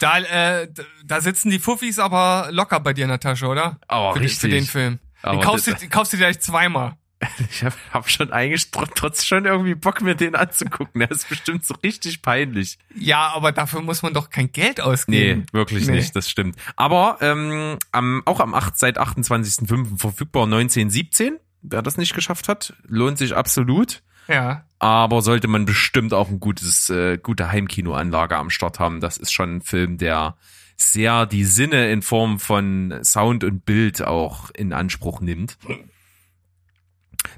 da, 0.00 0.18
da, 0.18 0.60
äh, 0.62 0.68
da 1.04 1.20
sitzen 1.20 1.50
die 1.50 1.60
Fuffis 1.60 1.98
aber 2.00 2.48
locker 2.50 2.80
bei 2.80 2.92
dir 2.92 3.04
in 3.04 3.10
der 3.10 3.20
Tasche, 3.20 3.46
oder? 3.46 3.78
Aber 3.86 4.12
für, 4.14 4.18
den- 4.18 4.22
richtig. 4.24 4.40
für 4.40 4.48
den 4.48 4.64
Film. 4.66 4.98
Den 5.24 5.40
kaufst, 5.40 5.68
du, 5.68 5.88
kaufst 5.88 6.12
du 6.12 6.16
dir 6.16 6.24
gleich 6.24 6.40
zweimal. 6.40 6.96
Ich 7.50 7.62
habe 7.64 7.74
hab 7.92 8.08
schon 8.10 8.32
eigentlich 8.32 8.64
tr- 8.64 8.90
trotz 8.94 9.24
schon 9.24 9.44
irgendwie 9.44 9.74
Bock, 9.74 10.00
mir 10.02 10.14
den 10.14 10.34
anzugucken. 10.34 11.00
Der 11.00 11.10
ist 11.10 11.28
bestimmt 11.28 11.64
so 11.64 11.74
richtig 11.82 12.22
peinlich. 12.22 12.78
Ja, 12.96 13.32
aber 13.34 13.52
dafür 13.52 13.80
muss 13.82 14.02
man 14.02 14.12
doch 14.14 14.30
kein 14.30 14.50
Geld 14.52 14.78
Nee, 14.78 14.82
ausgeben. 14.82 15.46
wirklich 15.52 15.86
Nee. 15.86 15.94
nicht, 15.96 16.16
das 16.16 16.28
stimmt. 16.28 16.56
Aber 16.76 17.18
ähm, 17.20 17.78
am, 17.92 18.22
auch 18.24 18.40
am 18.40 18.54
8, 18.54 18.76
seit 18.76 18.98
28.05. 18.98 19.98
verfügbar 19.98 20.44
1917. 20.44 21.38
Wer 21.62 21.82
das 21.82 21.96
nicht 21.96 22.14
geschafft 22.14 22.48
hat, 22.48 22.74
lohnt 22.88 23.18
sich 23.18 23.36
absolut. 23.36 24.02
Ja. 24.28 24.64
Aber 24.80 25.22
sollte 25.22 25.46
man 25.48 25.64
bestimmt 25.64 26.12
auch 26.12 26.28
ein 26.28 26.40
gutes, 26.40 26.90
äh, 26.90 27.18
gute 27.18 27.52
Heimkinoanlage 27.52 28.36
am 28.36 28.50
Start 28.50 28.80
haben. 28.80 29.00
Das 29.00 29.16
ist 29.16 29.32
schon 29.32 29.56
ein 29.56 29.60
Film, 29.62 29.96
der 29.98 30.36
sehr 30.76 31.26
die 31.26 31.44
Sinne 31.44 31.90
in 31.92 32.02
Form 32.02 32.40
von 32.40 32.98
Sound 33.04 33.44
und 33.44 33.64
Bild 33.64 34.02
auch 34.02 34.50
in 34.50 34.72
Anspruch 34.72 35.20
nimmt. 35.20 35.56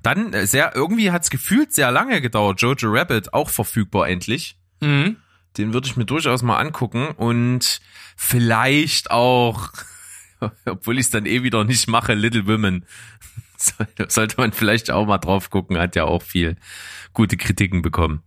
Dann 0.03 0.33
äh, 0.33 0.47
sehr, 0.47 0.75
irgendwie 0.75 1.11
hat's 1.11 1.31
gefühlt 1.31 1.73
sehr 1.73 1.91
lange 1.91 2.21
gedauert. 2.21 2.61
Jojo 2.61 2.91
Rabbit 2.91 3.33
auch 3.35 3.51
verfügbar 3.51 4.09
endlich. 4.09 4.57
Mhm. 4.81 5.17
Den 5.57 5.73
würde 5.73 5.87
ich 5.87 5.97
mir 5.97 6.05
durchaus 6.05 6.43
mal 6.43 6.59
angucken 6.59 7.09
und 7.09 7.81
vielleicht 8.17 9.11
auch, 9.11 9.71
obwohl 10.67 10.95
ich 10.99 11.07
es 11.07 11.11
dann 11.11 11.27
eh 11.27 11.43
wieder 11.43 11.65
nicht 11.65 11.89
mache, 11.89 12.15
Little 12.15 12.47
Women. 12.47 12.85
Sollte- 13.57 14.07
Sollte 14.11 14.35
man 14.39 14.53
vielleicht 14.53 14.91
auch 14.91 15.07
mal 15.07 15.19
drauf 15.19 15.51
gucken, 15.51 15.79
hat 15.79 15.95
ja 15.97 16.05
auch 16.05 16.23
viel 16.23 16.57
gute 17.13 17.37
Kritiken 17.37 17.83
bekommen. 17.83 18.23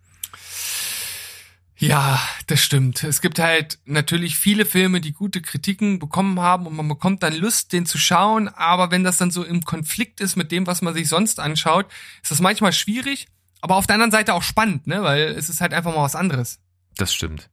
Ja, 1.80 2.20
das 2.48 2.64
stimmt. 2.64 3.04
Es 3.04 3.22
gibt 3.22 3.38
halt 3.38 3.78
natürlich 3.86 4.38
viele 4.38 4.66
Filme, 4.66 5.00
die 5.00 5.14
gute 5.14 5.42
Kritiken 5.42 6.00
bekommen 6.00 6.40
haben 6.40 6.66
und 6.66 6.76
man 6.76 6.88
bekommt 6.88 7.22
dann 7.22 7.36
Lust, 7.36 7.72
den 7.72 7.86
zu 7.86 8.00
schauen. 8.00 8.48
Aber 8.48 8.90
wenn 8.90 9.04
das 9.04 9.18
dann 9.18 9.30
so 9.30 9.44
im 9.44 9.64
Konflikt 9.64 10.20
ist 10.20 10.36
mit 10.36 10.52
dem, 10.52 10.66
was 10.66 10.82
man 10.82 10.96
sich 10.96 11.08
sonst 11.08 11.40
anschaut, 11.40 11.86
ist 12.24 12.32
das 12.32 12.42
manchmal 12.42 12.74
schwierig. 12.74 13.28
Aber 13.62 13.76
auf 13.76 13.86
der 13.86 13.96
anderen 13.96 14.12
Seite 14.12 14.34
auch 14.34 14.44
spannend, 14.44 14.88
ne? 14.88 15.04
Weil 15.04 15.22
es 15.38 15.50
ist 15.50 15.62
halt 15.62 15.74
einfach 15.74 15.94
mal 15.94 16.04
was 16.04 16.16
anderes. 16.16 16.60
Das 16.98 17.14
stimmt. 17.14 17.50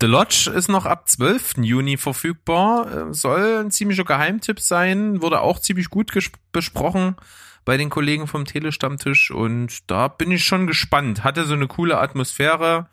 The 0.00 0.06
Lodge 0.06 0.50
ist 0.54 0.68
noch 0.68 0.86
ab 0.86 1.08
12. 1.08 1.54
Juni 1.62 1.96
verfügbar. 1.96 3.10
Äh, 3.10 3.14
Soll 3.14 3.64
ein 3.64 3.72
ziemlicher 3.72 4.04
Geheimtipp 4.04 4.60
sein. 4.60 5.22
Wurde 5.22 5.40
auch 5.40 5.58
ziemlich 5.58 5.90
gut 5.90 6.12
besprochen 6.52 7.16
bei 7.64 7.76
den 7.76 7.90
Kollegen 7.90 8.28
vom 8.28 8.44
Telestammtisch. 8.44 9.32
Und 9.32 9.90
da 9.90 10.06
bin 10.06 10.30
ich 10.30 10.44
schon 10.44 10.68
gespannt. 10.68 11.24
Hatte 11.24 11.44
so 11.46 11.54
eine 11.54 11.66
coole 11.66 11.98
Atmosphäre. 11.98 12.88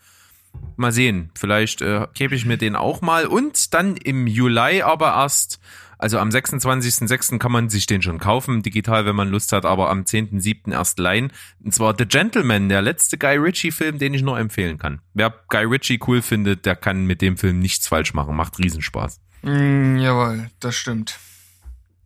Mal 0.75 0.91
sehen. 0.91 1.31
Vielleicht 1.35 1.81
äh, 1.81 2.07
gebe 2.13 2.35
ich 2.35 2.45
mir 2.45 2.57
den 2.57 2.75
auch 2.75 3.01
mal. 3.01 3.25
Und 3.25 3.73
dann 3.73 3.97
im 3.97 4.27
Juli 4.27 4.81
aber 4.81 5.07
erst, 5.15 5.59
also 5.97 6.19
am 6.19 6.29
26.06. 6.29 7.39
kann 7.39 7.51
man 7.51 7.69
sich 7.69 7.87
den 7.87 8.01
schon 8.01 8.19
kaufen, 8.19 8.61
digital, 8.61 9.05
wenn 9.05 9.15
man 9.15 9.29
Lust 9.29 9.53
hat, 9.53 9.65
aber 9.65 9.89
am 9.89 10.01
10.07. 10.01 10.71
erst 10.71 10.99
leihen. 10.99 11.31
Und 11.63 11.73
zwar 11.73 11.95
The 11.97 12.05
Gentleman, 12.05 12.69
der 12.69 12.81
letzte 12.81 13.17
Guy 13.17 13.37
Ritchie-Film, 13.37 13.97
den 13.97 14.13
ich 14.13 14.21
nur 14.21 14.37
empfehlen 14.37 14.77
kann. 14.77 15.01
Wer 15.13 15.33
Guy 15.49 15.65
Ritchie 15.65 15.99
cool 16.07 16.21
findet, 16.21 16.65
der 16.65 16.75
kann 16.75 17.05
mit 17.05 17.21
dem 17.21 17.37
Film 17.37 17.59
nichts 17.59 17.87
falsch 17.87 18.13
machen. 18.13 18.35
Macht 18.35 18.59
Riesenspaß. 18.59 19.19
Mm, 19.41 19.97
jawohl, 19.97 20.49
das 20.59 20.75
stimmt. 20.75 21.19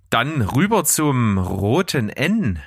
Dann 0.09 0.41
rüber 0.41 0.83
zum 0.83 1.37
roten 1.37 2.09
N. 2.09 2.59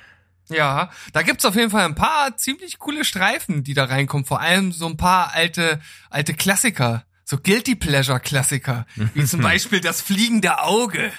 Ja, 0.49 0.91
da 1.13 1.21
gibt's 1.23 1.45
auf 1.45 1.55
jeden 1.55 1.71
Fall 1.71 1.85
ein 1.85 1.95
paar 1.95 2.37
ziemlich 2.37 2.77
coole 2.77 3.03
Streifen, 3.03 3.63
die 3.63 3.73
da 3.73 3.85
reinkommen. 3.85 4.25
Vor 4.25 4.41
allem 4.41 4.71
so 4.71 4.85
ein 4.87 4.97
paar 4.97 5.33
alte, 5.33 5.81
alte 6.09 6.33
Klassiker. 6.33 7.03
so 7.23 7.37
Guilty 7.37 7.75
Pleasure 7.75 8.19
Klassiker, 8.19 8.85
wie 9.13 9.25
zum 9.25 9.41
Beispiel 9.41 9.81
das 9.81 10.01
fliegende 10.01 10.61
Auge. 10.61 11.11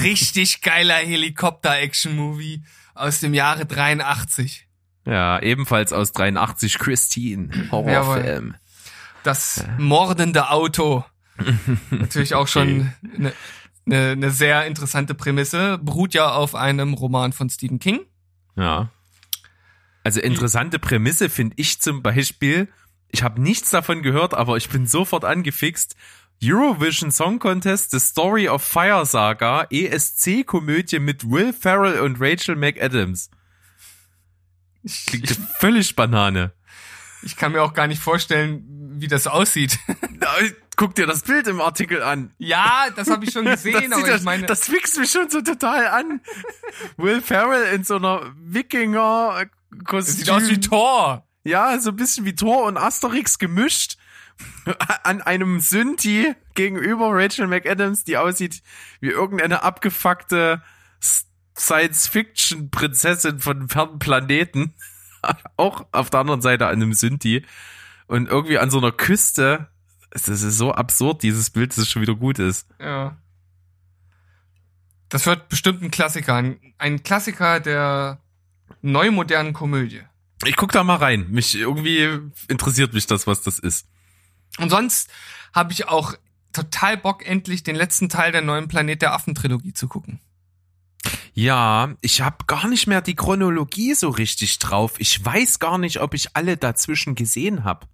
Richtig 0.00 0.62
geiler 0.62 0.96
Helikopter-Action-Movie 0.96 2.62
aus 2.94 3.20
dem 3.20 3.34
Jahre 3.34 3.66
83. 3.66 4.68
Ja, 5.04 5.40
ebenfalls 5.40 5.92
aus 5.92 6.12
83 6.12 6.78
Christine. 6.78 7.68
Horrorfilm. 7.70 8.54
Das 9.24 9.64
mordende 9.78 10.50
Auto. 10.50 11.04
Natürlich 11.90 12.34
auch 12.34 12.46
schon 12.46 12.92
eine 13.18 13.32
ne, 13.84 14.12
eine 14.12 14.30
sehr 14.30 14.66
interessante 14.66 15.14
Prämisse. 15.14 15.78
Beruht 15.78 16.14
ja 16.14 16.32
auf 16.32 16.54
einem 16.54 16.94
Roman 16.94 17.32
von 17.32 17.50
Stephen 17.50 17.78
King. 17.78 18.00
Ja. 18.56 18.90
Also 20.02 20.20
interessante 20.20 20.78
Prämisse 20.78 21.30
finde 21.30 21.54
ich 21.58 21.80
zum 21.80 22.02
Beispiel, 22.02 22.68
ich 23.08 23.22
habe 23.22 23.40
nichts 23.40 23.70
davon 23.70 24.02
gehört, 24.02 24.34
aber 24.34 24.56
ich 24.56 24.68
bin 24.68 24.86
sofort 24.86 25.24
angefixt. 25.24 25.96
Eurovision 26.42 27.10
Song 27.10 27.38
Contest, 27.38 27.92
The 27.92 28.00
Story 28.00 28.48
of 28.48 28.62
Fire 28.62 29.06
Saga, 29.06 29.66
ESC-Komödie 29.70 30.98
mit 30.98 31.30
Will 31.30 31.52
Ferrell 31.52 32.00
und 32.00 32.20
Rachel 32.20 32.56
McAdams. 32.56 33.30
Klingt 35.06 35.30
völlig 35.58 35.96
Banane. 35.96 36.52
Ich 37.22 37.36
kann 37.36 37.52
mir 37.52 37.62
auch 37.62 37.72
gar 37.72 37.86
nicht 37.86 38.02
vorstellen, 38.02 38.64
wie 38.98 39.08
das 39.08 39.26
aussieht. 39.26 39.78
Guck 40.76 40.94
dir 40.94 41.06
das 41.06 41.22
Bild 41.22 41.46
im 41.46 41.60
Artikel 41.60 42.02
an. 42.02 42.32
Ja, 42.38 42.86
das 42.94 43.08
habe 43.10 43.24
ich 43.24 43.32
schon 43.32 43.44
gesehen, 43.44 43.90
das, 43.90 43.98
aber 43.98 44.08
das, 44.08 44.20
ich 44.20 44.24
meine, 44.24 44.46
das 44.46 44.64
fixt 44.66 44.98
mich 44.98 45.10
schon 45.10 45.30
so 45.30 45.40
total 45.40 45.86
an. 45.86 46.20
Will 46.96 47.20
Ferrell 47.20 47.74
in 47.74 47.84
so 47.84 47.96
einer 47.96 48.32
Wikinger 48.36 49.46
es 49.92 50.06
sieht 50.16 50.30
aus 50.30 50.48
wie 50.48 50.60
Thor. 50.60 51.26
Ja, 51.44 51.78
so 51.78 51.90
ein 51.90 51.96
bisschen 51.96 52.24
wie 52.24 52.34
Thor 52.34 52.64
und 52.64 52.76
Asterix 52.76 53.38
gemischt. 53.38 53.98
An 55.04 55.22
einem 55.22 55.60
Synthi 55.60 56.34
gegenüber 56.54 57.10
Rachel 57.10 57.46
McAdams, 57.46 58.04
die 58.04 58.16
aussieht 58.16 58.62
wie 59.00 59.10
irgendeine 59.10 59.62
abgefuckte 59.62 60.62
Science-Fiction-Prinzessin 61.56 63.38
von 63.38 63.68
fernen 63.68 63.98
Planeten. 63.98 64.74
Auch 65.56 65.86
auf 65.92 66.10
der 66.10 66.20
anderen 66.20 66.42
Seite 66.42 66.66
an 66.66 66.74
einem 66.74 66.94
Synthi. 66.94 67.44
Und 68.06 68.28
irgendwie 68.28 68.58
an 68.58 68.70
so 68.70 68.78
einer 68.78 68.92
Küste. 68.92 69.68
Es 70.14 70.28
ist 70.28 70.40
so 70.56 70.72
absurd, 70.72 71.22
dieses 71.24 71.50
Bild, 71.50 71.72
dass 71.72 71.78
es 71.78 71.90
schon 71.90 72.00
wieder 72.00 72.14
gut 72.14 72.38
ist. 72.38 72.68
Ja. 72.78 73.16
Das 75.08 75.26
wird 75.26 75.48
bestimmt 75.48 75.82
ein 75.82 75.90
Klassiker. 75.90 76.42
Ein, 76.78 77.02
Klassiker 77.02 77.58
der 77.60 78.20
neumodernen 78.80 79.52
Komödie. 79.52 80.02
Ich 80.44 80.56
guck 80.56 80.72
da 80.72 80.84
mal 80.84 80.96
rein. 80.96 81.30
Mich 81.30 81.56
irgendwie 81.56 82.20
interessiert 82.48 82.94
mich 82.94 83.06
das, 83.06 83.26
was 83.26 83.42
das 83.42 83.58
ist. 83.58 83.88
Und 84.58 84.70
sonst 84.70 85.10
habe 85.52 85.72
ich 85.72 85.88
auch 85.88 86.14
total 86.52 86.96
Bock, 86.96 87.26
endlich 87.26 87.64
den 87.64 87.74
letzten 87.74 88.08
Teil 88.08 88.30
der 88.30 88.42
neuen 88.42 88.68
Planet 88.68 89.02
der 89.02 89.14
Affen 89.14 89.34
Trilogie 89.34 89.72
zu 89.72 89.88
gucken. 89.88 90.20
Ja, 91.32 91.94
ich 92.00 92.20
habe 92.20 92.44
gar 92.46 92.68
nicht 92.68 92.86
mehr 92.86 93.02
die 93.02 93.16
Chronologie 93.16 93.94
so 93.94 94.08
richtig 94.10 94.60
drauf. 94.60 94.94
Ich 94.98 95.22
weiß 95.22 95.58
gar 95.58 95.78
nicht, 95.78 96.00
ob 96.00 96.14
ich 96.14 96.36
alle 96.36 96.56
dazwischen 96.56 97.16
gesehen 97.16 97.64
habe. 97.64 97.88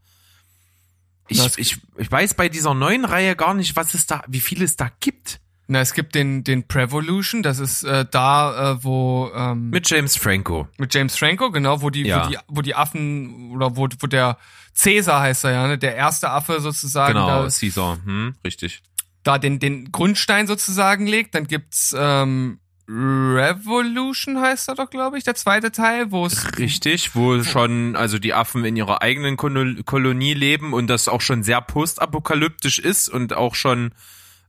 Ich, 1.30 1.58
ich, 1.58 1.78
ich 1.96 2.10
weiß 2.10 2.34
bei 2.34 2.48
dieser 2.48 2.74
neuen 2.74 3.04
Reihe 3.04 3.36
gar 3.36 3.54
nicht, 3.54 3.76
was 3.76 3.94
es 3.94 4.06
da, 4.06 4.22
wie 4.28 4.40
viel 4.40 4.62
es 4.62 4.76
da 4.76 4.90
gibt. 5.00 5.40
Na, 5.72 5.80
es 5.80 5.94
gibt 5.94 6.16
den, 6.16 6.42
den 6.42 6.66
Prevolution, 6.66 7.44
das 7.44 7.60
ist 7.60 7.84
äh, 7.84 8.04
da, 8.10 8.72
äh, 8.72 8.82
wo 8.84 9.30
ähm, 9.34 9.70
Mit 9.70 9.88
James 9.88 10.16
Franco. 10.16 10.66
mit 10.78 10.92
James 10.92 11.16
Franco, 11.16 11.52
genau, 11.52 11.80
wo 11.80 11.90
die, 11.90 12.02
Ja. 12.02 12.24
wo 12.26 12.28
die, 12.30 12.38
wo 12.48 12.62
die 12.62 12.74
Affen 12.74 13.52
oder 13.52 13.76
wo, 13.76 13.86
wo 14.00 14.06
der 14.08 14.36
Cäsar 14.74 15.20
heißt 15.20 15.44
er 15.44 15.52
ja, 15.52 15.66
ne, 15.68 15.78
der 15.78 15.94
erste 15.94 16.30
Affe 16.30 16.60
sozusagen 16.60 17.12
Genau, 17.14 17.44
da, 17.44 17.48
Caesar. 17.48 17.98
Hm, 18.04 18.34
richtig. 18.44 18.82
da 19.22 19.38
den, 19.38 19.60
den 19.60 19.92
Grundstein 19.92 20.48
sozusagen 20.48 21.06
legt. 21.06 21.36
Dann 21.36 21.46
gibt's 21.46 21.94
ähm, 21.96 22.58
Revolution 22.92 24.40
heißt 24.40 24.68
er 24.68 24.74
doch, 24.74 24.90
glaube 24.90 25.16
ich, 25.16 25.24
der 25.24 25.34
zweite 25.36 25.70
Teil, 25.70 26.10
wo 26.10 26.26
es 26.26 26.58
Richtig, 26.58 27.14
wo 27.14 27.42
schon, 27.44 27.94
also 27.94 28.18
die 28.18 28.34
Affen 28.34 28.64
in 28.64 28.74
ihrer 28.76 29.00
eigenen 29.02 29.36
Kolo- 29.36 29.82
Kolonie 29.84 30.34
leben 30.34 30.72
und 30.72 30.88
das 30.88 31.06
auch 31.06 31.20
schon 31.20 31.42
sehr 31.44 31.60
postapokalyptisch 31.60 32.78
ist 32.80 33.08
und 33.08 33.32
auch 33.32 33.54
schon 33.54 33.92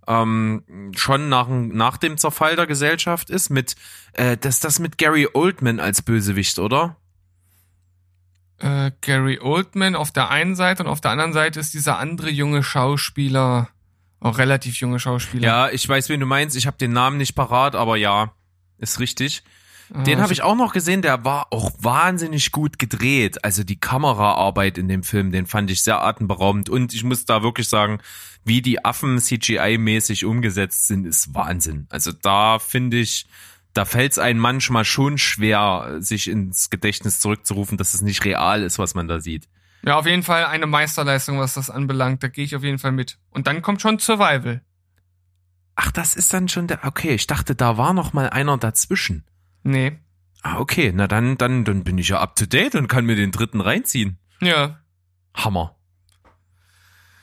ähm, 0.07 0.63
schon 0.95 1.29
nach, 1.29 1.47
nach 1.49 1.97
dem 1.97 2.17
Zerfall 2.17 2.55
der 2.55 2.65
Gesellschaft 2.65 3.29
ist, 3.29 3.51
mit 3.51 3.75
äh, 4.13 4.37
das 4.37 4.59
das 4.59 4.79
mit 4.79 4.97
Gary 4.97 5.27
Oldman 5.31 5.79
als 5.79 6.01
Bösewicht, 6.01 6.57
oder? 6.57 6.97
äh, 8.57 8.91
Gary 9.01 9.39
Oldman 9.39 9.95
auf 9.95 10.11
der 10.11 10.29
einen 10.29 10.55
Seite 10.55 10.83
und 10.83 10.89
auf 10.89 11.01
der 11.01 11.11
anderen 11.11 11.33
Seite 11.33 11.59
ist 11.59 11.73
dieser 11.73 11.99
andere 11.99 12.29
junge 12.29 12.63
Schauspieler, 12.63 13.69
auch 14.21 14.37
relativ 14.37 14.77
junge 14.77 14.99
Schauspieler. 14.99 15.43
Ja, 15.43 15.69
ich 15.69 15.87
weiß, 15.87 16.07
wen 16.09 16.19
du 16.19 16.25
meinst. 16.25 16.55
Ich 16.55 16.67
habe 16.67 16.77
den 16.77 16.93
Namen 16.93 17.17
nicht 17.17 17.35
parat, 17.35 17.75
aber 17.75 17.97
ja, 17.97 18.33
ist 18.77 18.99
richtig. 18.99 19.43
Den 19.89 20.19
Äh, 20.19 20.21
habe 20.21 20.31
ich 20.31 20.41
auch 20.41 20.55
noch 20.55 20.71
gesehen, 20.71 21.01
der 21.01 21.25
war 21.25 21.47
auch 21.51 21.71
wahnsinnig 21.79 22.51
gut 22.51 22.79
gedreht. 22.79 23.43
Also 23.43 23.63
die 23.63 23.79
Kameraarbeit 23.79 24.77
in 24.77 24.87
dem 24.87 25.03
Film, 25.03 25.31
den 25.31 25.47
fand 25.47 25.69
ich 25.69 25.81
sehr 25.81 26.01
atemberaubend. 26.01 26.69
Und 26.69 26.93
ich 26.93 27.03
muss 27.03 27.25
da 27.25 27.43
wirklich 27.43 27.67
sagen, 27.67 27.99
wie 28.45 28.61
die 28.61 28.85
Affen 28.85 29.17
CGI-mäßig 29.17 30.25
umgesetzt 30.25 30.87
sind, 30.87 31.05
ist 31.05 31.33
Wahnsinn. 31.33 31.87
Also 31.89 32.11
da 32.11 32.59
finde 32.59 32.97
ich, 32.99 33.25
da 33.73 33.85
fällt 33.85 34.13
es 34.13 34.19
einem 34.19 34.39
manchmal 34.39 34.85
schon 34.85 35.17
schwer, 35.17 35.97
sich 35.99 36.29
ins 36.29 36.69
Gedächtnis 36.69 37.19
zurückzurufen, 37.19 37.77
dass 37.77 37.93
es 37.93 38.01
nicht 38.01 38.23
real 38.23 38.63
ist, 38.63 38.79
was 38.79 38.93
man 38.95 39.07
da 39.07 39.19
sieht. 39.19 39.49
Ja, 39.83 39.97
auf 39.97 40.05
jeden 40.05 40.23
Fall 40.23 40.45
eine 40.45 40.67
Meisterleistung, 40.67 41.39
was 41.39 41.55
das 41.55 41.69
anbelangt. 41.69 42.21
Da 42.23 42.27
gehe 42.27 42.45
ich 42.45 42.55
auf 42.55 42.63
jeden 42.63 42.77
Fall 42.79 42.91
mit. 42.91 43.17
Und 43.31 43.47
dann 43.47 43.61
kommt 43.61 43.81
schon 43.81 43.97
Survival. 43.99 44.61
Ach, 45.75 45.91
das 45.91 46.15
ist 46.15 46.33
dann 46.33 46.47
schon 46.49 46.67
der. 46.67 46.85
Okay, 46.85 47.15
ich 47.15 47.25
dachte, 47.27 47.55
da 47.55 47.77
war 47.77 47.93
noch 47.93 48.13
mal 48.13 48.29
einer 48.29 48.57
dazwischen. 48.57 49.25
Nee. 49.63 49.99
Ah, 50.43 50.59
okay, 50.59 50.91
na 50.93 51.07
dann, 51.07 51.37
dann, 51.37 51.63
dann 51.65 51.83
bin 51.83 51.97
ich 51.97 52.09
ja 52.09 52.19
up 52.19 52.35
to 52.35 52.45
date 52.45 52.75
und 52.75 52.87
kann 52.87 53.05
mir 53.05 53.15
den 53.15 53.31
dritten 53.31 53.61
reinziehen. 53.61 54.17
Ja. 54.41 54.79
Hammer. 55.33 55.75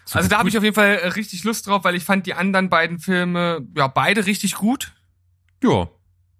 So 0.05 0.17
Also 0.19 0.29
da 0.31 0.39
habe 0.39 0.49
ich 0.49 0.57
auf 0.57 0.65
jeden 0.65 0.75
Fall 0.75 0.95
äh, 0.97 1.09
richtig 1.09 1.45
Lust 1.45 1.67
drauf, 1.67 1.85
weil 1.85 1.95
ich 1.95 2.05
fand 2.05 2.27
die 2.27 2.35
anderen 2.35 2.71
beiden 2.71 2.99
Filme, 2.99 3.61
ja, 3.77 3.87
beide 3.89 4.25
richtig 4.27 4.55
gut. 4.55 4.95
Ja. 5.63 5.89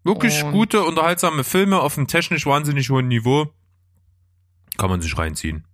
Wirklich 0.05 0.43
Und- 0.43 0.53
gute, 0.53 0.83
unterhaltsame 0.85 1.45
Filme 1.45 1.79
auf 1.81 1.99
einem 1.99 2.07
technisch 2.07 2.47
wahnsinnig 2.47 2.89
hohen 2.91 3.09
Niveau. 3.09 3.53
Kann 4.79 4.89
man 4.89 5.01
sich 5.03 5.19
reinziehen. 5.19 5.65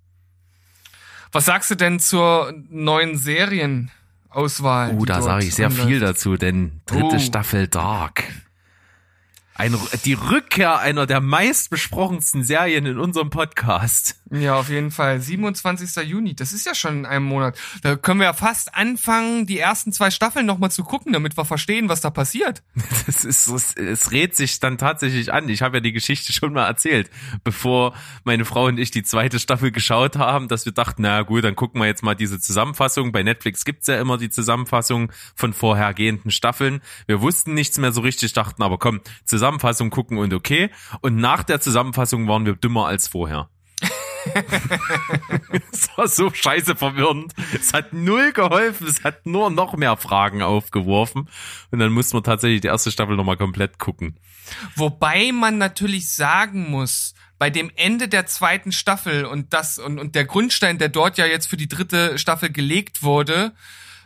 Was 1.35 1.45
sagst 1.47 1.71
du 1.71 1.75
denn 1.75 1.99
zur 2.01 2.55
neuen 2.71 3.17
Serienauswahl? 3.17 4.95
Oh, 4.95 5.01
die 5.01 5.07
da 5.07 5.21
sage 5.21 5.45
ich 5.47 5.55
sehr 5.55 5.67
anläuft? 5.67 5.89
viel 5.89 6.01
dazu, 6.01 6.37
denn 6.37 6.81
dritte 6.87 7.17
Oh. 7.17 7.19
Staffel 7.19 7.69
Dark. 7.69 8.25
Ein, 9.57 9.77
die 10.05 10.15
Rückkehr 10.15 10.79
einer 10.81 11.07
der 11.07 11.21
meistbesprochensten 11.21 12.43
Serien 12.43 12.87
in 12.87 12.99
unserem 12.99 13.31
Podcast. 13.31 14.17
Ja, 14.31 14.55
auf 14.55 14.71
jeden 14.71 14.91
Fall. 14.91 15.21
27. 15.21 16.03
Juni, 16.07 16.35
das 16.35 16.55
ist 16.55 16.65
ja 16.65 16.75
schon 16.75 17.01
in 17.01 17.07
einem 17.07 17.27
Monat. 17.27 17.59
Da 17.83 17.95
können 17.97 18.21
wir 18.21 18.25
ja 18.25 18.33
fast 18.33 18.75
anfangen, 18.75 19.47
die 19.47 19.59
ersten 19.59 19.93
zwei 19.93 20.11
Staffeln 20.11 20.47
nochmal 20.47 20.71
zu 20.71 20.83
gucken, 20.83 21.13
damit 21.13 21.37
wir 21.37 21.45
verstehen, 21.45 21.89
was 21.89 22.01
da 22.01 22.11
passiert. 22.11 22.63
Das 23.07 23.25
ist, 23.25 23.49
es, 23.49 23.75
es 23.75 24.13
rät 24.13 24.35
sich 24.35 24.61
dann 24.61 24.79
tatsächlich 24.79 25.31
an. 25.31 25.49
Ich 25.51 25.61
habe 25.61 25.77
ja 25.77 25.81
die 25.81 25.93
Geschichte 25.93 26.33
schon 26.33 26.55
mal 26.55 26.67
erzählt, 26.67 27.11
bevor 27.45 27.95
meine 28.25 28.47
Frau 28.47 28.65
und 28.65 28.79
ich 28.79 28.91
die 28.91 29.03
zweite 29.03 29.39
Staffel 29.39 29.73
geschaut 29.73 30.17
haben, 30.17 30.49
dass 30.49 30.65
wir 30.65 30.73
dachten, 30.73 31.03
na 31.03 31.21
gut, 31.23 31.45
dann 31.45 31.55
gucken 31.55 31.83
wir 31.83 31.87
jetzt 31.87 32.03
mal 32.03 32.15
diese 32.15 32.41
Zusammenfassung. 32.41 33.13
Bei 33.13 33.23
Netflix 33.23 33.67
gibt's 33.67 33.89
ja 33.89 34.01
immer 34.01 34.17
die 34.17 34.31
Zusammenfassung 34.31 35.13
von 35.37 35.53
vorhergehenden 35.53 36.31
Staffeln. 36.31 36.81
Wir 37.07 37.21
wussten 37.21 37.53
nichts 37.53 37.77
mehr 37.77 37.93
so 37.93 38.01
richtig, 38.01 38.33
dachten 38.33 38.63
aber 38.63 38.79
komm, 38.79 39.03
Zusammenfassung 39.27 39.91
gucken 39.91 40.17
und 40.17 40.33
okay. 40.33 40.71
Und 41.03 41.17
nach 41.17 41.43
der 41.43 41.61
Zusammenfassung 41.61 42.27
waren 42.27 42.47
wir 42.47 42.55
dümmer 42.55 42.87
als 42.87 43.07
vorher. 43.07 43.51
es 45.73 45.89
war 45.97 46.09
so 46.09 46.33
scheiße 46.33 46.77
verwirrend. 46.77 47.33
Es 47.55 47.73
hat 47.73 47.93
null 47.93 48.33
geholfen. 48.33 48.87
Es 48.87 49.05
hat 49.05 49.27
nur 49.27 49.51
noch 49.51 49.77
mehr 49.77 49.97
Fragen 49.97 50.43
aufgeworfen. 50.43 51.29
Und 51.71 51.79
dann 51.79 51.93
mussten 51.93 52.17
wir 52.17 52.23
tatsächlich 52.23 52.61
die 52.61 52.69
erste 52.69 52.91
Staffel 52.91 53.17
nochmal 53.17 53.37
komplett 53.37 53.79
gucken. 53.79 54.17
Wobei 54.77 55.33
man 55.33 55.59
natürlich 55.59 56.11
sagen 56.11 56.71
muss, 56.71 57.15
bei 57.39 57.51
dem 57.51 57.71
Ende 57.77 58.09
der 58.09 58.27
zweiten 58.27 58.73
Staffel 58.73 59.25
und 59.25 59.53
das 59.53 59.79
und, 59.79 59.99
und 59.99 60.15
der 60.15 60.25
Grundstein, 60.25 60.79
der 60.79 60.89
dort 60.89 61.19
ja 61.19 61.27
jetzt 61.27 61.47
für 61.47 61.57
die 61.57 61.69
dritte 61.69 62.19
Staffel 62.19 62.51
gelegt 62.51 63.03
wurde, 63.03 63.53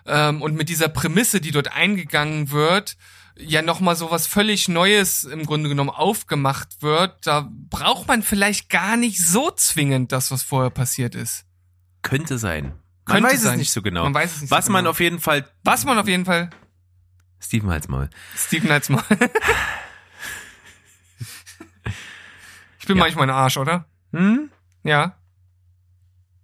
ähm, 0.09 0.43
und 0.43 0.55
mit 0.55 0.69
dieser 0.69 0.89
Prämisse, 0.89 1.41
die 1.41 1.51
dort 1.51 1.73
eingegangen 1.73 2.51
wird, 2.51 2.97
ja 3.39 3.63
nochmal 3.63 3.97
so 3.97 4.11
was 4.11 4.27
völlig 4.27 4.69
Neues 4.69 5.25
im 5.25 5.47
Grunde 5.47 5.69
genommen 5.69 5.91
aufgemacht 5.91 6.83
wird, 6.83 7.27
da 7.27 7.49
braucht 7.71 8.09
man 8.09 8.23
vielleicht 8.23 8.69
gar 8.69 8.97
nicht 8.97 9.25
so 9.25 9.51
zwingend 9.51 10.13
das, 10.13 10.31
was 10.31 10.43
vorher 10.43 10.71
passiert 10.71 11.15
ist. 11.15 11.45
Könnte 12.03 12.39
sein. 12.39 12.73
Man 13.07 13.23
Könnte 13.23 13.31
weiß 13.31 13.43
sein. 13.43 13.53
es 13.53 13.59
nicht 13.59 13.71
so 13.73 13.81
genau. 13.83 14.05
Man 14.05 14.15
weiß 14.15 14.35
es 14.37 14.41
nicht 14.43 14.51
Was 14.51 14.67
so 14.67 14.73
man 14.73 14.83
genau. 14.83 14.91
auf 14.91 15.01
jeden 15.01 15.19
Fall. 15.21 15.49
Was 15.65 15.85
man 15.85 15.99
auf 15.99 16.09
jeden 16.09 16.25
Fall, 16.25 16.51
Steven 17.41 17.71
Halsmaul. 17.71 18.11
Steven 18.37 18.71
als 18.71 18.89
mal. 18.89 19.05
ich 22.81 22.87
bin 22.87 22.97
Ja. 22.97 23.05
manchmal 23.05 23.29
ein 23.29 23.35
Arsch, 23.35 23.57
oder? 23.57 23.87
Hm? 24.13 24.51
Ja. 24.83 25.17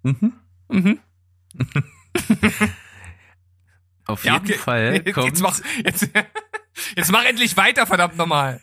Mhm. 0.03 0.33
Mhm. 0.69 1.01
Auf 4.07 4.25
Ja, 4.25 4.35
jeden 4.35 4.45
okay. 4.47 4.59
Fall 4.59 5.03
kommt, 5.13 5.27
jetzt, 5.27 5.41
mach, 5.41 5.59
jetzt, 5.85 6.09
jetzt 6.97 7.11
mach 7.13 7.25
endlich 7.25 7.57
weiter, 7.57 7.87
verdammt 7.87 8.17
nochmal. 8.17 8.61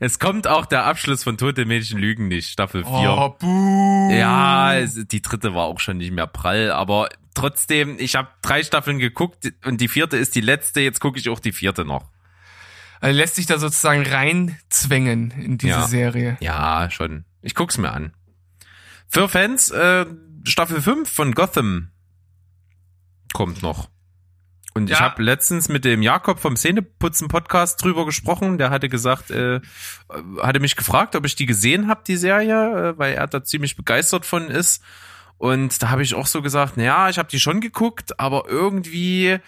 es 0.00 0.18
kommt 0.18 0.46
auch 0.46 0.66
der 0.66 0.84
Abschluss 0.84 1.22
von 1.22 1.38
Tote 1.38 1.64
Mädchen 1.64 1.98
Lügen 1.98 2.28
nicht, 2.28 2.50
Staffel 2.50 2.84
4. 2.84 2.90
Oh, 2.92 3.28
buh. 3.38 4.10
Ja, 4.12 4.80
die 4.84 5.22
dritte 5.22 5.54
war 5.54 5.64
auch 5.64 5.80
schon 5.80 5.98
nicht 5.98 6.12
mehr 6.12 6.26
prall, 6.26 6.70
aber 6.70 7.08
trotzdem, 7.34 7.96
ich 7.98 8.16
habe 8.16 8.28
drei 8.42 8.62
Staffeln 8.62 8.98
geguckt 8.98 9.52
und 9.64 9.80
die 9.80 9.88
vierte 9.88 10.16
ist 10.16 10.34
die 10.34 10.40
letzte, 10.40 10.80
jetzt 10.80 11.00
gucke 11.00 11.18
ich 11.18 11.28
auch 11.28 11.40
die 11.40 11.52
vierte 11.52 11.84
noch. 11.84 12.10
Also 13.00 13.18
lässt 13.18 13.34
sich 13.36 13.46
da 13.46 13.58
sozusagen 13.58 14.06
reinzwängen 14.06 15.32
in 15.32 15.58
diese 15.58 15.72
Ja. 15.72 15.86
Serie. 15.88 16.36
Ja, 16.40 16.88
schon. 16.90 17.24
Ich 17.40 17.54
guck's 17.56 17.76
mir 17.78 17.90
an. 17.90 18.12
Für 19.08 19.28
Fans, 19.28 19.70
äh, 19.70 20.06
Staffel 20.44 20.80
5 20.80 21.10
von 21.10 21.34
Gotham 21.34 21.90
kommt 23.32 23.62
noch. 23.62 23.88
Und 24.74 24.90
ich 24.90 24.98
Ja. 24.98 25.00
habe 25.04 25.22
letztens 25.22 25.68
mit 25.68 25.84
dem 25.84 26.00
Jakob 26.02 26.38
vom 26.40 26.56
Szeneputzen 26.56 27.28
Podcast 27.28 27.82
drüber 27.82 28.06
gesprochen. 28.06 28.56
Der 28.58 28.70
hatte 28.70 28.88
gesagt, 28.88 29.30
äh, 29.30 29.60
hatte 30.40 30.60
mich 30.60 30.76
gefragt, 30.76 31.14
ob 31.14 31.26
ich 31.26 31.34
die 31.34 31.46
gesehen 31.46 31.88
habe, 31.88 32.02
die 32.06 32.16
Serie, 32.16 32.90
äh, 32.90 32.98
weil 32.98 33.14
er 33.14 33.26
da 33.26 33.44
ziemlich 33.44 33.76
begeistert 33.76 34.24
von 34.24 34.48
ist. 34.48 34.82
Und 35.36 35.82
da 35.82 35.90
habe 35.90 36.02
ich 36.02 36.14
auch 36.14 36.26
so 36.26 36.40
gesagt, 36.40 36.76
naja, 36.76 37.08
ich 37.10 37.18
habe 37.18 37.28
die 37.28 37.40
schon 37.40 37.60
geguckt, 37.60 38.18
aber 38.20 38.44
irgendwie 38.48 39.38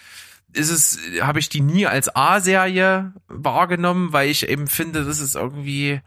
ist 0.53 0.71
es, 0.71 0.99
habe 1.21 1.39
ich 1.39 1.49
die 1.49 1.61
nie 1.61 1.87
als 1.87 2.15
A-Serie 2.15 3.13
wahrgenommen, 3.29 4.13
weil 4.13 4.29
ich 4.29 4.49
eben 4.49 4.67
finde, 4.67 5.05
das 5.05 5.21
ist 5.21 5.37
irgendwie, 5.37 6.01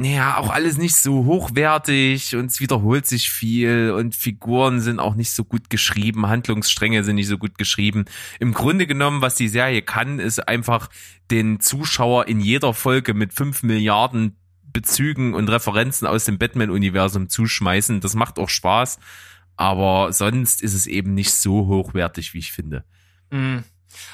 ja, 0.00 0.36
auch 0.36 0.50
alles 0.50 0.78
nicht 0.78 0.96
so 0.96 1.24
hochwertig 1.24 2.36
und 2.36 2.46
es 2.46 2.60
wiederholt 2.60 3.06
sich 3.06 3.30
viel 3.30 3.92
und 3.96 4.14
Figuren 4.14 4.80
sind 4.80 5.00
auch 5.00 5.14
nicht 5.14 5.30
so 5.30 5.44
gut 5.44 5.70
geschrieben, 5.70 6.28
Handlungsstränge 6.28 7.04
sind 7.04 7.16
nicht 7.16 7.28
so 7.28 7.38
gut 7.38 7.58
geschrieben. 7.58 8.04
Im 8.38 8.54
Grunde 8.54 8.86
genommen, 8.86 9.22
was 9.22 9.34
die 9.34 9.48
Serie 9.48 9.82
kann, 9.82 10.18
ist 10.18 10.46
einfach 10.46 10.88
den 11.30 11.60
Zuschauer 11.60 12.28
in 12.28 12.40
jeder 12.40 12.74
Folge 12.74 13.14
mit 13.14 13.32
fünf 13.32 13.62
Milliarden 13.62 14.36
Bezügen 14.72 15.34
und 15.34 15.48
Referenzen 15.48 16.06
aus 16.06 16.24
dem 16.24 16.38
Batman-Universum 16.38 17.28
zuschmeißen. 17.28 18.00
Das 18.00 18.14
macht 18.14 18.38
auch 18.38 18.48
Spaß, 18.48 18.98
aber 19.56 20.12
sonst 20.12 20.62
ist 20.62 20.74
es 20.74 20.86
eben 20.86 21.14
nicht 21.14 21.32
so 21.32 21.66
hochwertig, 21.66 22.34
wie 22.34 22.38
ich 22.38 22.52
finde. 22.52 22.84
Mhm. 23.30 23.64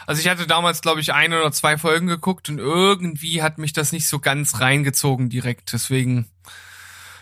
Also 0.07 0.21
ich 0.21 0.29
hatte 0.29 0.47
damals, 0.47 0.81
glaube 0.81 1.01
ich, 1.01 1.13
ein 1.13 1.33
oder 1.33 1.51
zwei 1.53 1.79
Folgen 1.79 2.07
geguckt 2.07 2.49
und 2.49 2.59
irgendwie 2.59 3.43
hat 3.43 3.59
mich 3.59 3.73
das 3.73 3.93
nicht 3.93 4.09
so 4.09 4.19
ganz 4.19 4.61
reingezogen 4.61 5.29
direkt. 5.29 5.73
Deswegen, 5.73 6.31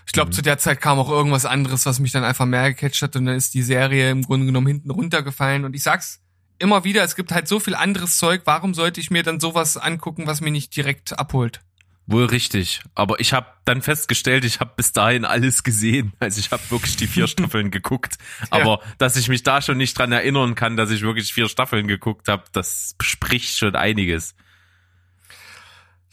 ich 0.07 0.13
glaube, 0.13 0.31
zu 0.31 0.43
der 0.43 0.59
Zeit 0.59 0.81
kam 0.81 0.99
auch 0.99 1.11
irgendwas 1.11 1.45
anderes, 1.45 1.87
was 1.87 1.99
mich 1.99 2.13
dann 2.13 2.25
einfach 2.25 2.47
mehr 2.47 2.73
gecatcht 2.73 3.03
hat 3.03 3.17
und 3.17 3.27
dann 3.27 3.37
ist 3.37 3.55
die 3.55 3.63
Serie 3.63 4.11
im 4.11 4.23
Grunde 4.23 4.47
genommen 4.47 4.67
hinten 4.67 4.91
runtergefallen. 4.91 5.65
Und 5.65 5.75
ich 5.75 5.83
sag's 5.83 6.21
immer 6.59 6.85
wieder, 6.85 7.03
es 7.03 7.17
gibt 7.17 7.33
halt 7.33 7.49
so 7.49 7.59
viel 7.61 7.75
anderes 7.75 8.19
Zeug. 8.19 8.43
Warum 8.45 8.75
sollte 8.75 9.01
ich 9.01 9.11
mir 9.11 9.23
dann 9.23 9.41
sowas 9.41 9.77
angucken, 9.77 10.27
was 10.27 10.41
mich 10.41 10.53
nicht 10.53 10.77
direkt 10.77 11.19
abholt? 11.19 11.61
Wohl 12.07 12.25
richtig, 12.25 12.81
aber 12.97 13.21
ich 13.21 13.33
habe 13.33 13.47
dann 13.65 13.81
festgestellt, 13.81 14.45
ich 14.45 14.59
habe 14.59 14.73
bis 14.77 14.93
dahin 14.93 15.25
alles 15.25 15.63
gesehen. 15.63 16.13
Also 16.19 16.41
ich 16.41 16.51
habe 16.51 16.63
wirklich 16.71 16.97
die 16.97 17.07
vier 17.07 17.27
Staffeln 17.29 17.71
geguckt, 17.71 18.19
aber 18.51 18.81
dass 18.99 19.17
ich 19.17 19.29
mich 19.29 19.45
da 19.45 19.63
schon 19.63 19.77
nicht 19.77 19.97
dran 19.97 20.11
erinnern 20.11 20.57
kann, 20.57 20.77
dass 20.77 20.91
ich 20.91 21.03
wirklich 21.03 21.33
vier 21.33 21.49
Staffeln 21.49 21.87
geguckt 21.87 22.29
habe, 22.29 22.43
das 22.53 22.97
spricht 23.01 23.57
schon 23.57 23.77
einiges. 23.77 24.35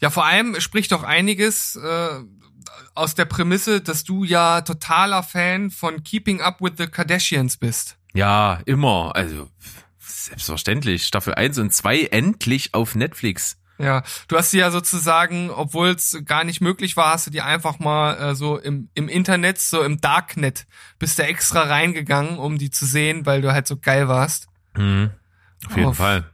Ja, 0.00 0.10
vor 0.10 0.24
allem 0.24 0.60
spricht 0.60 0.92
doch 0.92 1.02
einiges 1.02 1.76
äh, 1.76 2.20
aus 2.94 3.14
der 3.14 3.24
Prämisse, 3.24 3.80
dass 3.80 4.04
du 4.04 4.24
ja 4.24 4.60
totaler 4.60 5.22
Fan 5.22 5.70
von 5.70 6.04
Keeping 6.04 6.40
Up 6.40 6.60
with 6.60 6.74
the 6.78 6.86
Kardashians 6.86 7.56
bist. 7.56 7.96
Ja, 8.14 8.60
immer, 8.64 9.12
also 9.14 9.48
selbstverständlich, 9.98 11.06
Staffel 11.06 11.34
1 11.34 11.58
und 11.58 11.72
2 11.72 12.04
endlich 12.06 12.74
auf 12.74 12.94
Netflix. 12.94 13.56
Ja, 13.80 14.02
du 14.28 14.36
hast 14.36 14.50
sie 14.50 14.58
ja 14.58 14.70
sozusagen, 14.70 15.50
obwohl 15.50 15.88
es 15.88 16.18
gar 16.24 16.44
nicht 16.44 16.60
möglich 16.60 16.96
war, 16.96 17.12
hast 17.14 17.26
du 17.26 17.30
die 17.30 17.40
einfach 17.40 17.78
mal 17.78 18.14
äh, 18.14 18.34
so 18.34 18.58
im, 18.58 18.88
im 18.94 19.08
Internet, 19.08 19.58
so 19.58 19.82
im 19.82 20.00
Darknet, 20.00 20.66
bist 20.98 21.18
du 21.18 21.22
extra 21.24 21.62
reingegangen, 21.62 22.38
um 22.38 22.58
die 22.58 22.70
zu 22.70 22.84
sehen, 22.86 23.26
weil 23.26 23.40
du 23.42 23.52
halt 23.52 23.66
so 23.66 23.76
geil 23.76 24.08
warst 24.08 24.48
Mhm. 24.76 25.10
Auf 25.66 25.76
jeden 25.76 25.88
Auf- 25.88 25.96
Fall. 25.96 26.30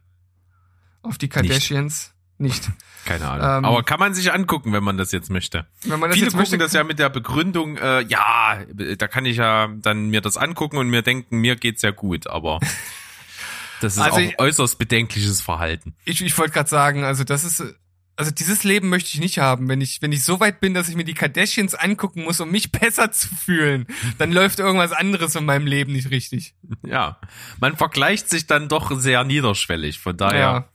auf 1.03 1.18
die 1.18 1.28
Kardashians. 1.28 2.12
Nicht. 2.38 2.68
Keine 3.07 3.28
Ahnung. 3.28 3.59
Ähm, 3.59 3.64
aber 3.64 3.82
kann 3.82 3.99
man 4.01 4.12
sich 4.12 4.32
angucken, 4.32 4.72
wenn 4.72 4.84
man 4.84 4.99
das 4.99 5.11
jetzt 5.12 5.30
möchte. 5.30 5.66
Wenn 5.84 6.01
man 6.01 6.11
das 6.11 6.16
Viele 6.16 6.26
jetzt 6.26 6.32
gucken 6.34 6.42
möchte, 6.42 6.59
das 6.59 6.72
ja 6.74 6.84
mit 6.84 6.99
der 6.99 7.09
Begründung, 7.09 7.76
äh, 7.78 8.03
ja, 8.03 8.59
da 8.99 9.09
kann 9.09 9.24
ich 9.24 9.36
ja 9.38 9.68
dann 9.68 10.11
mir 10.11 10.20
das 10.20 10.36
angucken 10.36 10.76
und 10.76 10.90
mir 10.90 11.01
denken, 11.03 11.38
mir 11.38 11.57
geht's 11.57 11.80
ja 11.82 11.92
gut, 11.92 12.26
aber 12.26 12.59
das 13.80 13.94
ist 13.94 13.98
Also 14.02 14.16
auch 14.16 14.20
ich- 14.20 14.38
äußerst 14.38 14.78
bedenkliches 14.78 15.40
Verhalten. 15.40 15.94
ich, 16.04 16.20
ich 16.22 16.36
wollte 16.38 16.52
gerade 16.52 16.68
sagen, 16.68 17.04
also 17.04 17.24
das 17.24 17.44
ist, 17.44 17.62
also 18.16 18.30
dieses 18.30 18.64
Leben 18.64 18.88
möchte 18.88 19.10
ich 19.12 19.20
nicht 19.20 19.38
haben. 19.38 19.68
Wenn 19.68 19.80
ich, 19.82 20.00
wenn 20.00 20.10
ich 20.12 20.24
so 20.24 20.40
weit 20.40 20.60
bin, 20.60 20.72
dass 20.72 20.88
ich 20.88 20.96
mir 20.96 21.04
die 21.04 21.12
Kardashians 21.14 21.74
angucken 21.74 22.24
muss, 22.24 22.40
um 22.40 22.50
mich 22.50 22.72
besser 22.72 23.12
zu 23.12 23.28
fühlen, 23.34 23.86
dann 24.18 24.32
läuft 24.32 24.58
irgendwas 24.58 24.92
anderes 24.92 25.34
in 25.34 25.44
meinem 25.44 25.66
Leben 25.66 25.92
nicht 25.92 26.10
richtig. 26.10 26.54
Ja, 26.86 27.20
man 27.60 27.76
vergleicht 27.76 28.30
sich 28.30 28.46
dann 28.46 28.68
doch 28.68 28.98
sehr 28.98 29.22
niederschwellig, 29.24 29.98
von 29.98 30.16
daher 30.16 30.38
Ja. 30.40 30.68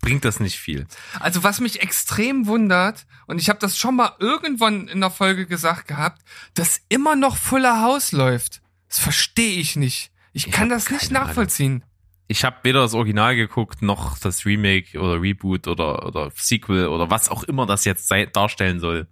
bringt 0.00 0.24
das 0.24 0.40
nicht 0.40 0.58
viel. 0.58 0.86
Also 1.20 1.42
was 1.42 1.60
mich 1.60 1.82
extrem 1.82 2.46
wundert, 2.46 3.04
und 3.26 3.38
ich 3.38 3.50
habe 3.50 3.58
das 3.58 3.76
schon 3.76 3.94
mal 3.96 4.12
irgendwann 4.18 4.88
in 4.88 5.00
der 5.02 5.10
Folge 5.10 5.44
gesagt 5.44 5.88
gehabt, 5.88 6.22
dass 6.54 6.80
immer 6.88 7.14
noch 7.16 7.36
Fuller 7.36 7.82
House 7.82 8.12
läuft. 8.12 8.62
Das 8.88 8.98
verstehe 8.98 9.60
ich 9.60 9.76
nicht. 9.76 10.10
Ich 10.32 10.46
Ich 10.46 10.52
kann 10.52 10.70
das 10.70 10.88
nicht 10.88 11.08
keine 11.12 11.20
Ahnung. 11.20 11.82
Ich 12.30 12.44
habe 12.44 12.56
weder 12.62 12.82
das 12.82 12.92
Original 12.92 13.34
geguckt, 13.36 13.80
noch 13.80 14.18
das 14.18 14.44
Remake 14.44 15.00
oder 15.00 15.20
Reboot 15.20 15.66
oder, 15.66 16.06
oder 16.06 16.30
Sequel 16.34 16.88
oder 16.88 17.10
was 17.10 17.30
auch 17.30 17.42
immer 17.42 17.64
das 17.64 17.86
jetzt 17.86 18.12
darstellen 18.32 18.80
soll. 18.80 19.08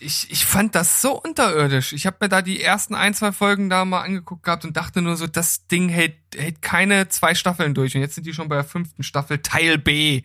Ich, 0.00 0.30
ich 0.30 0.44
fand 0.44 0.74
das 0.74 1.00
so 1.00 1.20
unterirdisch. 1.20 1.92
Ich 1.92 2.06
habe 2.06 2.18
mir 2.20 2.28
da 2.28 2.42
die 2.42 2.62
ersten 2.62 2.94
ein, 2.94 3.14
zwei 3.14 3.32
Folgen 3.32 3.68
da 3.68 3.84
mal 3.84 4.02
angeguckt 4.02 4.44
gehabt 4.44 4.64
und 4.64 4.76
dachte 4.76 5.02
nur 5.02 5.16
so, 5.16 5.26
das 5.26 5.66
Ding 5.66 5.88
hält, 5.88 6.14
hält 6.36 6.62
keine 6.62 7.08
zwei 7.08 7.34
Staffeln 7.34 7.74
durch. 7.74 7.96
Und 7.96 8.02
jetzt 8.02 8.14
sind 8.14 8.26
die 8.26 8.34
schon 8.34 8.48
bei 8.48 8.56
der 8.56 8.64
fünften 8.64 9.02
Staffel, 9.02 9.38
Teil 9.38 9.78
B. 9.78 10.22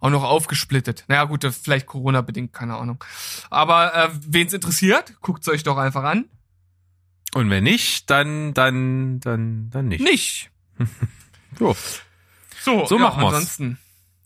Auch 0.00 0.10
noch 0.10 0.24
aufgesplittet. 0.24 1.04
Naja, 1.06 1.24
gut, 1.24 1.44
das 1.44 1.58
vielleicht 1.58 1.86
Corona-bedingt, 1.86 2.52
keine 2.52 2.76
Ahnung. 2.76 3.04
Aber 3.50 3.94
äh, 3.94 4.08
wen's 4.26 4.52
interessiert, 4.52 5.14
guckt's 5.20 5.46
euch 5.46 5.62
doch 5.62 5.76
einfach 5.76 6.02
an. 6.02 6.24
Und 7.34 7.48
wenn 7.50 7.62
nicht, 7.62 8.10
dann, 8.10 8.52
dann, 8.54 9.20
dann, 9.20 9.70
dann 9.70 9.88
nicht. 9.88 10.02
Nicht. 10.02 10.50
Jo. 11.58 11.76
So, 12.60 12.86
So 12.86 12.96
ja, 12.96 13.02
machen 13.02 13.22
wir's. 13.22 13.34
ansonsten. 13.34 13.78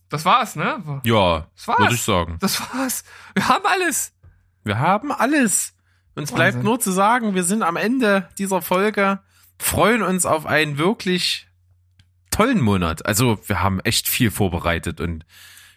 Das 0.09 0.25
war's, 0.25 0.55
ne? 0.57 1.01
Ja, 1.05 1.49
Das 1.57 1.69
war's. 1.69 1.79
würde 1.81 1.95
ich 1.95 2.03
sagen. 2.03 2.37
Das 2.41 2.61
war's. 2.61 3.05
Wir 3.35 3.49
haben 3.49 3.67
alles. 3.67 4.13
Wir 4.65 4.79
haben 4.79 5.11
alles. 5.13 5.75
Uns 6.15 6.33
bleibt 6.33 6.55
Wahnsinn. 6.57 6.65
nur 6.65 6.81
zu 6.81 6.93
sagen, 6.93 7.35
wir 7.35 7.45
sind 7.45 7.63
am 7.63 7.77
Ende 7.77 8.29
dieser 8.39 8.63
Folge, 8.63 9.21
freuen 9.59 10.03
uns 10.03 10.25
auf 10.27 10.47
einen 10.47 10.79
wirklich 10.79 11.47
tollen 12.31 12.61
Monat. 12.61 13.05
Also 13.05 13.39
wir 13.47 13.63
haben 13.63 13.81
echt 13.81 14.09
viel 14.09 14.31
vorbereitet 14.31 15.01
und 15.01 15.27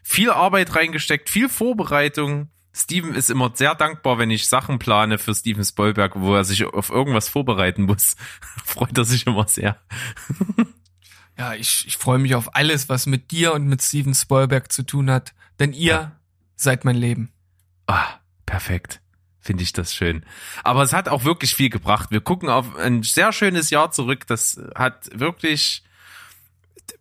viel 0.04 0.30
Arbeit 0.32 0.76
reingesteckt, 0.76 1.30
viel 1.30 1.50
Vorbereitung. 1.50 2.50
Steven 2.74 3.16
ist 3.16 3.30
immer 3.30 3.52
sehr 3.54 3.76
dankbar, 3.76 4.18
wenn 4.18 4.30
ich 4.32 4.48
Sachen 4.48 4.80
plane 4.80 5.18
für 5.18 5.34
Steven 5.36 5.66
Spielberg, 5.66 6.14
wo 6.16 6.36
er 6.36 6.44
sich 6.46 6.64
auf 6.66 6.90
irgendwas 6.90 7.28
vorbereiten 7.28 7.84
muss. 7.84 8.16
Freut 8.66 8.98
er 8.98 9.06
sich 9.06 9.28
immer 9.28 9.48
sehr. 9.48 9.78
Ja, 11.40 11.54
ich, 11.54 11.86
ich 11.88 11.96
freue 11.98 12.20
mich 12.20 12.36
auf 12.36 12.54
alles, 12.56 12.90
was 12.90 13.06
mit 13.06 13.32
dir 13.32 13.54
und 13.54 13.66
mit 13.66 13.82
Steven 13.82 14.14
Spielberg 14.14 14.72
zu 14.72 14.84
tun 14.84 15.10
hat. 15.10 15.34
Denn 15.60 15.72
ihr 15.72 15.94
Ja. 15.94 16.12
seid 16.58 16.84
mein 16.84 16.98
Leben. 16.98 17.32
Ah, 17.88 18.06
perfekt. 18.46 19.00
Finde 19.40 19.64
ich 19.64 19.72
das 19.72 19.96
schön. 19.96 20.26
Aber 20.66 20.84
es 20.84 20.92
hat 20.92 21.08
auch 21.08 21.24
wirklich 21.24 21.56
viel 21.56 21.70
gebracht. 21.70 22.12
Wir 22.12 22.20
gucken 22.20 22.50
auf 22.50 22.76
ein 22.76 23.04
sehr 23.04 23.32
schönes 23.32 23.70
Jahr 23.70 23.90
zurück. 23.92 24.28
Das 24.28 24.60
hat 24.76 25.10
wirklich 25.18 25.82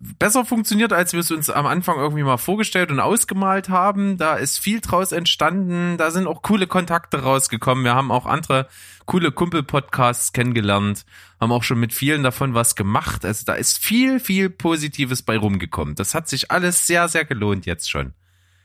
besser 0.01 0.45
funktioniert, 0.45 0.93
als 0.93 1.13
wir 1.13 1.21
es 1.21 1.31
uns 1.31 1.51
am 1.51 1.67
Anfang 1.67 1.99
irgendwie 1.99 2.23
mal 2.23 2.37
vorgestellt 2.37 2.91
und 2.91 3.01
ausgemalt 3.01 3.69
haben. 3.69 4.17
Da 4.17 4.35
ist 4.35 4.59
viel 4.59 4.81
draus 4.81 5.13
entstanden. 5.13 5.97
Da 5.97 6.11
sind 6.11 6.27
auch 6.27 6.43
coole 6.43 6.67
Kontakte 6.67 7.23
rausgekommen. 7.23 7.85
Wir 7.85 7.95
haben 7.95 8.11
auch 8.11 8.27
andere 8.27 8.69
coole 9.09 9.33
Kumpel-Podcasts 9.33 10.33
kennengelernt, 10.35 11.07
haben 11.41 11.51
auch 11.51 11.63
schon 11.63 11.81
mit 11.81 11.95
vielen 11.95 12.23
davon 12.23 12.53
was 12.53 12.77
gemacht. 12.77 13.25
Also 13.25 13.45
da 13.47 13.55
ist 13.55 13.79
viel, 13.79 14.21
viel 14.21 14.51
Positives 14.51 15.23
bei 15.23 15.39
rumgekommen. 15.39 15.95
Das 15.95 16.15
hat 16.15 16.29
sich 16.29 16.51
alles 16.51 16.87
sehr, 16.87 17.09
sehr 17.09 17.25
gelohnt 17.25 17.65
jetzt 17.65 17.91
schon. 17.91 18.13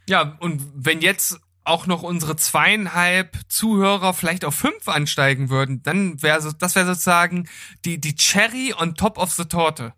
Ja, 0.08 0.36
und 0.42 0.62
wenn 0.76 1.00
jetzt 1.00 1.40
auch 1.64 1.88
noch 1.88 2.04
unsere 2.04 2.36
zweieinhalb 2.36 3.38
Zuhörer 3.48 4.14
vielleicht 4.14 4.44
auf 4.44 4.54
fünf 4.54 4.90
ansteigen 4.90 5.50
würden, 5.50 5.82
dann 5.82 6.22
wäre 6.22 6.54
das 6.60 6.76
wäre 6.76 6.88
sozusagen 6.88 7.48
die, 7.86 8.02
die 8.02 8.16
Cherry 8.16 8.74
on 8.78 8.96
top 8.96 9.18
of 9.18 9.32
the 9.32 9.46
Torte. 9.46 9.94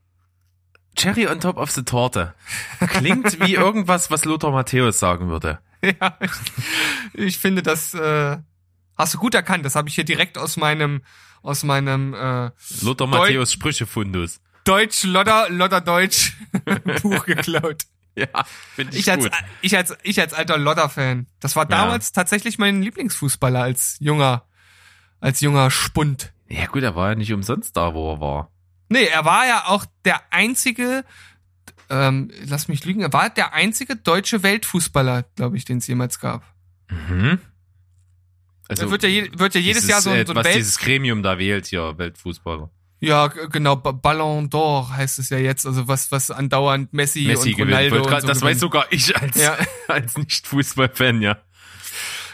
Cherry 0.95 1.27
on 1.27 1.39
top 1.39 1.57
of 1.57 1.71
the 1.71 1.83
Torte. 1.83 2.33
Klingt 2.79 3.39
wie 3.45 3.53
irgendwas, 3.55 4.09
was 4.11 4.25
Lothar 4.25 4.51
Matthäus 4.51 4.99
sagen 4.99 5.29
würde. 5.29 5.59
Ja, 5.83 6.17
ich, 6.21 6.31
ich 7.13 7.37
finde, 7.39 7.61
das 7.61 7.93
äh, 7.93 8.37
hast 8.97 9.13
du 9.13 9.17
gut 9.17 9.35
erkannt. 9.35 9.65
Das 9.65 9.75
habe 9.75 9.89
ich 9.89 9.95
hier 9.95 10.05
direkt 10.05 10.37
aus 10.37 10.57
meinem, 10.57 11.01
aus 11.41 11.63
meinem, 11.63 12.13
äh, 12.13 12.51
Lothar 12.81 13.07
Matthäus 13.07 13.53
Sprüchefundus. 13.53 14.39
Deutsch, 14.63 15.03
Lodder, 15.03 15.47
Lodder 15.49 15.81
Deutsch 15.81 16.33
Buch 17.03 17.25
geklaut. 17.25 17.83
Ja, 18.15 18.27
finde 18.73 18.93
ich, 18.93 19.01
Ich 19.01 19.11
als, 19.11 19.25
gut. 19.25 19.33
ich 19.61 19.75
als, 19.77 19.95
ich 20.01 20.19
als 20.19 20.33
alter 20.33 20.57
Lodder-Fan. 20.57 21.27
Das 21.39 21.55
war 21.55 21.65
damals 21.65 22.13
tatsächlich 22.13 22.57
mein 22.57 22.81
Lieblingsfußballer 22.81 23.61
als 23.61 23.97
junger, 23.99 24.45
als 25.19 25.41
junger 25.41 25.69
Spund. 25.69 26.31
Ja 26.47 26.65
gut, 26.67 26.81
er 26.83 26.95
war 26.95 27.09
ja 27.09 27.15
nicht 27.15 27.33
umsonst 27.33 27.75
da, 27.75 27.93
wo 27.93 28.13
er 28.13 28.21
war. 28.21 28.51
Nee, 28.89 29.05
er 29.05 29.25
war 29.25 29.45
ja 29.47 29.65
auch 29.67 29.86
der 30.05 30.21
einzige, 30.31 31.03
ähm, 31.89 32.31
lass 32.45 32.67
mich 32.67 32.83
lügen, 32.86 33.01
er 33.01 33.13
war 33.13 33.29
der 33.29 33.53
einzige 33.53 33.95
deutsche 33.95 34.43
Weltfußballer, 34.43 35.23
glaube 35.36 35.57
ich, 35.57 35.65
den 35.65 35.77
es 35.79 35.88
jemals 35.88 36.19
gab. 36.19 36.43
Mhm. 36.89 37.39
Also 38.67 38.89
wird 38.89 39.03
ja, 39.03 39.09
je, 39.09 39.29
wird 39.38 39.53
ja 39.53 39.61
jedes 39.61 39.83
dieses, 39.83 39.89
Jahr 39.89 40.01
so, 40.01 40.09
ein- 40.09 40.17
äh, 40.17 40.25
so 40.25 40.33
ein 40.33 40.38
was 40.38 40.45
Welt... 40.45 40.55
dieses 40.55 40.77
Gremium 40.79 41.21
da 41.23 41.38
wählt 41.38 41.67
hier, 41.67 41.97
Weltfußballer. 41.97 42.69
Ja, 42.99 43.27
genau, 43.27 43.75
Ba- 43.75 43.91
Ballon 43.91 44.49
d'Or 44.49 44.89
heißt 44.89 45.19
es 45.19 45.29
ja 45.29 45.38
jetzt, 45.38 45.65
also 45.67 45.88
was, 45.88 46.11
was 46.11 46.31
andauernd 46.31 46.93
Messi, 46.93 47.25
Messi 47.27 47.53
und. 47.53 47.61
Ronaldo 47.61 47.97
und 47.97 48.21
so 48.21 48.27
das 48.27 48.41
weiß 48.41 48.59
sogar 48.59 48.88
ich 48.91 49.15
als, 49.15 49.36
Ja. 49.39 49.57
als 49.88 50.17
Nicht-Fußball-Fan, 50.17 51.21
ja. 51.21 51.38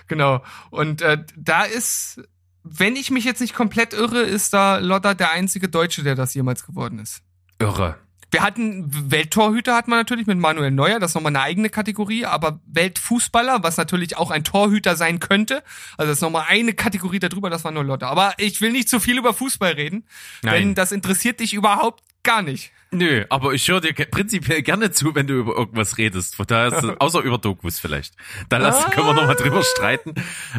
Genau. 0.08 0.44
Und 0.70 1.02
äh, 1.02 1.18
da 1.36 1.64
ist, 1.64 2.22
wenn 2.64 2.96
ich 2.96 3.12
mich 3.12 3.26
jetzt 3.26 3.42
nicht 3.42 3.54
komplett 3.54 3.94
irre, 3.94 4.22
ist 4.22 4.54
da 4.54 4.78
Lodder 4.78 5.16
der 5.16 5.32
einzige 5.32 5.70
Deutsche, 5.70 6.04
der 6.04 6.16
das 6.16 6.34
jemals 6.34 6.66
geworden 6.66 7.00
ist. 7.00 7.22
Irre. 7.60 7.98
Wir 8.32 8.44
hatten 8.44 9.12
Welttorhüter 9.12 9.76
hat 9.76 9.90
man 9.90 10.00
natürlich 10.00 10.26
mit 10.26 10.38
Manuel 10.38 10.72
Neuer, 10.72 11.00
das 11.00 11.12
ist 11.12 11.16
nochmal 11.16 11.36
eine 11.36 11.42
eigene 11.44 11.70
Kategorie, 11.70 12.26
aber 12.26 12.62
Weltfußballer, 12.66 13.62
was 13.62 13.76
natürlich 13.76 14.16
auch 14.16 14.32
ein 14.32 14.46
Torhüter 14.46 14.96
sein 14.96 15.20
könnte, 15.20 15.64
also 15.98 16.10
das 16.10 16.20
ist 16.20 16.22
nochmal 16.22 16.46
eine 16.48 16.74
Kategorie 16.74 17.20
darüber, 17.20 17.50
das 17.50 17.66
war 17.66 17.72
nur 17.72 17.84
Lodder. 17.84 18.08
Aber 18.08 18.34
ich 18.38 18.62
will 18.62 18.72
nicht 18.72 18.88
zu 18.88 19.02
viel 19.02 19.18
über 19.18 19.34
Fußball 19.34 19.74
reden, 19.74 20.06
Nein. 20.44 20.54
denn 20.54 20.76
das 20.76 20.94
interessiert 20.94 21.42
dich 21.42 21.54
überhaupt 21.54 22.06
gar 22.24 22.42
nicht. 22.42 22.72
Nö, 22.94 23.24
aber 23.30 23.54
ich 23.54 23.66
höre 23.70 23.80
dir 23.80 23.94
prinzipiell 23.94 24.62
gerne 24.64 24.92
zu, 24.92 25.16
wenn 25.16 25.26
du 25.26 25.36
über 25.36 25.56
irgendwas 25.56 25.98
redest. 25.98 26.36
Von 26.36 26.46
daher 26.46 26.74
ist, 26.78 26.84
außer 27.00 27.22
über 27.22 27.38
Dokus 27.38 27.80
vielleicht. 27.80 28.16
Da 28.50 28.58
lass, 28.58 28.92
können 28.92 29.08
wir 29.08 29.14
nochmal 29.14 29.36
drüber 29.38 29.64
streiten. 29.64 30.14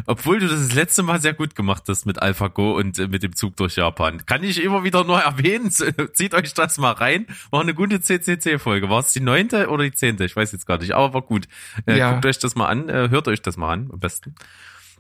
Obwohl 0.07 0.39
du 0.39 0.49
das 0.49 0.69
das 0.69 0.75
letzte 0.75 1.03
Mal 1.03 1.21
sehr 1.21 1.35
gut 1.35 1.55
gemacht 1.55 1.83
hast 1.89 2.07
mit 2.07 2.23
AlphaGo 2.23 2.73
und 2.79 2.99
äh, 2.99 3.07
mit 3.07 3.23
dem 3.23 3.37
Zug 3.37 3.57
durch 3.57 3.77
Japan. 3.77 4.25
Kann 4.25 4.43
ich 4.45 4.63
immer 4.63 4.83
wieder 4.83 5.05
nur 5.05 5.21
erwähnen. 5.23 5.71
Zieht 5.71 6.33
euch 6.35 6.55
das 6.55 6.79
mal 6.79 6.93
rein. 6.93 7.27
War 7.51 7.61
eine 7.61 7.75
gute 7.75 8.01
CCC-Folge. 8.01 8.89
War 8.89 9.01
es 9.01 9.13
die 9.13 9.21
neunte 9.21 9.69
oder 9.69 9.85
die 9.85 9.93
zehnte? 9.93 10.25
Ich 10.25 10.35
weiß 10.35 10.53
jetzt 10.53 10.67
gar 10.67 10.79
nicht, 10.79 10.93
aber 10.95 11.13
war 11.13 11.23
gut. 11.23 11.49
Äh, 11.87 11.99
Ja. 11.99 12.13
Guckt 12.13 12.25
euch 12.25 12.39
das 12.39 12.55
mal 12.55 12.67
an, 12.69 12.89
äh, 12.89 13.11
hört 13.11 13.29
euch 13.29 13.43
das 13.43 13.59
mal 13.59 13.71
an, 13.75 13.91
am 13.93 14.01
besten. 14.01 14.35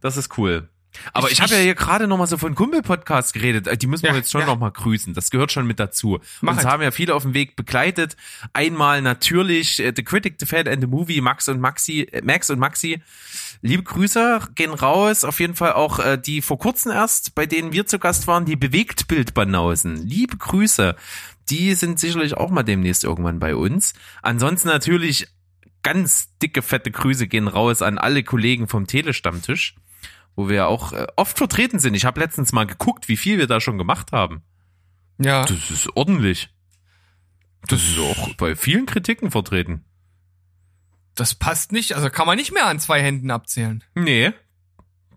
Das 0.02 0.18
ist 0.18 0.36
cool. 0.36 0.68
Aber 1.12 1.28
ich, 1.28 1.34
Ich- 1.34 1.40
habe 1.40 1.54
ja 1.54 1.60
hier 1.60 1.74
gerade 1.74 2.06
noch 2.06 2.18
mal 2.18 2.26
so 2.26 2.36
von 2.36 2.54
Kumpel-Podcast 2.54 3.32
geredet. 3.34 3.66
Äh, 3.66 3.76
Die 3.76 3.86
müssen 3.86 4.02
wir 4.04 4.10
Ja, 4.10 4.16
jetzt 4.16 4.30
schon 4.30 4.42
ja. 4.42 4.46
noch 4.46 4.58
mal 4.58 4.70
grüßen. 4.70 5.14
Das 5.14 5.30
gehört 5.30 5.50
schon 5.52 5.66
mit 5.66 5.80
dazu. 5.80 6.20
Mach 6.40 6.52
Uns 6.52 6.62
halt. 6.64 6.72
haben 6.72 6.82
ja 6.82 6.90
viele 6.90 7.14
auf 7.14 7.22
dem 7.22 7.34
Weg 7.34 7.56
begleitet. 7.56 8.16
Einmal 8.52 9.02
natürlich 9.02 9.80
äh, 9.80 9.92
The 9.96 10.02
Critic, 10.04 10.36
The 10.38 10.46
Fan 10.46 10.68
and 10.68 10.80
The 10.82 10.86
Movie, 10.86 11.20
Max 11.20 11.48
und 11.48 11.60
Maxi, 11.60 12.02
äh, 12.02 12.22
Max 12.22 12.50
und 12.50 12.58
Maxi. 12.58 13.02
Liebe 13.62 13.82
Grüße 13.84 14.40
gehen 14.54 14.72
raus. 14.74 15.24
Auf 15.24 15.40
jeden 15.40 15.54
Fall 15.54 15.72
auch 15.74 15.98
äh, 15.98 16.18
die 16.18 16.42
vor 16.42 16.58
kurzem 16.58 16.92
erst, 16.92 17.34
bei 17.34 17.46
denen 17.46 17.72
wir 17.72 17.86
zu 17.86 17.98
Gast 17.98 18.26
waren, 18.26 18.44
die 18.44 18.56
Bewegtbildbanausen. 18.56 19.96
Liebe 20.06 20.36
Grüße. 20.36 20.96
Die 21.50 21.74
sind 21.74 21.98
sicherlich 21.98 22.34
auch 22.34 22.50
mal 22.50 22.62
demnächst 22.62 23.04
irgendwann 23.04 23.38
bei 23.38 23.54
uns. 23.56 23.94
Ansonsten 24.22 24.68
natürlich 24.68 25.26
ganz 25.82 26.28
dicke, 26.40 26.62
fette 26.62 26.90
Grüße 26.90 27.26
gehen 27.26 27.48
raus 27.48 27.82
an 27.82 27.98
alle 27.98 28.22
Kollegen 28.22 28.68
vom 28.68 28.86
Telestammtisch, 28.86 29.74
wo 30.36 30.48
wir 30.48 30.68
auch 30.68 30.92
äh, 30.92 31.06
oft 31.16 31.38
vertreten 31.38 31.78
sind. 31.78 31.94
Ich 31.94 32.04
habe 32.04 32.20
letztens 32.20 32.52
mal 32.52 32.66
geguckt, 32.66 33.08
wie 33.08 33.16
viel 33.16 33.38
wir 33.38 33.46
da 33.46 33.60
schon 33.60 33.78
gemacht 33.78 34.12
haben. 34.12 34.42
Ja. 35.18 35.44
Das 35.44 35.70
ist 35.70 35.96
ordentlich. 35.96 36.50
Das 37.68 37.82
ist 37.82 37.98
auch 37.98 38.34
bei 38.34 38.56
vielen 38.56 38.86
Kritiken 38.86 39.30
vertreten. 39.30 39.84
Das 41.14 41.34
passt 41.34 41.72
nicht, 41.72 41.94
also 41.94 42.10
kann 42.10 42.26
man 42.26 42.36
nicht 42.36 42.52
mehr 42.52 42.66
an 42.66 42.80
zwei 42.80 43.02
Händen 43.02 43.30
abzählen. 43.30 43.84
Nee, 43.94 44.32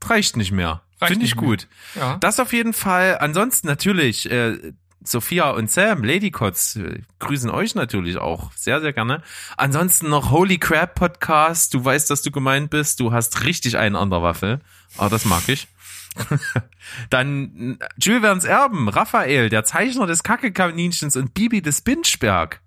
reicht 0.03 0.38
nicht 0.38 0.51
mehr. 0.51 0.82
Finde 1.01 1.26
ich 1.26 1.36
gut. 1.36 1.68
Ja. 1.95 2.18
Das 2.18 2.39
auf 2.39 2.53
jeden 2.53 2.74
Fall. 2.74 3.18
Ansonsten 3.20 3.68
natürlich, 3.68 4.30
äh, 4.32 4.74
Sophia 5.08 5.51
und 5.51 5.70
Sam, 5.70 6.03
Ladycots, 6.03 6.76
äh, 6.78 7.01
grüßen 7.20 7.49
euch 7.49 7.76
natürlich 7.76 8.18
auch 8.18 8.51
sehr, 8.53 8.82
sehr 8.82 8.93
gerne. 8.93 9.22
Ansonsten 9.58 10.10
noch 10.10 10.32
Holy 10.32 10.58
Crap 10.58 10.95
Podcast. 10.95 11.74
Du 11.74 11.84
weißt, 11.84 12.10
dass 12.10 12.22
du 12.22 12.32
gemeint 12.32 12.70
bist. 12.70 12.99
Du 12.99 13.12
hast 13.12 13.43
richtig 13.43 13.78
einen 13.78 13.95
an 13.95 14.10
der 14.10 14.22
Waffel. 14.22 14.62
Aber 14.97 15.10
das 15.10 15.26
mag 15.26 15.47
ich. 15.47 15.68
Dann 17.10 17.78
äh, 17.80 17.86
Jules 17.97 18.22
Verne's 18.22 18.45
Erben, 18.45 18.89
Raphael, 18.89 19.49
der 19.49 19.64
Zeichner 19.64 20.08
des 20.08 20.24
Kackekaninchens 20.24 21.16
und 21.16 21.34
Bibi 21.34 21.62
des 21.62 21.82
Binchberg. 21.82 22.62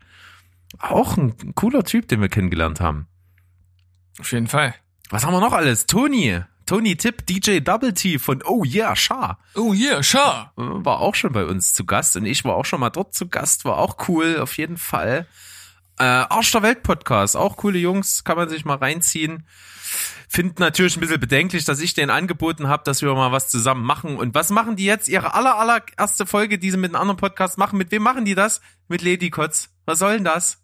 Auch 0.78 1.16
ein 1.16 1.54
cooler 1.54 1.84
Typ, 1.84 2.08
den 2.08 2.20
wir 2.20 2.28
kennengelernt 2.28 2.80
haben. 2.80 3.06
Auf 4.18 4.32
jeden 4.32 4.48
Fall. 4.48 4.74
Was 5.10 5.24
haben 5.24 5.32
wir 5.32 5.40
noch 5.40 5.52
alles? 5.52 5.86
Tony. 5.86 6.42
Tony 6.68 6.96
Tipp, 6.96 7.24
DJ 7.26 7.60
Double 7.60 7.94
T 7.94 8.18
von 8.18 8.42
Oh 8.44 8.62
Yeah, 8.62 8.94
Sha. 8.94 9.38
Oh 9.54 9.72
yeah, 9.72 10.02
schau. 10.02 10.50
War 10.54 11.00
auch 11.00 11.14
schon 11.14 11.32
bei 11.32 11.46
uns 11.46 11.72
zu 11.72 11.86
Gast 11.86 12.14
und 12.16 12.26
ich 12.26 12.44
war 12.44 12.56
auch 12.56 12.66
schon 12.66 12.80
mal 12.80 12.90
dort 12.90 13.14
zu 13.14 13.26
Gast. 13.26 13.64
War 13.64 13.78
auch 13.78 13.96
cool, 14.06 14.38
auf 14.38 14.58
jeden 14.58 14.76
Fall. 14.76 15.26
Äh, 15.98 16.04
Arsch 16.04 16.52
der 16.52 16.60
Welt 16.60 16.82
Podcast, 16.82 17.38
auch 17.38 17.56
coole 17.56 17.78
Jungs, 17.78 18.22
kann 18.22 18.36
man 18.36 18.50
sich 18.50 18.66
mal 18.66 18.76
reinziehen. 18.76 19.46
Find 20.28 20.58
natürlich 20.58 20.98
ein 20.98 21.00
bisschen 21.00 21.18
bedenklich, 21.18 21.64
dass 21.64 21.80
ich 21.80 21.94
denen 21.94 22.10
angeboten 22.10 22.68
habe, 22.68 22.84
dass 22.84 23.00
wir 23.00 23.14
mal 23.14 23.32
was 23.32 23.48
zusammen 23.48 23.86
machen. 23.86 24.18
Und 24.18 24.34
was 24.34 24.50
machen 24.50 24.76
die 24.76 24.84
jetzt? 24.84 25.08
Ihre 25.08 25.32
aller, 25.32 25.56
allererste 25.56 26.26
Folge, 26.26 26.58
die 26.58 26.70
sie 26.70 26.76
mit 26.76 26.90
einem 26.90 27.00
anderen 27.00 27.16
Podcast 27.16 27.56
machen. 27.56 27.78
Mit 27.78 27.90
wem 27.92 28.02
machen 28.02 28.26
die 28.26 28.34
das? 28.34 28.60
Mit 28.88 29.00
Lady 29.00 29.30
Kotz. 29.30 29.70
Was 29.86 30.00
soll 30.00 30.16
denn 30.16 30.24
das? 30.24 30.58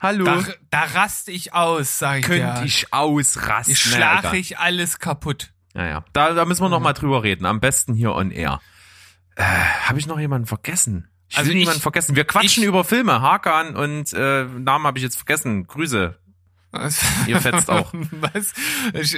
Hallo? 0.00 0.24
Da, 0.24 0.42
da 0.70 0.82
raste 0.98 1.30
ich 1.30 1.52
aus, 1.52 1.98
sag 1.98 2.20
ich 2.20 2.24
Könnte 2.24 2.60
dir. 2.60 2.64
ich 2.64 2.92
ausrasten. 2.92 3.72
Ich 3.74 3.90
Naja, 3.92 4.18
egal. 4.20 4.34
ich 4.36 4.58
alles 4.58 4.98
kaputt. 4.98 5.52
Naja, 5.74 6.04
da, 6.12 6.32
da 6.32 6.44
müssen 6.46 6.62
wir 6.62 6.68
noch 6.68 6.80
mal 6.80 6.94
drüber 6.94 7.22
reden. 7.22 7.44
Am 7.46 7.60
besten 7.60 7.94
hier 7.94 8.12
on 8.14 8.30
air. 8.30 8.60
Äh, 9.36 9.42
Habe 9.44 9.98
ich 9.98 10.06
noch 10.06 10.18
jemanden 10.18 10.46
vergessen? 10.46 11.08
Ich 11.28 11.38
Also 11.38 11.48
will 11.50 11.56
ich- 11.56 11.60
niemanden 11.62 11.80
vergessen. 11.82 12.16
Wir 12.16 12.24
quatschen 12.24 12.62
ich- 12.62 12.68
über 12.68 12.82
Filme. 12.84 13.20
Hakan 13.20 13.76
und 13.76 14.12
äh, 14.12 14.44
Namen 14.44 14.86
habe 14.86 14.98
ich 14.98 15.04
jetzt 15.04 15.16
vergessen. 15.16 15.66
Grüße. 15.66 16.16
Was? 16.72 17.04
Ihr 17.26 17.40
fetzt 17.40 17.68
auch. 17.70 17.92
Was? 18.10 18.54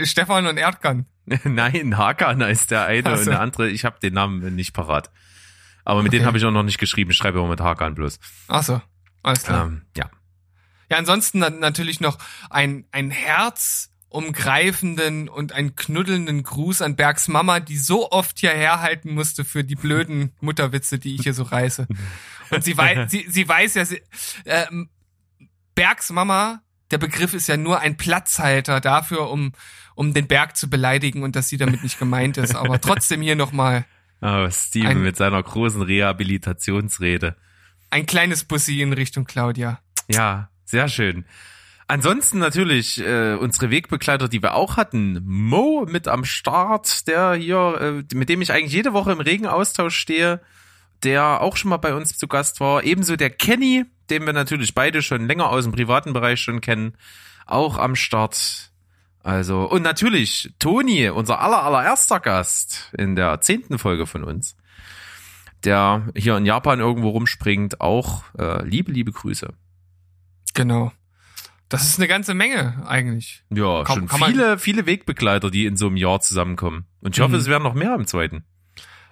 Stefan 0.08 0.46
und 0.46 0.56
Erdkan. 0.56 1.06
Nein, 1.44 1.96
Hakan 1.96 2.40
ist 2.42 2.70
der 2.70 2.86
eine 2.86 3.10
Ach 3.10 3.18
und 3.18 3.26
der 3.26 3.40
andere. 3.40 3.68
Ich 3.70 3.84
habe 3.84 3.98
den 4.00 4.14
Namen 4.14 4.54
nicht 4.56 4.72
parat. 4.74 5.10
Aber 5.84 6.02
mit 6.02 6.12
denen 6.12 6.22
Okay. 6.22 6.26
habe 6.28 6.38
ich 6.38 6.44
auch 6.44 6.50
noch 6.50 6.62
nicht 6.64 6.78
geschrieben. 6.78 7.10
Ich 7.12 7.16
schreibe 7.16 7.38
immer 7.38 7.48
mit 7.48 7.60
Hakan 7.60 7.94
bloß. 7.94 8.18
Ach 8.48 8.62
so, 8.62 8.80
alles 9.22 9.44
klar. 9.44 9.66
Ähm, 9.66 9.82
ja. 9.96 10.10
Ja, 10.92 10.98
ansonsten 10.98 11.38
natürlich 11.38 12.00
noch 12.00 12.18
ein, 12.50 12.84
ein 12.92 13.10
herzumgreifenden 13.10 15.28
und 15.28 15.52
einen 15.52 15.74
knuddelnden 15.76 16.42
Gruß 16.42 16.82
an 16.82 16.96
Bergs 16.96 17.28
Mama, 17.28 17.60
die 17.60 17.78
so 17.78 18.10
oft 18.10 18.38
hierher 18.38 18.80
halten 18.80 19.14
musste 19.14 19.44
für 19.44 19.64
die 19.64 19.74
blöden 19.74 20.32
Mutterwitze, 20.40 20.98
die 20.98 21.14
ich 21.14 21.22
hier 21.22 21.34
so 21.34 21.44
reiße. 21.44 21.86
Und 22.50 22.64
sie 22.64 22.76
weiß, 22.76 23.10
sie, 23.10 23.26
sie 23.28 23.48
weiß 23.48 23.74
ja, 23.74 23.84
sie, 23.84 24.02
ähm, 24.44 24.88
Bergs 25.74 26.10
Mama, 26.10 26.60
der 26.90 26.98
Begriff 26.98 27.32
ist 27.32 27.46
ja 27.46 27.56
nur 27.56 27.80
ein 27.80 27.96
Platzhalter 27.96 28.80
dafür, 28.80 29.30
um, 29.30 29.52
um 29.94 30.12
den 30.12 30.26
Berg 30.26 30.56
zu 30.58 30.68
beleidigen 30.68 31.22
und 31.22 31.34
dass 31.36 31.48
sie 31.48 31.56
damit 31.56 31.82
nicht 31.82 31.98
gemeint 31.98 32.36
ist. 32.36 32.54
Aber 32.54 32.78
trotzdem 32.80 33.22
hier 33.22 33.36
nochmal 33.36 33.86
Oh, 34.20 34.48
Steven 34.50 34.88
Ein- 34.88 35.02
mit 35.02 35.16
seiner 35.16 35.42
großen 35.42 35.80
Rehabilitationsrede. 35.82 37.36
ein 37.90 38.04
kleines 38.06 38.44
Bussi 38.44 38.80
in 38.82 38.92
Richtung 38.92 39.24
Claudia. 39.24 39.80
Ja, 40.08 40.50
sehr 40.72 40.88
schön. 40.88 41.26
Ansonsten 41.86 42.38
natürlich 42.38 42.98
äh, 42.98 43.34
unsere 43.34 43.68
Wegbegleiter, 43.70 44.26
die 44.26 44.42
wir 44.42 44.54
auch 44.54 44.78
hatten. 44.78 45.20
Mo 45.26 45.84
mit 45.86 46.08
am 46.08 46.24
Start, 46.24 47.06
der 47.06 47.34
hier, 47.34 48.04
äh, 48.10 48.14
mit 48.14 48.30
dem 48.30 48.40
ich 48.40 48.52
eigentlich 48.52 48.72
jede 48.72 48.94
Woche 48.94 49.12
im 49.12 49.20
regen 49.20 49.46
Austausch 49.46 49.94
stehe, 49.94 50.40
der 51.02 51.42
auch 51.42 51.58
schon 51.58 51.68
mal 51.68 51.76
bei 51.76 51.94
uns 51.94 52.16
zu 52.16 52.26
Gast 52.26 52.58
war. 52.60 52.84
Ebenso 52.84 53.16
der 53.16 53.28
Kenny, 53.28 53.84
den 54.08 54.24
wir 54.24 54.32
natürlich 54.32 54.74
beide 54.74 55.02
schon 55.02 55.26
länger 55.26 55.50
aus 55.50 55.64
dem 55.64 55.74
privaten 55.74 56.14
Bereich 56.14 56.40
schon 56.40 56.62
kennen, 56.62 56.94
auch 57.44 57.76
am 57.76 57.94
Start. 57.94 58.70
Also, 59.22 59.68
und 59.68 59.82
natürlich 59.82 60.54
Toni, 60.58 61.10
unser 61.10 61.40
aller, 61.40 61.62
allererster 61.62 62.18
Gast 62.18 62.90
in 62.96 63.14
der 63.14 63.42
zehnten 63.42 63.78
Folge 63.78 64.06
von 64.06 64.24
uns, 64.24 64.56
der 65.64 66.08
hier 66.16 66.38
in 66.38 66.46
Japan 66.46 66.80
irgendwo 66.80 67.10
rumspringt, 67.10 67.82
auch 67.82 68.24
äh, 68.38 68.64
liebe, 68.64 68.90
liebe 68.90 69.12
Grüße. 69.12 69.52
Genau. 70.54 70.92
Das 71.68 71.84
ist 71.88 71.98
eine 71.98 72.06
ganze 72.08 72.34
Menge 72.34 72.84
eigentlich. 72.86 73.44
Ja, 73.50 73.82
Kann- 73.84 74.00
schon 74.00 74.08
kann 74.08 74.28
viele, 74.30 74.58
viele 74.58 74.84
Wegbegleiter, 74.86 75.50
die 75.50 75.64
in 75.64 75.76
so 75.78 75.86
einem 75.86 75.96
Jahr 75.96 76.20
zusammenkommen. 76.20 76.84
Und 77.00 77.16
ich 77.16 77.20
hoffe, 77.22 77.32
Mhm. 77.34 77.40
es 77.40 77.46
werden 77.46 77.62
noch 77.62 77.74
mehr 77.74 77.94
im 77.94 78.06
zweiten. 78.06 78.44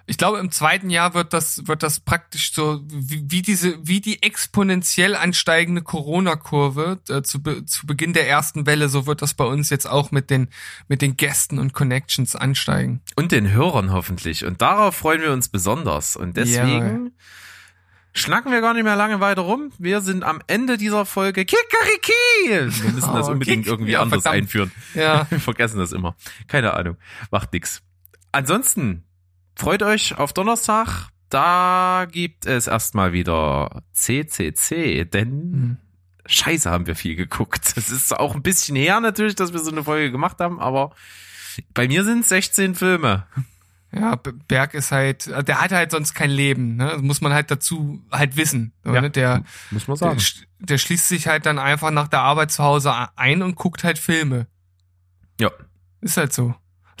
Ich 0.07 0.17
glaube, 0.17 0.39
im 0.39 0.51
zweiten 0.51 0.89
Jahr 0.89 1.13
wird 1.13 1.31
das, 1.31 1.67
wird 1.67 1.83
das 1.83 1.99
praktisch 2.01 2.53
so, 2.53 2.81
wie, 2.87 3.23
wie 3.31 3.41
diese, 3.41 3.77
wie 3.87 4.01
die 4.01 4.21
exponentiell 4.23 5.15
ansteigende 5.15 5.81
Corona-Kurve 5.83 6.99
äh, 7.07 7.21
zu, 7.21 7.41
be, 7.41 7.65
zu 7.65 7.87
Beginn 7.87 8.13
der 8.13 8.27
ersten 8.27 8.65
Welle, 8.65 8.89
so 8.89 9.05
wird 9.07 9.21
das 9.21 9.33
bei 9.35 9.45
uns 9.45 9.69
jetzt 9.69 9.87
auch 9.89 10.11
mit 10.11 10.29
den, 10.29 10.49
mit 10.87 11.01
den 11.01 11.17
Gästen 11.17 11.59
und 11.59 11.73
Connections 11.73 12.35
ansteigen. 12.35 13.01
Und 13.15 13.31
den 13.31 13.51
Hörern 13.51 13.91
hoffentlich. 13.91 14.43
Und 14.45 14.61
darauf 14.61 14.95
freuen 14.97 15.21
wir 15.21 15.31
uns 15.31 15.49
besonders. 15.49 16.15
Und 16.15 16.35
deswegen 16.35 17.11
schnacken 18.13 18.51
wir 18.51 18.61
gar 18.61 18.73
nicht 18.73 18.83
mehr 18.83 18.95
lange 18.95 19.19
weiter 19.19 19.41
rum. 19.41 19.71
Wir 19.77 20.01
sind 20.01 20.23
am 20.23 20.41
Ende 20.47 20.77
dieser 20.77 21.05
Folge. 21.05 21.45
Kikariki! 21.45 22.13
Wir 22.83 22.91
müssen 22.91 23.13
das 23.13 23.27
Oh, 23.27 23.31
unbedingt 23.31 23.67
irgendwie 23.67 23.91
Ja, 23.93 24.01
anders 24.01 24.23
verdammt. 24.23 24.43
einführen. 24.43 24.71
Ja. 24.95 25.27
Wir 25.29 25.39
vergessen 25.39 25.77
das 25.79 25.91
immer. 25.91 26.15
Keine 26.47 26.73
Ahnung. 26.73 26.97
Macht 27.31 27.53
nix. 27.53 27.81
Ansonsten 28.31 29.03
freut 29.55 29.83
euch 29.83 30.17
auf 30.17 30.33
Donnerstag. 30.33 31.09
Da 31.29 32.05
gibt 32.11 32.45
es 32.45 32.67
erstmal 32.67 33.13
wieder 33.13 33.83
CCC, 33.93 35.05
denn 35.05 35.29
Hm. 35.29 35.77
Scheiße 36.27 36.69
haben 36.69 36.85
wir 36.87 36.95
viel 36.95 37.15
geguckt. 37.15 37.75
Das 37.75 37.89
ist 37.89 38.13
auch 38.17 38.35
ein 38.35 38.43
bisschen 38.43 38.75
her 38.75 38.99
natürlich, 38.99 39.35
dass 39.35 39.53
wir 39.53 39.59
so 39.59 39.71
eine 39.71 39.83
Folge 39.83 40.11
gemacht 40.11 40.39
haben, 40.39 40.59
aber 40.59 40.91
bei 41.73 41.87
mir 41.87 42.03
sind 42.03 42.19
es 42.21 42.29
16 42.29 42.75
Filme. 42.75 43.25
Ja, 43.93 44.15
Berg 44.47 44.73
ist 44.73 44.91
halt, 44.91 45.27
der 45.47 45.59
hat 45.61 45.71
halt 45.71 45.91
sonst 45.91 46.13
kein 46.13 46.29
Leben, 46.29 46.77
ne? 46.77 46.91
Das 46.93 47.01
muss 47.01 47.19
man 47.19 47.33
halt 47.33 47.51
dazu 47.51 48.01
halt 48.11 48.37
wissen. 48.37 48.71
So, 48.85 48.93
Ja, 48.93 49.01
ne? 49.01 49.09
Der, 49.09 49.43
Muss 49.69 49.87
man 49.87 49.97
der, 49.97 50.13
sch- 50.17 50.43
der 50.59 50.77
schließt 50.77 51.09
sich 51.09 51.27
halt 51.27 51.45
dann 51.45 51.59
einfach 51.59 51.91
nach 51.91 52.07
der 52.07 52.21
Arbeit 52.21 52.51
zu 52.51 52.63
Hause 52.63 52.93
ein 53.17 53.41
und 53.43 53.55
guckt 53.55 53.83
halt 53.83 53.99
Filme. 53.99 54.47
Ja. 55.41 55.51
Ist 55.99 56.15
halt 56.15 56.31
so. 56.31 56.55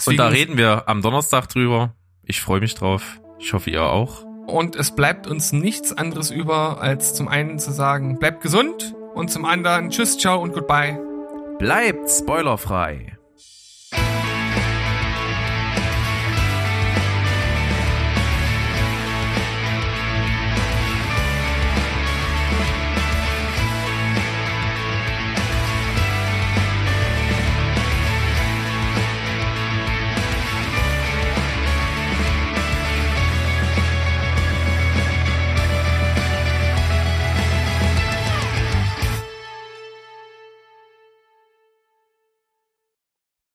Und 0.05 0.17
da 0.17 0.29
Deswegen- 0.29 0.51
reden 0.51 0.57
wir 0.57 0.89
am 0.89 1.01
Donnerstag 1.01 1.47
drüber. 1.47 1.93
Ich 2.23 2.41
freue 2.41 2.59
mich 2.59 2.75
drauf. 2.75 3.21
Ich 3.39 3.53
hoffe, 3.53 3.69
ihr 3.69 3.83
auch. 3.83 4.23
Und 4.47 4.75
es 4.75 4.93
bleibt 4.93 5.27
uns 5.27 5.53
nichts 5.53 5.93
anderes 5.93 6.29
über, 6.29 6.81
als 6.81 7.13
zum 7.13 7.27
einen 7.29 7.57
zu 7.57 7.71
sagen, 7.71 8.19
bleibt 8.19 8.41
gesund 8.41 8.95
und 9.13 9.31
zum 9.31 9.45
anderen 9.45 9.91
tschüss, 9.91 10.17
ciao 10.17 10.41
und 10.41 10.51
goodbye. 10.53 10.99
Bleibt 11.57 12.09
spoilerfrei. 12.09 13.10